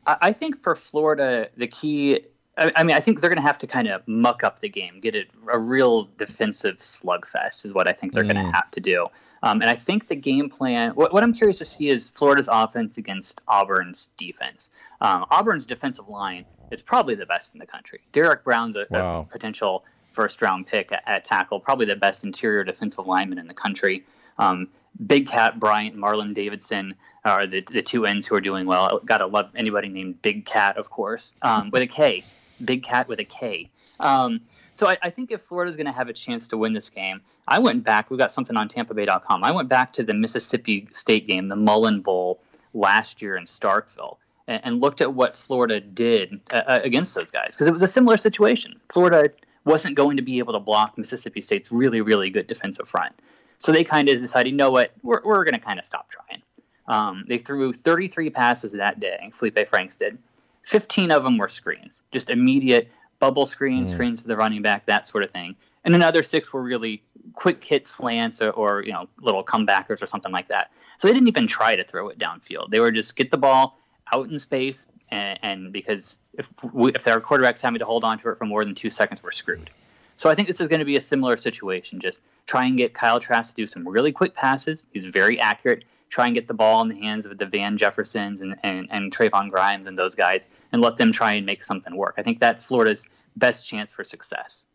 I 0.07 0.33
think 0.33 0.61
for 0.61 0.75
Florida, 0.75 1.49
the 1.57 1.67
key. 1.67 2.21
I 2.57 2.83
mean, 2.83 2.95
I 2.95 3.01
think 3.01 3.21
they're 3.21 3.29
going 3.29 3.41
to 3.41 3.47
have 3.47 3.59
to 3.59 3.67
kind 3.67 3.87
of 3.87 4.07
muck 4.07 4.43
up 4.43 4.61
the 4.61 4.69
game, 4.69 4.99
get 4.99 5.13
it 5.13 5.29
a 5.47 5.59
real 5.59 6.09
defensive 6.17 6.77
slugfest, 6.77 7.65
is 7.65 7.73
what 7.73 7.87
I 7.87 7.93
think 7.93 8.13
they're 8.13 8.23
mm. 8.23 8.33
going 8.33 8.45
to 8.47 8.51
have 8.51 8.71
to 8.71 8.79
do. 8.79 9.07
Um, 9.43 9.61
and 9.61 9.69
I 9.69 9.75
think 9.75 10.07
the 10.07 10.15
game 10.15 10.49
plan. 10.49 10.91
What, 10.91 11.13
what, 11.13 11.23
I'm 11.23 11.33
curious 11.33 11.59
to 11.59 11.65
see 11.65 11.89
is 11.89 12.09
Florida's 12.09 12.49
offense 12.51 12.97
against 12.97 13.41
Auburn's 13.47 14.09
defense. 14.17 14.69
Um, 15.01 15.25
Auburn's 15.29 15.65
defensive 15.65 16.09
line 16.09 16.45
is 16.71 16.81
probably 16.81 17.15
the 17.15 17.25
best 17.25 17.53
in 17.53 17.59
the 17.59 17.67
country. 17.67 18.01
Derrick 18.11 18.43
Brown's 18.43 18.75
a, 18.75 18.87
wow. 18.89 19.21
a 19.21 19.31
potential 19.31 19.85
first 20.11 20.41
round 20.41 20.65
pick 20.65 20.91
at, 20.91 21.03
at, 21.05 21.23
tackle, 21.23 21.59
probably 21.59 21.85
the 21.85 21.95
best 21.95 22.23
interior 22.23 22.63
defensive 22.63 23.05
lineman 23.05 23.37
in 23.37 23.47
the 23.47 23.53
country. 23.53 24.03
Um, 24.39 24.69
Big 25.05 25.27
Kat 25.27 25.59
Bryant, 25.59 25.95
Marlon 25.95 26.33
Davidson 26.33 26.95
are 27.23 27.47
the, 27.47 27.61
the 27.61 27.81
two 27.81 28.05
ends 28.05 28.25
who 28.25 28.35
are 28.35 28.41
doing 28.41 28.65
well. 28.65 28.99
Got 29.05 29.19
to 29.19 29.27
love 29.27 29.51
anybody 29.55 29.89
named 29.89 30.21
Big 30.21 30.45
Kat, 30.45 30.77
of 30.77 30.89
course, 30.89 31.33
um, 31.41 31.69
with 31.71 31.81
a 31.81 31.87
K. 31.87 32.23
Big 32.63 32.83
Kat 32.83 33.07
with 33.07 33.19
a 33.19 33.23
K. 33.25 33.69
Um, 33.99 34.41
so 34.73 34.87
I, 34.87 34.97
I, 35.01 35.09
think 35.09 35.31
if 35.31 35.41
Florida's 35.41 35.75
going 35.75 35.87
to 35.87 35.91
have 35.91 36.07
a 36.07 36.13
chance 36.13 36.49
to 36.49 36.57
win 36.57 36.73
this 36.73 36.89
game, 36.89 37.21
I 37.47 37.59
went 37.59 37.83
back. 37.83 38.11
We 38.11 38.17
got 38.17 38.31
something 38.31 38.55
on 38.55 38.69
TampaBay.com. 38.69 39.43
I 39.43 39.51
went 39.51 39.69
back 39.69 39.93
to 39.93 40.03
the 40.03 40.13
Mississippi 40.13 40.87
State 40.91 41.27
game, 41.27 41.47
the 41.47 41.55
Mullen 41.55 42.01
Bowl 42.01 42.39
last 42.73 43.21
year 43.21 43.37
in 43.37 43.45
Starkville, 43.45 44.17
and, 44.47 44.61
and 44.63 44.79
looked 44.79 45.01
at 45.01 45.13
what 45.13 45.33
Florida 45.33 45.79
did 45.79 46.41
uh, 46.51 46.61
uh 46.67 46.79
against 46.83 47.15
those 47.15 47.31
guys 47.31 47.49
because 47.51 47.67
it 47.67 47.73
was 47.73 47.83
a 47.83 47.87
similar 47.87 48.17
situation. 48.17 48.79
Florida 48.89 49.31
wasn't 49.65 49.95
going 49.95 50.17
to 50.17 50.23
be 50.23 50.39
able 50.39 50.53
to 50.53 50.59
block 50.59 50.97
Mississippi 50.97 51.41
State's 51.41 51.71
really, 51.71 52.01
really 52.01 52.29
good 52.29 52.47
defensive 52.47 52.87
front. 52.87 53.13
So 53.59 53.71
they 53.71 53.83
kind 53.83 54.09
of 54.09 54.19
decided, 54.19 54.51
you 54.51 54.55
know 54.55 54.71
what, 54.71 54.91
we're, 55.01 55.21
we're 55.23 55.43
going 55.43 55.59
to 55.59 55.65
kind 55.65 55.79
of 55.79 55.85
stop 55.85 56.09
trying. 56.09 56.41
Um, 56.87 57.25
they 57.27 57.37
threw 57.37 57.73
33 57.73 58.29
passes 58.29 58.73
that 58.73 58.99
day, 58.99 59.31
Felipe 59.33 59.67
Franks 59.67 59.95
did. 59.97 60.17
15 60.63 61.11
of 61.11 61.23
them 61.23 61.37
were 61.37 61.47
screens, 61.47 62.01
just 62.11 62.29
immediate 62.29 62.89
bubble 63.19 63.45
screens, 63.45 63.89
mm. 63.89 63.93
screens 63.93 64.21
to 64.21 64.27
the 64.27 64.37
running 64.37 64.61
back, 64.61 64.85
that 64.85 65.07
sort 65.07 65.23
of 65.23 65.31
thing. 65.31 65.55
And 65.83 65.95
another 65.95 66.23
six 66.23 66.51
were 66.51 66.61
really 66.61 67.01
quick 67.33 67.63
hit 67.63 67.87
slants 67.87 68.41
or, 68.41 68.51
or, 68.51 68.83
you 68.83 68.91
know 68.91 69.07
little 69.21 69.43
comebackers 69.43 70.01
or 70.01 70.07
something 70.07 70.31
like 70.31 70.49
that. 70.49 70.71
So 70.97 71.07
they 71.07 71.13
didn't 71.13 71.29
even 71.29 71.47
try 71.47 71.75
to 71.75 71.83
throw 71.83 72.09
it 72.09 72.19
downfield. 72.19 72.69
They 72.69 72.79
were 72.79 72.91
just 72.91 73.15
get 73.15 73.31
the 73.31 73.37
ball 73.37 73.77
out 74.11 74.29
in 74.29 74.39
space, 74.39 74.87
and, 75.09 75.39
and 75.41 75.73
because 75.73 76.19
if 76.33 76.49
we, 76.73 76.91
if 76.93 77.03
their 77.03 77.19
quarterback's 77.21 77.61
having 77.61 77.79
to 77.79 77.85
hold 77.85 78.03
on 78.03 78.19
to 78.19 78.29
it 78.29 78.37
for 78.37 78.45
more 78.45 78.65
than 78.65 78.75
two 78.75 78.91
seconds, 78.91 79.23
we're 79.23 79.31
screwed. 79.31 79.69
So 80.17 80.29
I 80.29 80.35
think 80.35 80.47
this 80.47 80.59
is 80.59 80.67
going 80.67 80.79
to 80.79 80.85
be 80.85 80.97
a 80.97 81.01
similar 81.01 81.37
situation. 81.37 81.99
Just 81.99 82.21
try 82.47 82.65
and 82.65 82.77
get 82.77 82.93
Kyle 82.93 83.19
Trask 83.19 83.55
to 83.55 83.61
do 83.61 83.67
some 83.67 83.87
really 83.87 84.11
quick 84.11 84.33
passes. 84.33 84.85
He's 84.91 85.05
very 85.05 85.39
accurate. 85.39 85.85
Try 86.09 86.25
and 86.25 86.33
get 86.33 86.47
the 86.47 86.53
ball 86.53 86.81
in 86.81 86.89
the 86.89 86.99
hands 86.99 87.25
of 87.25 87.37
the 87.37 87.45
Van 87.45 87.77
Jeffersons 87.77 88.41
and, 88.41 88.55
and, 88.63 88.87
and 88.89 89.11
Trevon 89.11 89.49
Grimes 89.49 89.87
and 89.87 89.97
those 89.97 90.15
guys 90.15 90.47
and 90.71 90.81
let 90.81 90.97
them 90.97 91.11
try 91.11 91.33
and 91.33 91.45
make 91.45 91.63
something 91.63 91.95
work. 91.95 92.15
I 92.17 92.23
think 92.23 92.39
that's 92.39 92.65
Florida's 92.65 93.05
best 93.35 93.67
chance 93.67 93.91
for 93.91 94.03
success. 94.03 94.65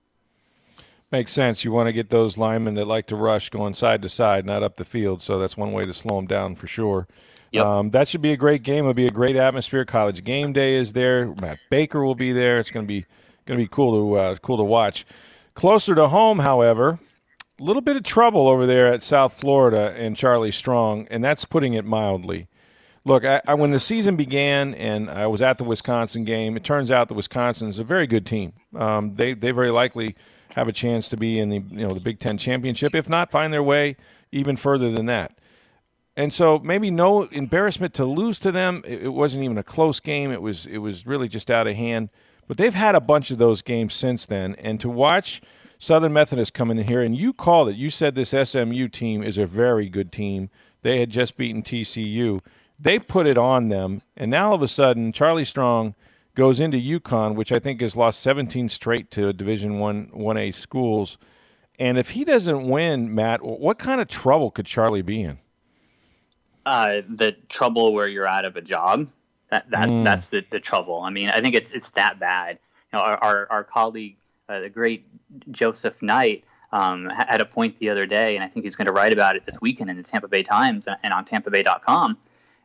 Makes 1.10 1.32
sense. 1.32 1.64
You 1.64 1.72
want 1.72 1.88
to 1.88 1.92
get 1.92 2.08
those 2.08 2.38
linemen 2.38 2.74
that 2.76 2.86
like 2.86 3.06
to 3.08 3.16
rush 3.16 3.50
going 3.50 3.74
side 3.74 4.00
to 4.02 4.08
side, 4.08 4.46
not 4.46 4.62
up 4.62 4.76
the 4.76 4.84
field. 4.84 5.20
So 5.20 5.38
that's 5.38 5.56
one 5.56 5.72
way 5.72 5.84
to 5.84 5.92
slow 5.92 6.16
them 6.16 6.26
down 6.26 6.56
for 6.56 6.66
sure. 6.66 7.06
Yep. 7.50 7.64
Um, 7.66 7.90
that 7.90 8.08
should 8.08 8.22
be 8.22 8.32
a 8.32 8.36
great 8.36 8.62
game. 8.62 8.78
It'll 8.78 8.94
be 8.94 9.06
a 9.06 9.10
great 9.10 9.36
atmosphere. 9.36 9.84
College 9.84 10.24
game 10.24 10.54
day 10.54 10.74
is 10.74 10.94
there. 10.94 11.34
Matt 11.40 11.58
Baker 11.68 12.02
will 12.02 12.14
be 12.14 12.32
there. 12.32 12.58
It's 12.58 12.70
going 12.70 12.86
to 12.86 12.88
be 12.88 13.04
going 13.44 13.58
to 13.58 13.64
be 13.64 13.68
cool 13.68 13.92
to 13.92 14.18
uh, 14.18 14.34
cool 14.36 14.56
to 14.56 14.64
watch. 14.64 15.04
Closer 15.54 15.94
to 15.94 16.08
home, 16.08 16.40
however, 16.40 16.98
a 17.60 17.62
little 17.62 17.82
bit 17.82 17.96
of 17.96 18.02
trouble 18.02 18.48
over 18.48 18.66
there 18.66 18.92
at 18.92 19.02
South 19.02 19.34
Florida 19.34 19.94
and 19.96 20.16
Charlie 20.16 20.50
Strong, 20.50 21.06
and 21.10 21.22
that's 21.22 21.44
putting 21.44 21.74
it 21.74 21.84
mildly. 21.84 22.48
Look, 23.04 23.24
I, 23.24 23.42
I, 23.46 23.54
when 23.54 23.72
the 23.72 23.80
season 23.80 24.16
began 24.16 24.74
and 24.74 25.10
I 25.10 25.26
was 25.26 25.42
at 25.42 25.58
the 25.58 25.64
Wisconsin 25.64 26.24
game, 26.24 26.56
it 26.56 26.64
turns 26.64 26.90
out 26.90 27.08
that 27.08 27.14
Wisconsin 27.14 27.68
is 27.68 27.78
a 27.78 27.84
very 27.84 28.06
good 28.06 28.24
team. 28.24 28.52
Um, 28.76 29.16
they 29.16 29.34
they 29.34 29.50
very 29.50 29.70
likely 29.70 30.16
have 30.54 30.68
a 30.68 30.72
chance 30.72 31.08
to 31.08 31.16
be 31.16 31.38
in 31.38 31.48
the 31.48 31.62
you 31.68 31.86
know 31.86 31.94
the 31.94 32.00
Big 32.00 32.20
Ten 32.20 32.38
championship, 32.38 32.94
if 32.94 33.08
not 33.08 33.30
find 33.30 33.52
their 33.52 33.62
way 33.62 33.96
even 34.30 34.56
further 34.56 34.92
than 34.92 35.06
that. 35.06 35.38
And 36.16 36.32
so 36.32 36.58
maybe 36.58 36.90
no 36.90 37.22
embarrassment 37.24 37.94
to 37.94 38.04
lose 38.04 38.38
to 38.40 38.52
them. 38.52 38.82
It, 38.86 39.04
it 39.04 39.08
wasn't 39.08 39.44
even 39.44 39.58
a 39.58 39.62
close 39.62 39.98
game. 39.98 40.30
It 40.30 40.42
was 40.42 40.66
it 40.66 40.78
was 40.78 41.04
really 41.06 41.28
just 41.28 41.50
out 41.50 41.66
of 41.66 41.74
hand. 41.74 42.10
But 42.48 42.56
they've 42.56 42.74
had 42.74 42.94
a 42.94 43.00
bunch 43.00 43.30
of 43.30 43.38
those 43.38 43.62
games 43.62 43.94
since 43.94 44.26
then, 44.26 44.54
and 44.56 44.80
to 44.80 44.88
watch 44.88 45.40
Southern 45.78 46.12
Methodist 46.12 46.54
come 46.54 46.70
in 46.70 46.78
here 46.78 47.02
and 47.02 47.16
you 47.16 47.32
called 47.32 47.68
it. 47.68 47.74
You 47.74 47.90
said 47.90 48.14
this 48.14 48.30
SMU 48.30 48.86
team 48.86 49.22
is 49.22 49.36
a 49.36 49.46
very 49.46 49.88
good 49.88 50.12
team. 50.12 50.48
They 50.82 51.00
had 51.00 51.10
just 51.10 51.36
beaten 51.36 51.62
TCU. 51.62 52.40
They 52.78 53.00
put 53.00 53.26
it 53.26 53.36
on 53.36 53.68
them, 53.68 54.02
and 54.16 54.30
now 54.30 54.50
all 54.50 54.54
of 54.54 54.62
a 54.62 54.68
sudden 54.68 55.12
Charlie 55.12 55.44
Strong 55.44 55.94
goes 56.34 56.60
into 56.60 56.78
UConn, 56.78 57.34
which 57.34 57.52
I 57.52 57.58
think 57.58 57.80
has 57.80 57.96
lost 57.96 58.20
17 58.20 58.68
straight 58.68 59.10
to 59.12 59.32
Division 59.32 59.78
One 59.78 60.06
1A 60.14 60.54
schools. 60.54 61.18
And 61.78 61.98
if 61.98 62.10
he 62.10 62.24
doesn't 62.24 62.68
win, 62.68 63.12
Matt, 63.12 63.42
what 63.42 63.78
kind 63.78 64.00
of 64.00 64.08
trouble 64.08 64.50
could 64.50 64.66
Charlie 64.66 65.02
be 65.02 65.22
in? 65.22 65.38
Uh, 66.64 67.00
the 67.08 67.32
trouble 67.48 67.92
where 67.92 68.06
you're 68.06 68.26
out 68.26 68.44
of 68.44 68.56
a 68.56 68.62
job. 68.62 69.08
That, 69.52 69.68
that 69.68 69.88
mm. 69.90 70.02
that's 70.02 70.28
the, 70.28 70.42
the 70.50 70.60
trouble. 70.60 71.02
I 71.02 71.10
mean, 71.10 71.28
I 71.28 71.42
think 71.42 71.54
it's 71.54 71.72
it's 71.72 71.90
that 71.90 72.18
bad. 72.18 72.58
You 72.90 72.98
know, 72.98 73.04
our 73.04 73.22
our, 73.22 73.46
our 73.50 73.64
colleague, 73.64 74.16
uh, 74.48 74.60
the 74.60 74.70
great 74.70 75.04
Joseph 75.50 76.00
Knight, 76.00 76.44
um, 76.72 77.04
had 77.10 77.42
a 77.42 77.44
point 77.44 77.76
the 77.76 77.90
other 77.90 78.06
day, 78.06 78.34
and 78.34 78.42
I 78.42 78.48
think 78.48 78.64
he's 78.64 78.76
going 78.76 78.86
to 78.86 78.94
write 78.94 79.12
about 79.12 79.36
it 79.36 79.44
this 79.44 79.60
weekend 79.60 79.90
in 79.90 79.98
the 79.98 80.04
Tampa 80.04 80.26
Bay 80.26 80.42
Times 80.42 80.88
and 81.02 81.12
on 81.12 81.26
TampaBay.com. 81.26 82.16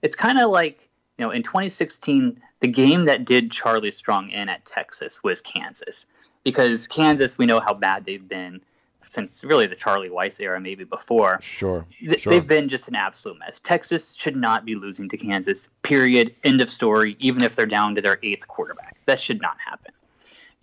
It's 0.01 0.15
kind 0.15 0.39
of 0.39 0.49
like 0.49 0.87
you 1.17 1.25
know, 1.25 1.31
in 1.31 1.43
2016, 1.43 2.41
the 2.61 2.67
game 2.67 3.05
that 3.05 3.25
did 3.25 3.51
Charlie 3.51 3.91
Strong 3.91 4.29
in 4.29 4.47
at 4.47 4.63
Texas 4.63 5.21
was 5.21 5.41
Kansas, 5.41 6.05
because 6.45 6.87
Kansas, 6.87 7.37
we 7.37 7.47
know 7.47 7.59
how 7.59 7.73
bad 7.73 8.05
they've 8.05 8.25
been 8.25 8.61
since 9.09 9.43
really 9.43 9.67
the 9.67 9.75
Charlie 9.75 10.09
Weis 10.09 10.39
era, 10.39 10.59
maybe 10.59 10.83
before. 10.83 11.39
Sure, 11.41 11.85
Th- 11.99 12.21
sure. 12.21 12.33
They've 12.33 12.45
been 12.45 12.69
just 12.69 12.87
an 12.87 12.95
absolute 12.95 13.39
mess. 13.39 13.59
Texas 13.59 14.15
should 14.15 14.35
not 14.35 14.65
be 14.65 14.75
losing 14.75 15.09
to 15.09 15.17
Kansas. 15.17 15.69
Period. 15.83 16.35
End 16.43 16.61
of 16.61 16.69
story. 16.69 17.15
Even 17.19 17.43
if 17.43 17.55
they're 17.55 17.65
down 17.65 17.95
to 17.95 18.01
their 18.01 18.19
eighth 18.23 18.47
quarterback, 18.47 18.97
that 19.05 19.19
should 19.19 19.41
not 19.41 19.57
happen. 19.65 19.93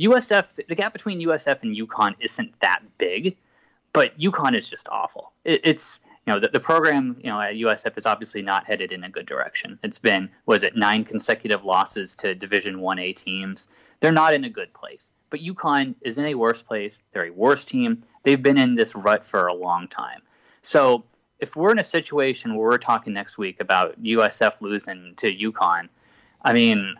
USF, 0.01 0.67
the 0.67 0.75
gap 0.75 0.93
between 0.93 1.21
USF 1.21 1.63
and 1.63 1.77
UConn 1.77 2.15
isn't 2.21 2.59
that 2.61 2.83
big, 2.99 3.37
but 3.93 4.19
UConn 4.19 4.57
is 4.57 4.69
just 4.69 4.89
awful. 4.89 5.33
It, 5.45 5.61
it's 5.65 6.01
you 6.27 6.33
know, 6.33 6.41
the, 6.41 6.49
the 6.49 6.61
program, 6.61 7.17
you 7.21 7.31
know, 7.31 7.41
at 7.41 7.55
USF 7.55 7.97
is 7.99 8.07
obviously 8.07 8.43
not 8.43 8.67
headed 8.67 8.93
in 8.93 9.05
a 9.05 9.11
good 9.11 9.27
direction. 9.27 9.79
It's 9.83 9.99
been, 9.99 10.31
was 10.47 10.63
it 10.63 10.75
nine 10.75 11.05
consecutive 11.05 11.65
losses 11.65 12.15
to 12.17 12.35
Division 12.35 12.81
One 12.81 12.99
A 12.99 13.13
teams? 13.13 13.69
They're 14.01 14.13
not 14.13 14.35
in 14.35 14.45
a 14.45 14.51
good 14.51 14.73
place. 14.73 15.11
But 15.35 15.43
UConn 15.43 15.97
is 16.01 16.17
in 16.17 16.27
a 16.27 16.37
worse 16.37 16.63
place. 16.63 17.01
They're 17.11 17.27
a 17.27 17.31
worse 17.31 17.65
team. 17.65 17.99
They've 18.23 18.41
been 18.41 18.57
in 18.57 18.77
this 18.77 18.95
rut 18.95 19.25
for 19.25 19.49
a 19.49 19.53
long 19.53 19.89
time. 19.89 20.23
So 20.63 21.03
if 21.41 21.57
we're 21.57 21.73
in 21.73 21.81
a 21.81 21.85
situation 21.85 22.55
where 22.55 22.69
we're 22.69 22.79
talking 22.79 23.15
next 23.15 23.37
week 23.37 23.59
about 23.59 24.01
USF 24.01 24.61
losing 24.61 25.15
to 25.17 25.27
UConn, 25.27 25.89
I 26.41 26.53
mean, 26.53 26.95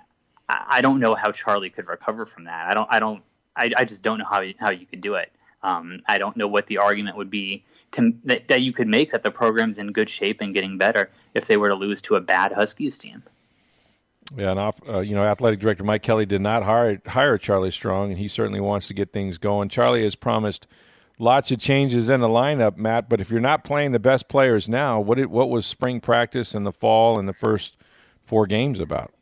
I 0.49 0.81
don't 0.81 0.99
know 0.99 1.15
how 1.15 1.31
Charlie 1.31 1.71
could 1.71 1.87
recover 1.87 2.27
from 2.27 2.47
that. 2.47 2.69
I 2.69 2.75
don't. 2.75 2.89
I 2.91 2.99
don't. 2.99 3.23
I, 3.55 3.71
I 3.77 3.85
just 3.85 4.03
don't 4.03 4.19
know 4.19 4.27
how 4.29 4.43
how 4.59 4.73
you 4.73 4.85
could 4.85 5.01
do 5.01 5.15
it. 5.15 5.31
Um, 5.63 6.01
I 6.09 6.19
don't 6.19 6.37
know 6.37 6.49
what 6.49 6.67
the 6.67 6.79
argument 6.79 7.17
would 7.17 7.31
be 7.31 7.63
to, 7.93 8.15
that, 8.25 8.49
that 8.49 8.63
you 8.63 8.73
could 8.73 8.89
make 8.89 9.13
that 9.13 9.23
the 9.23 9.31
program's 9.31 9.79
in 9.79 9.93
good 9.93 10.11
shape 10.11 10.41
and 10.41 10.53
getting 10.53 10.77
better 10.77 11.09
if 11.35 11.47
they 11.47 11.57
were 11.57 11.69
to 11.69 11.77
lose 11.77 12.03
to 12.03 12.17
a 12.17 12.21
bad 12.21 12.51
Huskies 12.51 12.99
team. 12.99 13.23
Yeah, 14.37 14.51
and 14.51 14.59
off, 14.59 14.81
uh, 14.89 15.01
you 15.01 15.15
know, 15.15 15.23
athletic 15.23 15.61
director 15.61 15.85
Mike 15.85 16.03
Kelly 16.03 16.27
did 16.27 16.41
not 16.41 16.63
hire 16.63 17.01
hire 17.07 17.39
Charlie 17.39 17.71
Strong, 17.71 18.11
and 18.11 18.19
he 18.19 18.29
certainly 18.29 18.61
wants 18.61 18.89
to 18.89 18.95
get 18.95 19.13
things 19.13 19.39
going. 19.39 19.69
Charlie 19.69 20.03
has 20.03 20.15
promised 20.15 20.67
lots 21.19 21.51
of 21.51 21.59
changes 21.59 22.09
in 22.09 22.21
the 22.21 22.29
lineup, 22.29 22.77
Matt. 22.77 23.09
But 23.09 23.21
if 23.21 23.31
you're 23.31 23.41
not 23.41 23.65
playing 23.65 23.93
the 23.93 23.99
best 23.99 24.29
players 24.29 24.69
now, 24.69 25.01
what 25.01 25.19
it, 25.19 25.31
what 25.31 25.51
was 25.51 25.67
spring 25.67 26.01
practice 26.01 26.55
and 26.55 26.65
the 26.65 26.73
fall 26.73 27.19
and 27.19 27.29
the 27.29 27.35
first 27.35 27.77
four 28.25 28.47
games 28.47 28.81
about? 28.81 29.13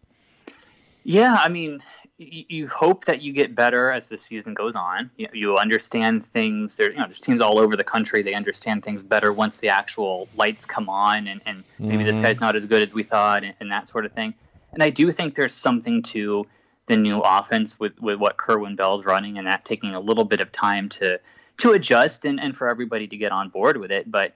Yeah, 1.04 1.36
I 1.38 1.48
mean, 1.48 1.80
you 2.18 2.68
hope 2.68 3.06
that 3.06 3.22
you 3.22 3.32
get 3.32 3.54
better 3.54 3.90
as 3.90 4.08
the 4.08 4.18
season 4.18 4.54
goes 4.54 4.76
on. 4.76 5.10
You, 5.16 5.28
you 5.32 5.56
understand 5.56 6.24
things. 6.24 6.76
There, 6.76 6.90
you 6.90 6.98
know, 6.98 7.06
there's 7.06 7.18
teams 7.18 7.40
all 7.40 7.58
over 7.58 7.76
the 7.76 7.84
country. 7.84 8.22
They 8.22 8.34
understand 8.34 8.84
things 8.84 9.02
better 9.02 9.32
once 9.32 9.58
the 9.58 9.68
actual 9.68 10.28
lights 10.36 10.64
come 10.64 10.88
on, 10.88 11.26
and, 11.26 11.40
and 11.44 11.64
maybe 11.78 11.96
mm-hmm. 11.96 12.06
this 12.06 12.20
guy's 12.20 12.40
not 12.40 12.54
as 12.54 12.66
good 12.66 12.82
as 12.82 12.94
we 12.94 13.02
thought, 13.02 13.42
and, 13.44 13.54
and, 13.60 13.72
that 13.72 13.88
sort 13.88 14.06
of 14.06 14.12
thing. 14.12 14.34
And 14.72 14.82
I 14.82 14.90
do 14.90 15.12
think 15.12 15.34
there's 15.34 15.54
something 15.54 16.02
to 16.04 16.46
the 16.86 16.96
new 16.96 17.20
offense 17.20 17.78
with, 17.78 18.00
with 18.00 18.18
what 18.18 18.36
Kerwin 18.36 18.76
Bell's 18.76 19.04
running, 19.04 19.38
and 19.38 19.46
that 19.46 19.64
taking 19.64 19.94
a 19.94 20.00
little 20.00 20.24
bit 20.24 20.40
of 20.40 20.50
time 20.50 20.88
to 20.90 21.20
to 21.58 21.72
adjust 21.72 22.24
and, 22.24 22.40
and 22.40 22.56
for 22.56 22.68
everybody 22.68 23.06
to 23.06 23.16
get 23.16 23.30
on 23.30 23.50
board 23.50 23.76
with 23.76 23.92
it. 23.92 24.10
But 24.10 24.34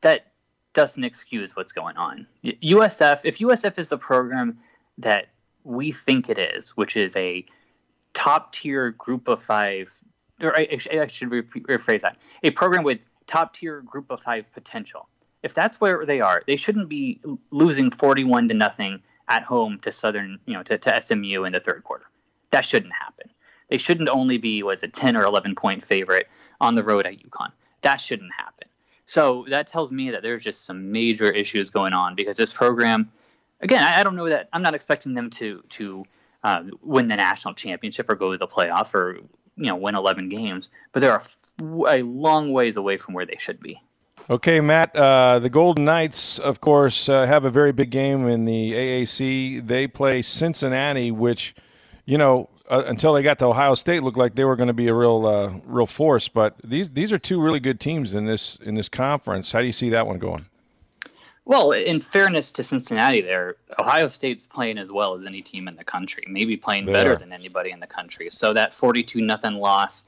that 0.00 0.26
doesn't 0.74 1.04
excuse 1.04 1.56
what's 1.56 1.72
going 1.72 1.96
on. 1.96 2.26
USF, 2.44 3.20
if 3.24 3.38
USF 3.38 3.78
is 3.78 3.92
a 3.92 3.96
program 3.96 4.58
that 4.98 5.28
we 5.64 5.92
think 5.92 6.28
it 6.28 6.38
is, 6.38 6.76
which 6.76 6.96
is 6.96 7.16
a 7.16 7.46
top 8.12 8.52
tier 8.52 8.90
group 8.90 9.28
of 9.28 9.42
five, 9.42 9.92
or 10.40 10.58
I, 10.58 10.68
I 10.72 11.06
should 11.06 11.30
rephrase 11.30 12.02
that, 12.02 12.18
a 12.42 12.50
program 12.50 12.82
with 12.82 13.04
top 13.26 13.54
tier 13.54 13.80
group 13.80 14.10
of 14.10 14.20
five 14.20 14.52
potential. 14.52 15.08
If 15.42 15.54
that's 15.54 15.80
where 15.80 16.04
they 16.04 16.20
are, 16.20 16.42
they 16.46 16.56
shouldn't 16.56 16.88
be 16.88 17.20
losing 17.50 17.90
41 17.90 18.48
to 18.48 18.54
nothing 18.54 19.02
at 19.28 19.42
home 19.42 19.78
to 19.80 19.92
Southern, 19.92 20.38
you 20.46 20.54
know, 20.54 20.62
to, 20.62 20.78
to 20.78 21.00
SMU 21.00 21.44
in 21.44 21.52
the 21.52 21.60
third 21.60 21.84
quarter. 21.84 22.06
That 22.50 22.64
shouldn't 22.64 22.92
happen. 22.92 23.30
They 23.68 23.78
shouldn't 23.78 24.08
only 24.08 24.38
be 24.38 24.62
was 24.62 24.82
a 24.82 24.88
10 24.88 25.16
or 25.16 25.24
11 25.24 25.54
point 25.56 25.82
favorite 25.82 26.28
on 26.60 26.74
the 26.74 26.84
road 26.84 27.06
at 27.06 27.14
UConn. 27.14 27.50
That 27.82 27.96
shouldn't 27.96 28.32
happen. 28.36 28.68
So 29.06 29.46
that 29.48 29.66
tells 29.66 29.92
me 29.92 30.10
that 30.10 30.22
there's 30.22 30.42
just 30.42 30.64
some 30.64 30.92
major 30.92 31.30
issues 31.30 31.70
going 31.70 31.92
on 31.92 32.14
because 32.14 32.36
this 32.36 32.52
program, 32.52 33.10
again, 33.60 33.82
I, 33.82 34.00
I 34.00 34.02
don't 34.02 34.16
know 34.16 34.28
that 34.28 34.48
I'm 34.52 34.62
not 34.62 34.74
expecting 34.74 35.14
them 35.14 35.30
to 35.30 35.62
to 35.70 36.04
uh, 36.42 36.64
win 36.82 37.08
the 37.08 37.16
national 37.16 37.54
championship 37.54 38.10
or 38.10 38.16
go 38.16 38.32
to 38.32 38.38
the 38.38 38.46
playoff 38.48 38.94
or 38.94 39.18
you 39.56 39.66
know 39.66 39.76
win 39.76 39.94
11 39.94 40.28
games, 40.28 40.70
but 40.92 41.00
they're 41.00 41.16
a, 41.16 41.22
a 41.88 42.02
long 42.02 42.52
ways 42.52 42.76
away 42.76 42.96
from 42.96 43.14
where 43.14 43.26
they 43.26 43.36
should 43.38 43.60
be. 43.60 43.80
Okay, 44.28 44.60
Matt. 44.60 44.94
Uh, 44.96 45.38
the 45.38 45.48
Golden 45.48 45.84
Knights, 45.84 46.38
of 46.38 46.60
course, 46.60 47.08
uh, 47.08 47.26
have 47.26 47.44
a 47.44 47.50
very 47.50 47.72
big 47.72 47.90
game 47.90 48.26
in 48.26 48.44
the 48.44 48.72
AAC. 48.72 49.66
They 49.66 49.86
play 49.86 50.20
Cincinnati, 50.22 51.12
which, 51.12 51.54
you 52.06 52.18
know, 52.18 52.48
uh, 52.68 52.82
until 52.86 53.12
they 53.12 53.22
got 53.22 53.38
to 53.38 53.46
Ohio 53.46 53.74
State, 53.74 54.02
looked 54.02 54.18
like 54.18 54.34
they 54.34 54.44
were 54.44 54.56
going 54.56 54.66
to 54.66 54.72
be 54.74 54.88
a 54.88 54.94
real, 54.94 55.26
uh, 55.26 55.52
real 55.64 55.86
force. 55.86 56.26
But 56.26 56.56
these 56.64 56.90
these 56.90 57.12
are 57.12 57.18
two 57.18 57.40
really 57.40 57.60
good 57.60 57.78
teams 57.78 58.14
in 58.14 58.24
this 58.26 58.56
in 58.56 58.74
this 58.74 58.88
conference. 58.88 59.52
How 59.52 59.60
do 59.60 59.66
you 59.66 59.72
see 59.72 59.90
that 59.90 60.08
one 60.08 60.18
going? 60.18 60.46
Well, 61.44 61.70
in 61.70 62.00
fairness 62.00 62.50
to 62.52 62.64
Cincinnati, 62.64 63.20
there 63.20 63.54
Ohio 63.78 64.08
State's 64.08 64.44
playing 64.44 64.78
as 64.78 64.90
well 64.90 65.14
as 65.14 65.26
any 65.26 65.42
team 65.42 65.68
in 65.68 65.76
the 65.76 65.84
country, 65.84 66.24
maybe 66.26 66.56
playing 66.56 66.86
they 66.86 66.92
better 66.92 67.12
are. 67.12 67.16
than 67.16 67.32
anybody 67.32 67.70
in 67.70 67.78
the 67.78 67.86
country. 67.86 68.28
So 68.30 68.52
that 68.54 68.74
forty-two 68.74 69.20
nothing 69.20 69.54
loss, 69.54 70.06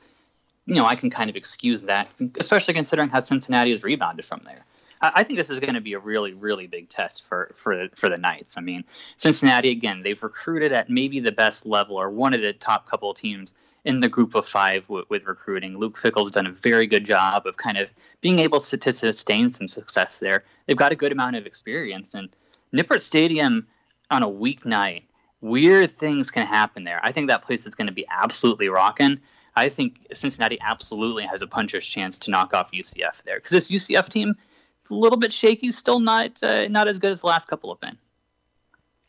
you 0.69 0.75
know, 0.75 0.87
I 0.87 0.95
can 0.97 1.09
kind 1.11 1.31
of 1.31 1.37
excuse 1.37 1.85
that, 1.85 2.09
especially 2.39 2.75
considering 2.75 3.09
how 3.09 3.21
Cincinnati 3.21 3.71
has 3.71 3.83
rebounded 3.83 4.25
from 4.27 4.43
there. 4.45 4.65
I 5.01 5.23
think 5.23 5.39
this 5.39 5.49
is 5.49 5.61
going 5.61 5.75
to 5.75 5.81
be 5.81 5.93
a 5.95 5.99
really, 5.99 6.33
really 6.33 6.67
big 6.67 6.89
test 6.89 7.27
for 7.27 7.53
for 7.55 7.89
for 7.95 8.09
the 8.09 8.17
Knights. 8.19 8.57
I 8.59 8.61
mean, 8.61 8.85
Cincinnati 9.17 9.71
again, 9.71 10.03
they've 10.03 10.23
recruited 10.23 10.73
at 10.73 10.91
maybe 10.91 11.21
the 11.21 11.33
best 11.33 11.67
level 11.67 11.97
or 11.97 12.11
one 12.11 12.35
of 12.35 12.41
the 12.41 12.53
top 12.53 12.91
couple 12.91 13.15
teams 13.15 13.55
in 13.85 14.01
the 14.01 14.09
group 14.09 14.35
of 14.35 14.45
five 14.45 14.83
w- 14.89 15.07
with 15.09 15.25
recruiting. 15.27 15.79
Luke 15.79 15.97
Fickell's 15.97 16.33
done 16.33 16.47
a 16.47 16.53
very 16.53 16.87
good 16.87 17.07
job 17.07 17.47
of 17.47 17.57
kind 17.57 17.79
of 17.79 17.89
being 18.21 18.41
able 18.41 18.59
to, 18.61 18.77
to 18.77 18.93
sustain 18.93 19.49
some 19.49 19.69
success 19.69 20.19
there. 20.19 20.43
They've 20.67 20.77
got 20.77 20.93
a 20.93 20.97
good 20.97 21.13
amount 21.13 21.37
of 21.37 21.47
experience, 21.47 22.15
and 22.15 22.29
Nippert 22.75 23.01
Stadium 23.01 23.69
on 24.11 24.25
a 24.25 24.29
weeknight, 24.29 25.05
weird 25.41 25.97
things 25.97 26.33
can 26.33 26.47
happen 26.47 26.83
there. 26.83 27.01
I 27.03 27.13
think 27.13 27.29
that 27.31 27.45
place 27.45 27.67
is 27.67 27.77
going 27.77 27.87
to 27.87 27.93
be 27.93 28.07
absolutely 28.11 28.69
rocking. 28.69 29.21
I 29.59 29.69
think 29.69 30.07
Cincinnati 30.13 30.59
absolutely 30.61 31.25
has 31.25 31.43
a 31.43 31.47
puncher's 31.47 31.85
chance 31.85 32.19
to 32.21 32.31
knock 32.31 32.55
off 32.55 32.71
UCF 32.73 33.23
there 33.25 33.37
because 33.37 33.51
this 33.51 33.69
UCF 33.69 34.09
team 34.09 34.37
is 34.85 34.91
a 34.91 34.95
little 34.95 35.19
bit 35.19 35.33
shaky, 35.33 35.71
still 35.73 35.99
not 35.99 36.43
uh, 36.43 36.69
not 36.69 36.89
as 36.89 36.99
good 36.99 37.11
as 37.11 37.23
the 37.23 37.27
last 37.27 37.49
couple 37.49 37.75
have 37.75 37.81
been. 37.81 37.99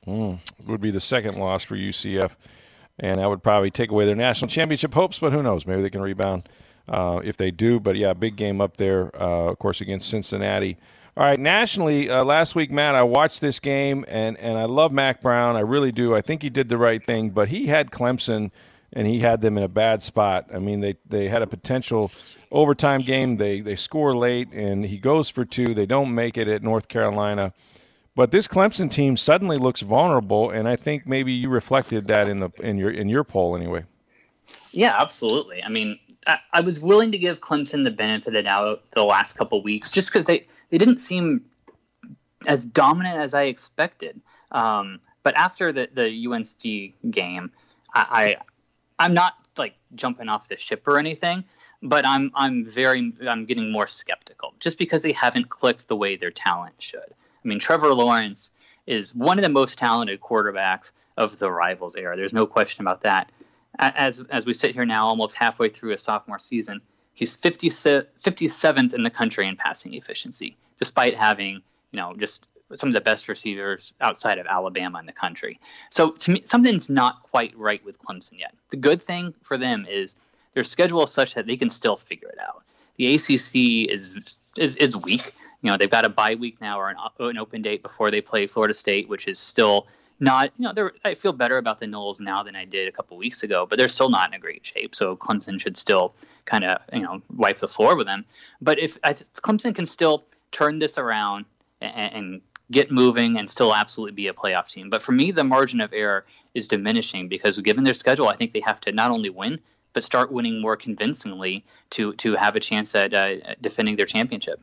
Mm, 0.08 0.40
would 0.66 0.82
be 0.82 0.92
the 0.92 1.00
second 1.00 1.38
loss 1.38 1.64
for 1.64 1.76
UCF, 1.76 2.32
and 3.00 3.18
that 3.18 3.30
would 3.30 3.44
probably 3.44 3.70
take 3.70 3.92
away 3.92 4.06
their 4.06 4.16
national 4.16 4.50
championship 4.50 4.94
hopes. 4.94 5.20
But 5.20 5.34
who 5.34 5.44
knows? 5.44 5.68
Maybe 5.68 5.84
they 5.84 5.90
can 5.92 6.02
rebound 6.02 6.50
uh, 6.88 7.22
if 7.24 7.38
they 7.38 7.52
do. 7.52 7.80
But 7.80 7.96
yeah, 7.96 8.14
big 8.14 8.36
game 8.36 8.60
up 8.60 8.78
there, 8.78 9.16
uh, 9.22 9.52
of 9.52 9.60
course, 9.60 9.82
against 9.82 10.10
Cincinnati. 10.10 10.78
All 11.16 11.26
right, 11.26 11.40
nationally, 11.40 12.10
uh, 12.10 12.24
last 12.24 12.56
week, 12.56 12.72
Matt, 12.72 12.96
I 12.96 13.04
watched 13.04 13.42
this 13.42 13.60
game, 13.60 14.06
and, 14.08 14.38
and 14.38 14.58
I 14.58 14.64
love 14.66 14.94
Mack 14.94 15.20
Brown. 15.20 15.58
I 15.58 15.60
really 15.60 15.92
do. 15.92 16.16
I 16.16 16.22
think 16.22 16.42
he 16.42 16.50
did 16.50 16.70
the 16.70 16.78
right 16.78 17.06
thing, 17.06 17.32
but 17.32 17.50
he 17.50 17.68
had 17.68 17.92
Clemson– 17.92 18.52
and 18.94 19.08
he 19.08 19.20
had 19.20 19.42
them 19.42 19.58
in 19.58 19.64
a 19.64 19.70
bad 19.70 20.02
spot. 20.02 20.48
I 20.54 20.60
mean, 20.60 20.80
they, 20.82 20.96
they 21.08 21.28
had 21.28 21.42
a 21.42 21.48
potential 21.48 22.12
overtime 22.52 23.02
game. 23.02 23.38
They 23.38 23.62
they 23.62 23.76
score 23.76 24.16
late, 24.16 24.52
and 24.52 24.86
he 24.86 24.98
goes 24.98 25.30
for 25.30 25.46
two. 25.46 25.74
They 25.74 25.86
don't 25.86 26.14
make 26.14 26.38
it 26.38 26.48
at 26.48 26.64
North 26.64 26.88
Carolina. 26.88 27.54
But 28.16 28.32
this 28.32 28.48
Clemson 28.48 28.92
team 28.92 29.16
suddenly 29.16 29.58
looks 29.58 29.82
vulnerable, 29.82 30.50
and 30.50 30.68
I 30.68 30.76
think 30.76 31.08
maybe 31.08 31.32
you 31.32 31.50
reflected 31.50 32.08
that 32.08 32.28
in 32.28 32.38
the 32.38 32.50
in 32.60 32.78
your 32.78 32.90
in 32.90 33.08
your 33.08 33.24
poll 33.24 33.56
anyway. 33.56 33.86
Yeah, 34.72 34.96
absolutely. 35.00 35.64
I 35.64 35.70
mean, 35.70 36.00
I, 36.28 36.40
I 36.54 36.62
was 36.62 36.82
willing 36.82 37.12
to 37.12 37.18
give 37.18 37.40
Clemson 37.40 37.84
the 37.84 37.92
benefit 37.92 38.28
of 38.28 38.34
the 38.34 38.44
doubt 38.44 38.84
the 38.94 39.04
last 39.04 39.38
couple 39.38 39.62
weeks, 39.64 39.92
just 39.92 40.12
because 40.12 40.26
they 40.26 40.48
they 40.70 40.78
didn't 40.78 40.98
seem 40.98 41.46
as 42.46 42.66
dominant 42.66 43.20
as 43.20 43.34
I 43.34 43.44
expected. 43.44 44.20
Um, 44.52 45.00
but 45.24 45.36
after 45.36 45.72
the 45.72 45.90
the 45.94 46.28
UNC 46.28 47.12
game, 47.12 47.52
I, 47.94 48.36
I'm 49.00 49.14
not 49.14 49.34
like 49.58 49.76
jumping 49.96 50.30
off 50.30 50.50
the 50.50 50.58
ship 50.58 50.88
or 50.88 51.00
anything, 51.00 51.46
but 51.82 52.06
I'm 52.06 52.32
I'm 52.36 52.66
very 52.66 53.14
I'm 53.28 53.46
getting 53.46 53.72
more 53.72 53.88
skeptical 53.88 54.54
just 54.60 54.78
because 54.78 55.02
they 55.02 55.14
haven't 55.14 55.50
clicked 55.50 55.88
the 55.88 55.96
way 55.96 56.18
their 56.18 56.32
talent 56.32 56.76
should. 56.80 57.00
I 57.00 57.48
mean, 57.48 57.60
Trevor 57.60 57.94
Lawrence 57.94 58.52
is 58.86 59.16
one 59.16 59.40
of 59.40 59.44
the 59.44 59.50
most 59.50 59.80
talented 59.80 60.20
quarterbacks 60.20 60.92
of 61.18 61.40
the 61.40 61.50
rivals 61.50 61.96
era. 61.96 62.16
There's 62.16 62.34
no 62.34 62.46
question 62.46 62.84
about 62.84 63.02
that. 63.02 63.32
As 63.78 64.20
as 64.30 64.46
we 64.46 64.54
sit 64.54 64.74
here 64.74 64.86
now, 64.86 65.08
almost 65.08 65.36
halfway 65.36 65.70
through 65.70 65.94
a 65.94 65.98
sophomore 65.98 66.40
season, 66.40 66.82
he's 67.14 67.36
50, 67.36 67.70
57th 67.70 68.94
in 68.94 69.04
the 69.04 69.10
country 69.10 69.48
in 69.48 69.56
passing 69.56 69.94
efficiency, 69.94 70.58
despite 70.80 71.16
having 71.16 71.62
you 71.92 71.98
know 71.98 72.14
just 72.18 72.46
some 72.76 72.90
of 72.90 72.96
the 72.96 73.02
best 73.02 73.28
receivers 73.28 73.94
outside 74.00 74.38
of 74.38 74.46
Alabama 74.46 75.00
in 75.00 75.06
the 75.06 75.14
country. 75.14 75.60
So 75.90 76.12
to 76.12 76.32
me, 76.32 76.42
something's 76.46 76.90
not 76.90 77.24
quite 77.24 77.58
right 77.58 77.84
with 77.84 78.00
Clemson 78.00 78.40
yet. 78.40 78.54
The 78.70 78.78
good 78.78 79.02
thing 79.02 79.34
for 79.42 79.58
them 79.58 79.88
is 79.90 80.16
their 80.54 80.64
schedule 80.64 81.04
is 81.04 81.12
such 81.12 81.36
that 81.36 81.46
they 81.46 81.58
can 81.58 81.70
still 81.70 81.98
figure 81.98 82.30
it 82.30 82.40
out. 82.40 82.64
The 82.98 83.16
ACC 83.16 83.92
is 83.92 84.38
is, 84.58 84.76
is 84.76 84.96
weak. 84.96 85.34
You 85.62 85.72
know, 85.72 85.78
they've 85.78 85.90
got 85.90 86.06
a 86.06 86.10
bye 86.10 86.36
week 86.36 86.62
now 86.62 86.80
or 86.80 86.90
an, 86.90 86.98
an 87.20 87.38
open 87.38 87.62
date 87.62 87.82
before 87.82 88.12
they 88.12 88.22
play 88.22 88.48
Florida 88.48 88.74
State, 88.74 89.10
which 89.10 89.28
is 89.28 89.40
still 89.40 89.88
not, 90.20 90.52
you 90.58 90.72
know, 90.72 90.90
I 91.04 91.16
feel 91.16 91.34
better 91.34 91.58
about 91.58 91.80
the 91.80 91.86
Noles 91.86 92.20
now 92.20 92.44
than 92.44 92.56
I 92.56 92.66
did 92.66 92.88
a 92.88 92.92
couple 92.92 93.18
weeks 93.18 93.44
ago, 93.44 93.66
but 93.66 93.78
they're 93.78 93.88
still 93.88 94.10
not 94.10 94.30
in 94.30 94.34
a 94.34 94.40
great 94.40 94.66
shape. 94.66 94.94
So 94.94 95.16
Clemson 95.16 95.60
should 95.60 95.78
still 95.78 96.14
kind 96.46 96.66
of, 96.66 96.82
you 96.94 97.02
know, 97.02 97.22
wipe 97.34 97.60
the 97.60 97.68
floor 97.68 97.96
with 97.96 98.06
them. 98.06 98.26
But 98.62 98.80
if 98.80 98.98
I, 99.04 99.14
Clemson 99.14 99.74
can 99.74 99.86
still 99.86 100.26
turn 100.52 100.80
this 100.80 100.98
around 100.98 101.46
and, 101.80 102.14
and 102.14 102.42
get 102.72 102.92
moving 102.92 103.38
and 103.38 103.50
still 103.50 103.74
absolutely 103.74 104.14
be 104.14 104.28
a 104.28 104.34
playoff 104.34 104.72
team. 104.72 104.90
But 104.90 105.02
for 105.02 105.12
me, 105.12 105.32
the 105.32 105.44
margin 105.44 105.82
of 105.82 105.94
error 105.94 106.26
is 106.54 106.68
diminishing 106.68 107.28
because 107.28 107.58
given 107.60 107.84
their 107.84 107.94
schedule, 107.94 108.28
I 108.28 108.36
think 108.36 108.54
they 108.54 108.62
have 108.66 108.80
to 108.82 108.92
not 108.92 109.12
only 109.12 109.30
win 109.30 109.60
but 109.94 110.04
start 110.04 110.32
winning 110.32 110.62
more 110.62 110.76
convincingly 110.76 111.66
to 111.92 112.14
to 112.14 112.36
have 112.36 112.56
a 112.56 112.60
chance 112.60 112.94
at 112.96 113.14
uh, 113.14 113.36
defending 113.62 113.96
their 113.96 114.06
championship. 114.06 114.60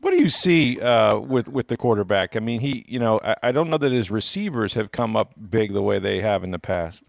What 0.00 0.12
do 0.12 0.18
you 0.18 0.28
see 0.28 0.80
uh, 0.80 1.18
with 1.18 1.48
with 1.48 1.68
the 1.68 1.76
quarterback? 1.76 2.36
I 2.36 2.40
mean, 2.40 2.60
he, 2.60 2.84
you 2.88 2.98
know, 2.98 3.18
I, 3.22 3.36
I 3.44 3.52
don't 3.52 3.68
know 3.68 3.78
that 3.78 3.90
his 3.90 4.10
receivers 4.10 4.74
have 4.74 4.92
come 4.92 5.16
up 5.16 5.32
big 5.50 5.72
the 5.72 5.82
way 5.82 5.98
they 5.98 6.20
have 6.20 6.44
in 6.44 6.50
the 6.50 6.58
past. 6.58 7.02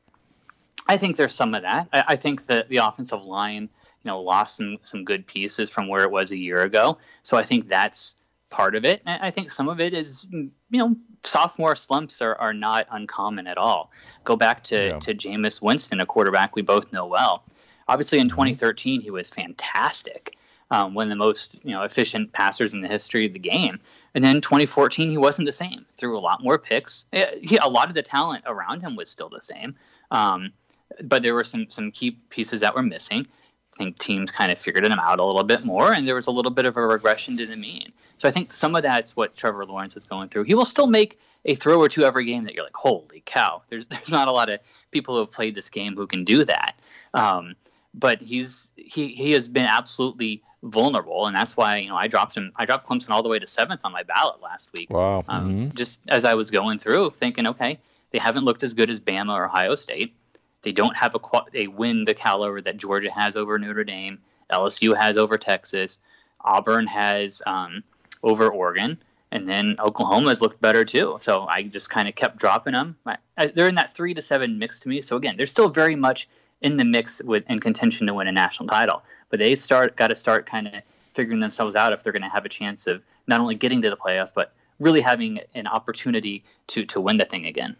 I 0.87 0.97
think 0.97 1.17
there's 1.17 1.35
some 1.35 1.53
of 1.53 1.61
that. 1.61 1.87
I, 1.93 2.03
I 2.09 2.15
think 2.15 2.47
that 2.47 2.67
the 2.67 2.77
offensive 2.77 3.23
line, 3.23 3.69
you 4.03 4.09
know, 4.09 4.21
lost 4.21 4.57
some 4.57 4.77
some 4.81 5.05
good 5.05 5.27
pieces 5.27 5.69
from 5.69 5.87
where 5.87 6.03
it 6.03 6.09
was 6.09 6.31
a 6.31 6.37
year 6.37 6.63
ago. 6.63 6.97
So 7.21 7.37
I 7.37 7.43
think 7.43 7.69
that's 7.69 8.15
part 8.49 8.75
of 8.75 8.85
it. 8.85 9.01
I 9.05 9.31
think 9.31 9.51
some 9.51 9.69
of 9.69 9.79
it 9.79 9.93
is, 9.93 10.25
you 10.31 10.51
know, 10.71 10.95
sophomore 11.23 11.75
slumps 11.75 12.21
are, 12.21 12.35
are 12.35 12.53
not 12.53 12.87
uncommon 12.91 13.47
at 13.47 13.57
all. 13.57 13.91
Go 14.23 14.35
back 14.35 14.63
to, 14.65 14.75
yeah. 14.75 14.99
to 14.99 15.13
Jameis 15.13 15.61
Winston, 15.61 15.99
a 15.99 16.05
quarterback 16.05 16.55
we 16.55 16.61
both 16.61 16.91
know 16.91 17.05
well. 17.05 17.43
Obviously, 17.87 18.19
in 18.19 18.27
mm-hmm. 18.27 18.35
2013, 18.35 19.01
he 19.01 19.11
was 19.11 19.29
fantastic, 19.29 20.37
um, 20.71 20.93
one 20.93 21.07
of 21.07 21.09
the 21.09 21.15
most 21.15 21.55
you 21.63 21.71
know 21.71 21.83
efficient 21.83 22.31
passers 22.31 22.73
in 22.73 22.81
the 22.81 22.87
history 22.87 23.25
of 23.25 23.33
the 23.33 23.39
game. 23.39 23.79
And 24.13 24.23
then 24.23 24.41
2014, 24.41 25.09
he 25.09 25.17
wasn't 25.17 25.47
the 25.47 25.51
same. 25.51 25.85
Threw 25.97 26.17
a 26.17 26.19
lot 26.19 26.43
more 26.43 26.59
picks. 26.59 27.05
He, 27.11 27.57
a 27.57 27.67
lot 27.67 27.87
of 27.87 27.95
the 27.95 28.03
talent 28.03 28.43
around 28.45 28.81
him 28.81 28.95
was 28.95 29.09
still 29.09 29.29
the 29.29 29.41
same, 29.41 29.75
um, 30.11 30.53
but 31.01 31.23
there 31.23 31.33
were 31.33 31.43
some 31.43 31.67
some 31.69 31.91
key 31.91 32.11
pieces 32.29 32.61
that 32.61 32.75
were 32.75 32.83
missing. 32.83 33.27
I 33.73 33.77
think 33.77 33.99
teams 33.99 34.31
kind 34.31 34.51
of 34.51 34.59
figured 34.59 34.85
him 34.85 34.99
out 34.99 35.19
a 35.19 35.23
little 35.23 35.43
bit 35.43 35.63
more, 35.63 35.93
and 35.93 36.07
there 36.07 36.15
was 36.15 36.27
a 36.27 36.31
little 36.31 36.51
bit 36.51 36.65
of 36.65 36.75
a 36.75 36.85
regression 36.85 37.37
to 37.37 37.45
the 37.45 37.55
mean. 37.55 37.91
So 38.17 38.27
I 38.27 38.31
think 38.31 38.51
some 38.51 38.75
of 38.75 38.83
that's 38.83 39.15
what 39.15 39.35
Trevor 39.35 39.65
Lawrence 39.65 39.95
is 39.95 40.05
going 40.05 40.29
through. 40.29 40.43
He 40.43 40.53
will 40.53 40.65
still 40.65 40.87
make 40.87 41.19
a 41.45 41.55
throw 41.55 41.79
or 41.79 41.87
two 41.87 42.03
every 42.03 42.25
game 42.25 42.43
that 42.45 42.53
you're 42.53 42.63
like, 42.63 42.75
holy 42.75 43.23
cow! 43.25 43.61
There's 43.69 43.87
there's 43.89 44.11
not 44.11 44.27
a 44.27 44.31
lot 44.31 44.49
of 44.49 44.59
people 44.91 45.15
who 45.15 45.19
have 45.19 45.31
played 45.31 45.55
this 45.55 45.69
game 45.69 45.95
who 45.95 46.07
can 46.07 46.25
do 46.25 46.45
that. 46.45 46.79
Um, 47.13 47.55
but 47.93 48.21
he's 48.21 48.69
he 48.75 49.09
he 49.09 49.31
has 49.31 49.47
been 49.47 49.65
absolutely 49.65 50.43
vulnerable, 50.61 51.27
and 51.27 51.35
that's 51.35 51.55
why 51.55 51.77
you 51.77 51.89
know 51.89 51.95
I 51.95 52.07
dropped 52.07 52.35
him. 52.35 52.51
I 52.55 52.65
dropped 52.65 52.87
Clemson 52.87 53.11
all 53.11 53.23
the 53.23 53.29
way 53.29 53.39
to 53.39 53.47
seventh 53.47 53.81
on 53.83 53.91
my 53.91 54.03
ballot 54.03 54.41
last 54.41 54.69
week. 54.73 54.89
Wow! 54.89 55.23
Um, 55.27 55.49
mm-hmm. 55.49 55.75
Just 55.75 56.01
as 56.07 56.25
I 56.25 56.33
was 56.35 56.51
going 56.51 56.79
through, 56.79 57.11
thinking, 57.11 57.47
okay, 57.47 57.79
they 58.11 58.19
haven't 58.19 58.45
looked 58.45 58.63
as 58.63 58.73
good 58.73 58.89
as 58.89 58.99
Bama 58.99 59.33
or 59.33 59.45
Ohio 59.45 59.75
State. 59.75 60.15
They 60.61 60.71
don't 60.71 60.95
have 60.95 61.15
a, 61.15 61.19
a 61.53 61.67
win 61.67 62.03
the 62.03 62.13
caliber 62.13 62.61
that 62.61 62.77
Georgia 62.77 63.11
has 63.11 63.37
over 63.37 63.57
Notre 63.57 63.83
Dame, 63.83 64.19
LSU 64.51 64.97
has 64.97 65.17
over 65.17 65.37
Texas, 65.37 65.99
Auburn 66.41 66.87
has 66.87 67.41
um, 67.45 67.83
over 68.23 68.49
Oregon. 68.49 68.97
and 69.31 69.47
then 69.47 69.75
Oklahoma's 69.79 70.41
looked 70.41 70.61
better 70.61 70.83
too. 70.85 71.19
So 71.21 71.45
I 71.47 71.63
just 71.63 71.89
kind 71.89 72.07
of 72.07 72.15
kept 72.15 72.37
dropping 72.37 72.73
them. 72.73 72.97
I, 73.05 73.17
I, 73.37 73.47
they're 73.47 73.67
in 73.67 73.75
that 73.75 73.93
three 73.93 74.13
to 74.13 74.21
seven 74.21 74.59
mix 74.59 74.79
to 74.81 74.89
me. 74.89 75.01
So 75.01 75.17
again, 75.17 75.35
they're 75.37 75.45
still 75.45 75.69
very 75.69 75.95
much 75.95 76.27
in 76.61 76.77
the 76.77 76.83
mix 76.83 77.21
with 77.21 77.43
in 77.49 77.59
contention 77.59 78.07
to 78.07 78.13
win 78.13 78.27
a 78.27 78.31
national 78.31 78.67
title. 78.67 79.03
But 79.29 79.39
they 79.39 79.55
start 79.55 79.95
got 79.95 80.07
to 80.07 80.15
start 80.15 80.45
kind 80.45 80.67
of 80.67 80.73
figuring 81.13 81.39
themselves 81.39 81.75
out 81.75 81.93
if 81.93 82.03
they're 82.03 82.13
going 82.13 82.23
to 82.23 82.29
have 82.29 82.45
a 82.45 82.49
chance 82.49 82.87
of 82.87 83.01
not 83.27 83.39
only 83.39 83.55
getting 83.55 83.81
to 83.81 83.89
the 83.89 83.97
playoffs, 83.97 84.31
but 84.33 84.53
really 84.79 85.01
having 85.01 85.41
an 85.53 85.67
opportunity 85.67 86.43
to 86.67 86.85
to 86.85 86.99
win 86.99 87.17
the 87.17 87.25
thing 87.25 87.45
again. 87.45 87.75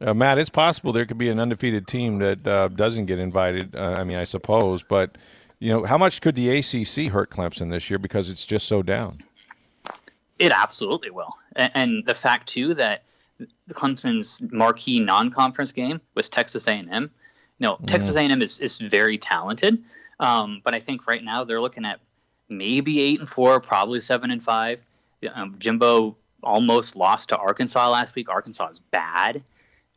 Uh, 0.00 0.12
Matt, 0.12 0.38
it's 0.38 0.50
possible 0.50 0.92
there 0.92 1.06
could 1.06 1.18
be 1.18 1.28
an 1.28 1.38
undefeated 1.38 1.86
team 1.86 2.18
that 2.18 2.46
uh, 2.46 2.68
doesn't 2.68 3.06
get 3.06 3.18
invited. 3.18 3.76
Uh, 3.76 3.96
I 3.98 4.04
mean, 4.04 4.16
I 4.16 4.24
suppose, 4.24 4.82
but 4.82 5.16
you 5.60 5.70
know, 5.70 5.84
how 5.84 5.96
much 5.96 6.20
could 6.20 6.34
the 6.34 6.50
ACC 6.50 7.12
hurt 7.12 7.30
Clemson 7.30 7.70
this 7.70 7.88
year 7.88 7.98
because 7.98 8.28
it's 8.28 8.44
just 8.44 8.66
so 8.66 8.82
down? 8.82 9.20
It 10.38 10.50
absolutely 10.50 11.10
will, 11.10 11.36
and, 11.54 11.70
and 11.74 12.06
the 12.06 12.14
fact 12.14 12.48
too 12.48 12.74
that 12.74 13.04
the 13.66 13.74
Clemson's 13.74 14.40
marquee 14.50 15.00
non-conference 15.00 15.72
game 15.72 16.00
was 16.14 16.28
Texas 16.28 16.66
A&M. 16.66 17.10
You 17.58 17.66
know, 17.66 17.76
mm. 17.76 17.86
Texas 17.86 18.16
A&M 18.16 18.42
is, 18.42 18.58
is 18.58 18.78
very 18.78 19.16
talented, 19.16 19.82
um, 20.18 20.60
but 20.64 20.74
I 20.74 20.80
think 20.80 21.06
right 21.06 21.22
now 21.22 21.44
they're 21.44 21.60
looking 21.60 21.84
at 21.84 22.00
maybe 22.48 23.00
eight 23.00 23.20
and 23.20 23.28
four, 23.28 23.60
probably 23.60 24.00
seven 24.00 24.30
and 24.30 24.42
five. 24.42 24.82
Um, 25.32 25.54
Jimbo 25.58 26.16
almost 26.42 26.96
lost 26.96 27.30
to 27.30 27.36
Arkansas 27.36 27.88
last 27.88 28.14
week. 28.14 28.28
Arkansas 28.28 28.68
is 28.68 28.80
bad. 28.90 29.42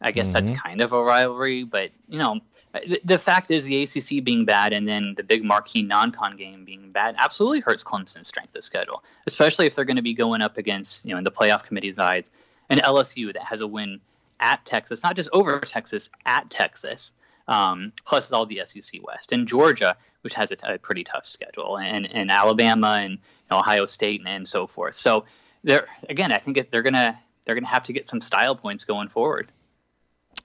I 0.01 0.11
guess 0.11 0.33
mm-hmm. 0.33 0.45
that's 0.45 0.61
kind 0.61 0.81
of 0.81 0.93
a 0.93 1.01
rivalry, 1.01 1.63
but 1.63 1.91
you 2.07 2.19
know, 2.19 2.39
the, 2.73 3.01
the, 3.03 3.17
fact 3.17 3.49
is 3.49 3.63
the 3.63 3.83
ACC 3.83 4.23
being 4.23 4.45
bad 4.45 4.71
and 4.73 4.87
then 4.87 5.15
the 5.17 5.23
big 5.23 5.43
marquee 5.43 5.81
non-con 5.81 6.37
game 6.37 6.65
being 6.65 6.91
bad 6.91 7.15
absolutely 7.17 7.61
hurts 7.61 7.83
Clemson's 7.83 8.27
strength 8.27 8.55
of 8.55 8.63
schedule, 8.63 9.03
especially 9.25 9.65
if 9.65 9.73
they're 9.73 9.85
going 9.85 9.95
to 9.95 10.03
be 10.03 10.13
going 10.13 10.41
up 10.41 10.57
against 10.57 11.03
you 11.03 11.11
know 11.11 11.17
in 11.17 11.23
the 11.23 11.31
playoff 11.31 11.63
committee 11.63 11.91
sides 11.91 12.29
an 12.69 12.79
LSU 12.79 13.33
that 13.33 13.43
has 13.43 13.61
a 13.61 13.67
win 13.67 13.99
at 14.39 14.63
Texas, 14.65 15.03
not 15.03 15.15
just 15.15 15.29
over 15.33 15.59
Texas, 15.61 16.09
at 16.25 16.49
Texas, 16.49 17.13
um, 17.47 17.93
plus 18.05 18.31
all 18.31 18.45
the 18.45 18.61
SEC 18.65 19.01
West, 19.03 19.31
and 19.31 19.47
Georgia, 19.47 19.95
which 20.21 20.33
has 20.33 20.51
a, 20.51 20.57
a 20.63 20.77
pretty 20.77 21.03
tough 21.03 21.25
schedule, 21.25 21.77
and, 21.77 22.05
and 22.11 22.29
Alabama 22.29 22.97
and 22.99 23.13
you 23.13 23.19
know, 23.51 23.59
Ohio 23.59 23.85
State 23.85 24.19
and, 24.19 24.29
and 24.29 24.47
so 24.47 24.67
forth. 24.67 24.95
So 24.95 25.25
they're 25.63 25.87
again, 26.09 26.31
I 26.31 26.37
think 26.37 26.69
they're 26.69 26.81
gonna 26.81 27.19
they're 27.45 27.55
gonna 27.55 27.67
have 27.67 27.83
to 27.83 27.93
get 27.93 28.07
some 28.07 28.21
style 28.21 28.55
points 28.55 28.85
going 28.85 29.07
forward. 29.07 29.47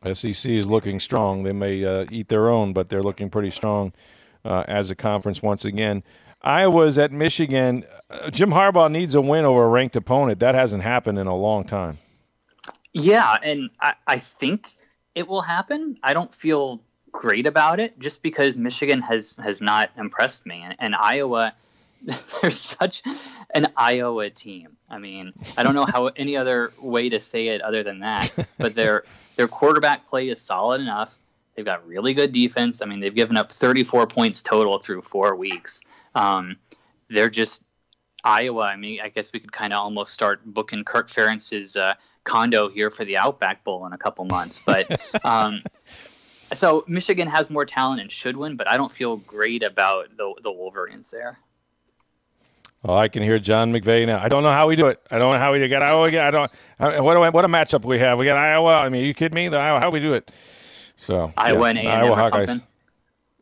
SEC 0.05 0.51
is 0.51 0.67
looking 0.67 1.01
strong. 1.01 1.43
They 1.43 1.53
may 1.53 1.85
uh, 1.85 2.07
eat 2.11 2.29
their 2.29 2.51
own, 2.51 2.73
but 2.73 2.89
they're 2.89 3.03
looking 3.03 3.31
pretty 3.31 3.51
strong 3.51 3.93
uh, 4.45 4.65
as 4.67 4.91
a 4.91 4.95
conference 4.95 5.43
once 5.43 5.65
again. 5.65 6.03
Iowa's 6.43 6.99
at 6.99 7.13
Michigan. 7.13 7.85
Uh, 8.11 8.31
Jim 8.31 8.51
Harbaugh 8.51 8.91
needs 8.91 9.15
a 9.15 9.21
win 9.21 9.45
over 9.45 9.65
a 9.65 9.69
ranked 9.69 9.97
opponent. 9.97 10.41
That 10.41 10.55
hasn't 10.55 10.83
happened 10.83 11.19
in 11.19 11.27
a 11.27 11.37
long 11.37 11.65
time. 11.65 11.99
Yeah, 12.93 13.35
and 13.43 13.71
I, 13.81 13.95
I 14.07 14.19
think 14.19 14.69
it 15.15 15.29
will 15.29 15.43
happen. 15.43 15.99
I 16.03 16.13
don't 16.13 16.35
feel 16.35 16.81
great 17.11 17.47
about 17.47 17.79
it 17.79 17.99
just 17.99 18.23
because 18.23 18.57
Michigan 18.57 19.01
has 19.03 19.37
has 19.37 19.61
not 19.61 19.91
impressed 19.97 20.45
me, 20.47 20.63
and, 20.63 20.77
and 20.79 20.95
Iowa. 20.95 21.55
They're 22.43 22.51
such 22.51 23.03
an 23.51 23.73
Iowa 23.77 24.31
team. 24.31 24.77
I 24.91 24.99
mean, 24.99 25.33
I 25.57 25.63
don't 25.63 25.75
know 25.75 25.87
how 25.87 26.07
any 26.17 26.37
other 26.37 26.73
way 26.81 27.09
to 27.11 27.21
say 27.21 27.49
it 27.49 27.61
other 27.61 27.83
than 27.83 28.01
that. 28.01 28.33
But 28.59 28.75
their 28.77 29.05
their 29.37 29.49
quarterback 29.49 30.07
play 30.07 30.29
is 30.29 30.41
solid 30.41 30.81
enough. 30.81 31.17
They've 31.55 31.65
got 31.65 31.87
really 31.87 32.15
good 32.15 32.33
defense. 32.33 32.83
I 32.83 32.87
mean, 32.87 33.01
they've 33.01 33.15
given 33.15 33.37
up 33.37 33.53
34 33.53 34.07
points 34.07 34.43
total 34.43 34.79
through 34.79 35.03
four 35.03 35.37
weeks. 35.37 35.83
Um, 36.15 36.57
they're 37.09 37.31
just 37.31 37.63
Iowa. 38.25 38.63
I 38.63 38.77
mean, 38.77 39.01
I 39.01 39.09
guess 39.09 39.33
we 39.33 39.41
could 39.41 39.53
kind 39.53 39.73
of 39.73 39.79
almost 39.79 40.15
start 40.15 40.41
booking 40.45 40.85
Kirk 40.85 41.11
Ferentz's 41.11 41.77
uh, 41.77 41.95
condo 42.25 42.69
here 42.69 42.91
for 42.91 43.05
the 43.05 43.19
Outback 43.19 43.65
Bowl 43.65 43.87
in 43.87 43.93
a 43.93 43.99
couple 43.99 44.25
months. 44.25 44.63
But 44.65 45.01
um, 45.25 45.63
so 46.55 46.85
Michigan 46.89 47.29
has 47.29 47.51
more 47.51 47.67
talent 47.67 48.01
and 48.01 48.11
should 48.11 48.37
win, 48.37 48.57
but 48.57 48.71
I 48.71 48.77
don't 48.77 48.93
feel 48.93 49.17
great 49.17 49.63
about 49.63 50.17
the 50.17 50.35
the 50.43 50.51
Wolverines 50.51 51.11
there. 51.11 51.39
Oh, 52.85 52.95
I 52.95 53.09
can 53.09 53.23
hear 53.23 53.39
John 53.39 53.73
McVay 53.73 54.07
now. 54.07 54.21
I 54.21 54.29
don't 54.29 54.43
know 54.43 54.51
how 54.51 54.67
we 54.67 54.75
do 54.75 54.89
it. 54.89 55.01
I 55.09 55.19
don't 55.19 55.33
know 55.33 55.39
how 55.39 55.53
we 55.53 55.67
get 55.69 55.83
Iowa 55.83 56.05
again. 56.09 56.25
I 56.25 56.31
don't. 56.31 56.51
What 57.05 57.15
do 57.15 57.23
I, 57.23 57.29
what 57.29 57.45
a 57.45 57.49
matchup 57.49 57.85
we 57.85 58.01
have. 58.01 58.19
We 58.19 58.25
got 58.25 58.37
Iowa. 58.37 58.77
I 58.77 58.89
mean, 58.89 59.05
you 59.05 59.15
kidding 59.15 59.37
me? 59.37 59.49
The 59.49 59.59
Iowa. 59.59 59.81
How 59.81 59.91
we 59.91 60.01
do 60.01 60.15
it? 60.15 60.31
So 60.97 61.33
Iowa 61.37 61.73
yeah, 61.73 61.81
and 61.81 61.89
Iowa 61.89 62.17
Hawkeyes. 62.17 62.47
Something? 62.47 62.63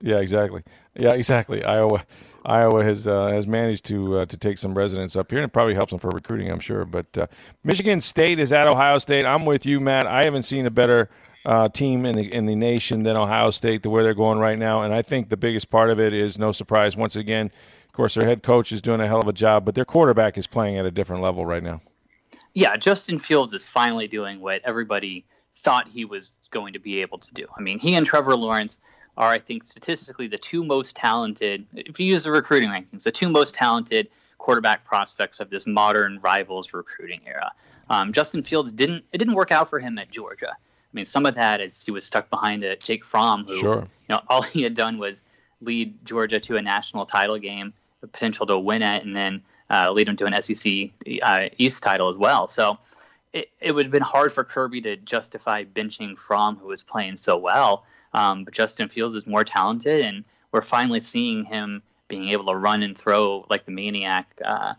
Yeah, 0.03 0.19
exactly. 0.19 0.63
Yeah, 0.95 1.13
exactly. 1.13 1.65
Iowa. 1.65 2.05
Iowa 2.45 2.83
has 2.85 3.07
uh, 3.07 3.29
has 3.29 3.47
managed 3.47 3.85
to 3.87 4.19
uh, 4.19 4.27
to 4.27 4.37
take 4.37 4.59
some 4.59 4.77
residence 4.77 5.17
up 5.17 5.31
here, 5.31 5.41
and 5.41 5.45
it 5.45 5.53
probably 5.53 5.75
helps 5.75 5.91
them 5.91 5.99
for 5.99 6.09
recruiting, 6.09 6.51
I'm 6.51 6.61
sure. 6.61 6.85
But 6.85 7.07
uh, 7.17 7.27
Michigan 7.65 8.01
State 8.01 8.39
is 8.39 8.53
at 8.53 8.67
Ohio 8.67 8.99
State. 8.99 9.27
I'm 9.27 9.45
with 9.45 9.67
you, 9.67 9.81
Matt. 9.81 10.07
I 10.07 10.25
haven't 10.25 10.43
seen 10.45 10.67
a 10.67 10.71
better 10.71 11.11
uh, 11.45 11.69
team 11.69 12.05
in 12.05 12.17
the 12.17 12.33
in 12.33 12.47
the 12.47 12.55
nation 12.55 13.03
than 13.03 13.17
Ohio 13.17 13.51
State, 13.51 13.83
the 13.83 13.91
where 13.91 14.03
they're 14.03 14.15
going 14.15 14.39
right 14.39 14.59
now, 14.59 14.83
and 14.83 14.95
I 14.95 15.03
think 15.03 15.29
the 15.29 15.37
biggest 15.37 15.71
part 15.71 15.91
of 15.91 16.01
it 16.01 16.15
is 16.15 16.39
no 16.39 16.53
surprise. 16.53 16.97
Once 16.97 17.17
again, 17.17 17.51
course, 18.01 18.15
their 18.15 18.27
head 18.27 18.43
coach 18.43 18.73
is 18.73 18.81
doing 18.81 19.01
a 19.01 19.07
hell 19.07 19.21
of 19.21 19.29
a 19.29 19.33
job, 19.33 19.65
but 19.65 19.75
their 19.75 19.85
quarterback 19.85 20.39
is 20.39 20.47
playing 20.47 20.79
at 20.79 20.87
a 20.87 20.91
different 20.91 21.23
level 21.23 21.45
right 21.45 21.63
now. 21.63 21.81
Yeah, 22.55 22.77
Justin 22.77 23.19
Fields 23.19 23.53
is 23.53 23.69
finally 23.69 24.09
doing 24.09 24.41
what 24.41 24.63
everybody 24.65 25.25
thought 25.57 25.87
he 25.89 26.05
was 26.05 26.33
going 26.51 26.73
to 26.73 26.79
be 26.79 27.03
able 27.03 27.19
to 27.19 27.35
do. 27.35 27.47
I 27.57 27.61
mean, 27.61 27.79
he 27.79 27.95
and 27.95 28.07
Trevor 28.07 28.35
Lawrence 28.35 28.79
are, 29.17 29.29
I 29.29 29.39
think, 29.39 29.65
statistically 29.65 30.29
the 30.29 30.39
two 30.39 30.65
most 30.65 30.97
talented, 30.97 31.67
if 31.75 32.01
you 32.01 32.07
use 32.07 32.25
the 32.25 32.33
recruiting 32.33 32.71
rankings, 32.71 33.03
the 33.03 33.13
two 33.13 33.29
most 33.29 33.55
talented 33.55 34.09
quarterback 34.39 34.85
prospects 34.85 35.39
of 35.39 35.51
this 35.51 35.67
modern 35.67 36.19
rivals 36.23 36.73
recruiting 36.73 37.21
era. 37.27 37.53
Um, 37.91 38.13
Justin 38.13 38.43
Fields 38.43 38.73
didn't 38.73 39.05
it 39.13 39.19
didn't 39.19 39.35
work 39.35 39.53
out 39.53 39.69
for 39.69 39.79
him 39.79 39.99
at 39.99 40.11
Georgia. 40.11 40.51
I 40.51 40.93
mean, 40.93 41.05
some 41.05 41.27
of 41.27 41.35
that 41.35 41.61
is 41.61 41.83
he 41.83 41.91
was 41.91 42.07
stuck 42.07 42.31
behind 42.31 42.65
a 42.65 42.77
Jake 42.77 43.05
Fromm, 43.05 43.45
who 43.45 43.61
sure. 43.61 43.81
you 44.09 44.15
know 44.15 44.21
all 44.29 44.43
he 44.43 44.63
had 44.63 44.75
done 44.75 44.99
was 44.99 45.23
lead 45.61 46.05
Georgia 46.05 46.41
to 46.41 46.57
a 46.57 46.63
national 46.63 47.05
title 47.05 47.39
game, 47.39 47.75
potential 48.07 48.47
to 48.47 48.59
win 48.59 48.83
it, 48.83 49.05
and 49.05 49.15
then 49.15 49.43
uh, 49.71 49.91
lead 49.93 50.09
them 50.09 50.17
to 50.17 50.27
an 50.27 50.41
SEC 50.43 50.91
uh, 51.23 51.49
East 51.59 51.83
title 51.83 52.09
as 52.09 52.17
well. 52.17 52.49
So 52.49 52.79
it, 53.33 53.51
it 53.61 53.73
would 53.73 53.87
have 53.87 53.93
been 53.93 54.03
hard 54.03 54.33
for 54.33 54.45
Kirby 54.45 54.81
to 54.83 54.97
justify 54.97 55.65
benching 55.65 56.19
Fromm, 56.19 56.57
who 56.57 56.69
was 56.69 56.83
playing 56.83 57.17
so 57.17 57.37
well. 57.37 57.85
Um, 58.13 58.45
but 58.45 58.55
Justin 58.55 58.89
Fields 58.89 59.15
is 59.15 59.27
more 59.27 59.45
talented, 59.45 60.05
and 60.05 60.25
we're 60.53 60.63
finally 60.63 61.01
seeing 61.01 61.45
him 61.45 61.83
being 62.09 62.31
able 62.31 62.47
to 62.47 62.57
run 62.57 62.83
and 62.83 62.99
throw 62.99 63.47
like 63.49 63.65
the 63.65 63.71
maniac 63.71 64.29
uh, 64.45 64.75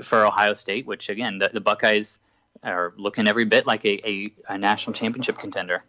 for 0.00 0.24
Ohio 0.24 0.54
State, 0.54 0.86
which 0.86 1.08
again, 1.08 1.38
the, 1.38 1.50
the, 1.52 1.60
Buckeyes 1.60 2.18
are 2.62 2.94
looking 2.96 3.26
every 3.26 3.44
bit 3.44 3.66
like 3.66 3.84
a, 3.84 4.08
a, 4.08 4.32
a, 4.48 4.58
national 4.58 4.94
championship 4.94 5.38
contender. 5.38 5.82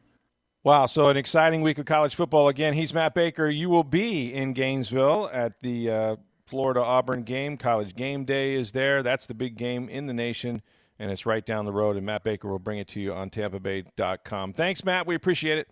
Wow, 0.64 0.88
so 0.88 1.10
an 1.10 1.18
exciting 1.18 1.62
week 1.62 1.78
of 1.78 1.86
college 1.86 2.16
football 2.16 2.48
again. 2.48 2.74
He's 2.74 2.94
Matt 2.94 3.14
Baker. 3.14 3.48
You 3.48 3.70
will 3.70 3.84
be 3.84 4.34
in 4.34 4.54
Gainesville 4.54 5.30
at 5.32 5.62
the 5.62 5.90
uh, 5.90 6.16
Florida 6.50 6.82
Auburn 6.82 7.24
game. 7.24 7.58
College 7.58 7.96
game 7.96 8.26
day 8.26 8.56
is 8.56 8.72
there. 8.72 9.04
That's 9.04 9.28
the 9.28 9.36
big 9.36 9.56
game 9.56 9.88
in 9.88 10.08
the 10.08 10.14
nation, 10.14 10.64
and 10.98 11.12
it's 11.12 11.26
right 11.26 11.46
down 11.46 11.66
the 11.66 11.72
road. 11.72 11.96
And 11.96 12.06
Matt 12.06 12.24
Baker 12.24 12.50
will 12.50 12.58
bring 12.58 12.80
it 12.80 12.88
to 12.90 13.00
you 13.00 13.14
on 13.14 13.30
TampaBay.com. 13.30 14.54
Thanks, 14.54 14.84
Matt. 14.84 15.06
We 15.06 15.14
appreciate 15.14 15.60
it. 15.60 15.70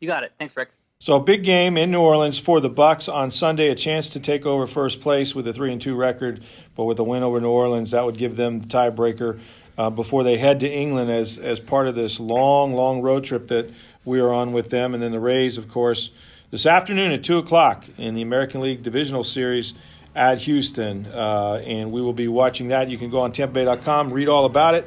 You 0.00 0.08
got 0.08 0.22
it. 0.22 0.32
Thanks, 0.38 0.56
Rick. 0.56 0.70
So 0.98 1.20
big 1.20 1.44
game 1.44 1.76
in 1.76 1.90
New 1.90 2.00
Orleans 2.00 2.38
for 2.38 2.60
the 2.60 2.70
Bucs 2.70 3.12
on 3.12 3.30
Sunday. 3.30 3.68
A 3.68 3.74
chance 3.74 4.08
to 4.10 4.20
take 4.20 4.46
over 4.46 4.66
first 4.66 5.02
place 5.02 5.34
with 5.34 5.46
a 5.46 5.52
three 5.52 5.70
and 5.70 5.82
two 5.82 5.94
record, 5.94 6.42
but 6.74 6.84
with 6.84 6.98
a 6.98 7.04
win 7.04 7.22
over 7.22 7.38
New 7.40 7.50
Orleans, 7.50 7.90
that 7.90 8.06
would 8.06 8.16
give 8.16 8.36
them 8.36 8.60
the 8.60 8.66
tiebreaker 8.66 9.40
uh, 9.76 9.90
before 9.90 10.24
they 10.24 10.38
head 10.38 10.60
to 10.60 10.70
England 10.70 11.10
as 11.10 11.36
as 11.36 11.60
part 11.60 11.86
of 11.88 11.94
this 11.94 12.18
long, 12.18 12.72
long 12.72 13.02
road 13.02 13.24
trip 13.24 13.48
that 13.48 13.70
we 14.06 14.20
are 14.20 14.32
on 14.32 14.52
with 14.52 14.70
them. 14.70 14.94
And 14.94 15.02
then 15.02 15.12
the 15.12 15.20
Rays, 15.20 15.58
of 15.58 15.68
course, 15.68 16.10
this 16.50 16.64
afternoon 16.64 17.12
at 17.12 17.22
two 17.22 17.36
o'clock 17.36 17.84
in 17.98 18.14
the 18.14 18.22
American 18.22 18.62
League 18.62 18.82
Divisional 18.82 19.24
Series 19.24 19.74
at 20.14 20.38
Houston, 20.38 21.06
uh, 21.06 21.62
and 21.64 21.90
we 21.92 22.00
will 22.00 22.12
be 22.12 22.28
watching 22.28 22.68
that. 22.68 22.88
You 22.88 22.98
can 22.98 23.10
go 23.10 23.20
on 23.22 23.32
TampaBay.com, 23.32 24.12
read 24.12 24.28
all 24.28 24.44
about 24.44 24.74
it. 24.74 24.86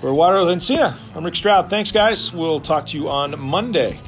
For 0.00 0.10
Eduardo 0.10 0.46
Encina, 0.46 0.96
I'm 1.14 1.24
Rick 1.24 1.36
Stroud. 1.36 1.70
Thanks, 1.70 1.90
guys. 1.90 2.32
We'll 2.32 2.60
talk 2.60 2.86
to 2.88 2.96
you 2.98 3.08
on 3.08 3.38
Monday. 3.40 3.98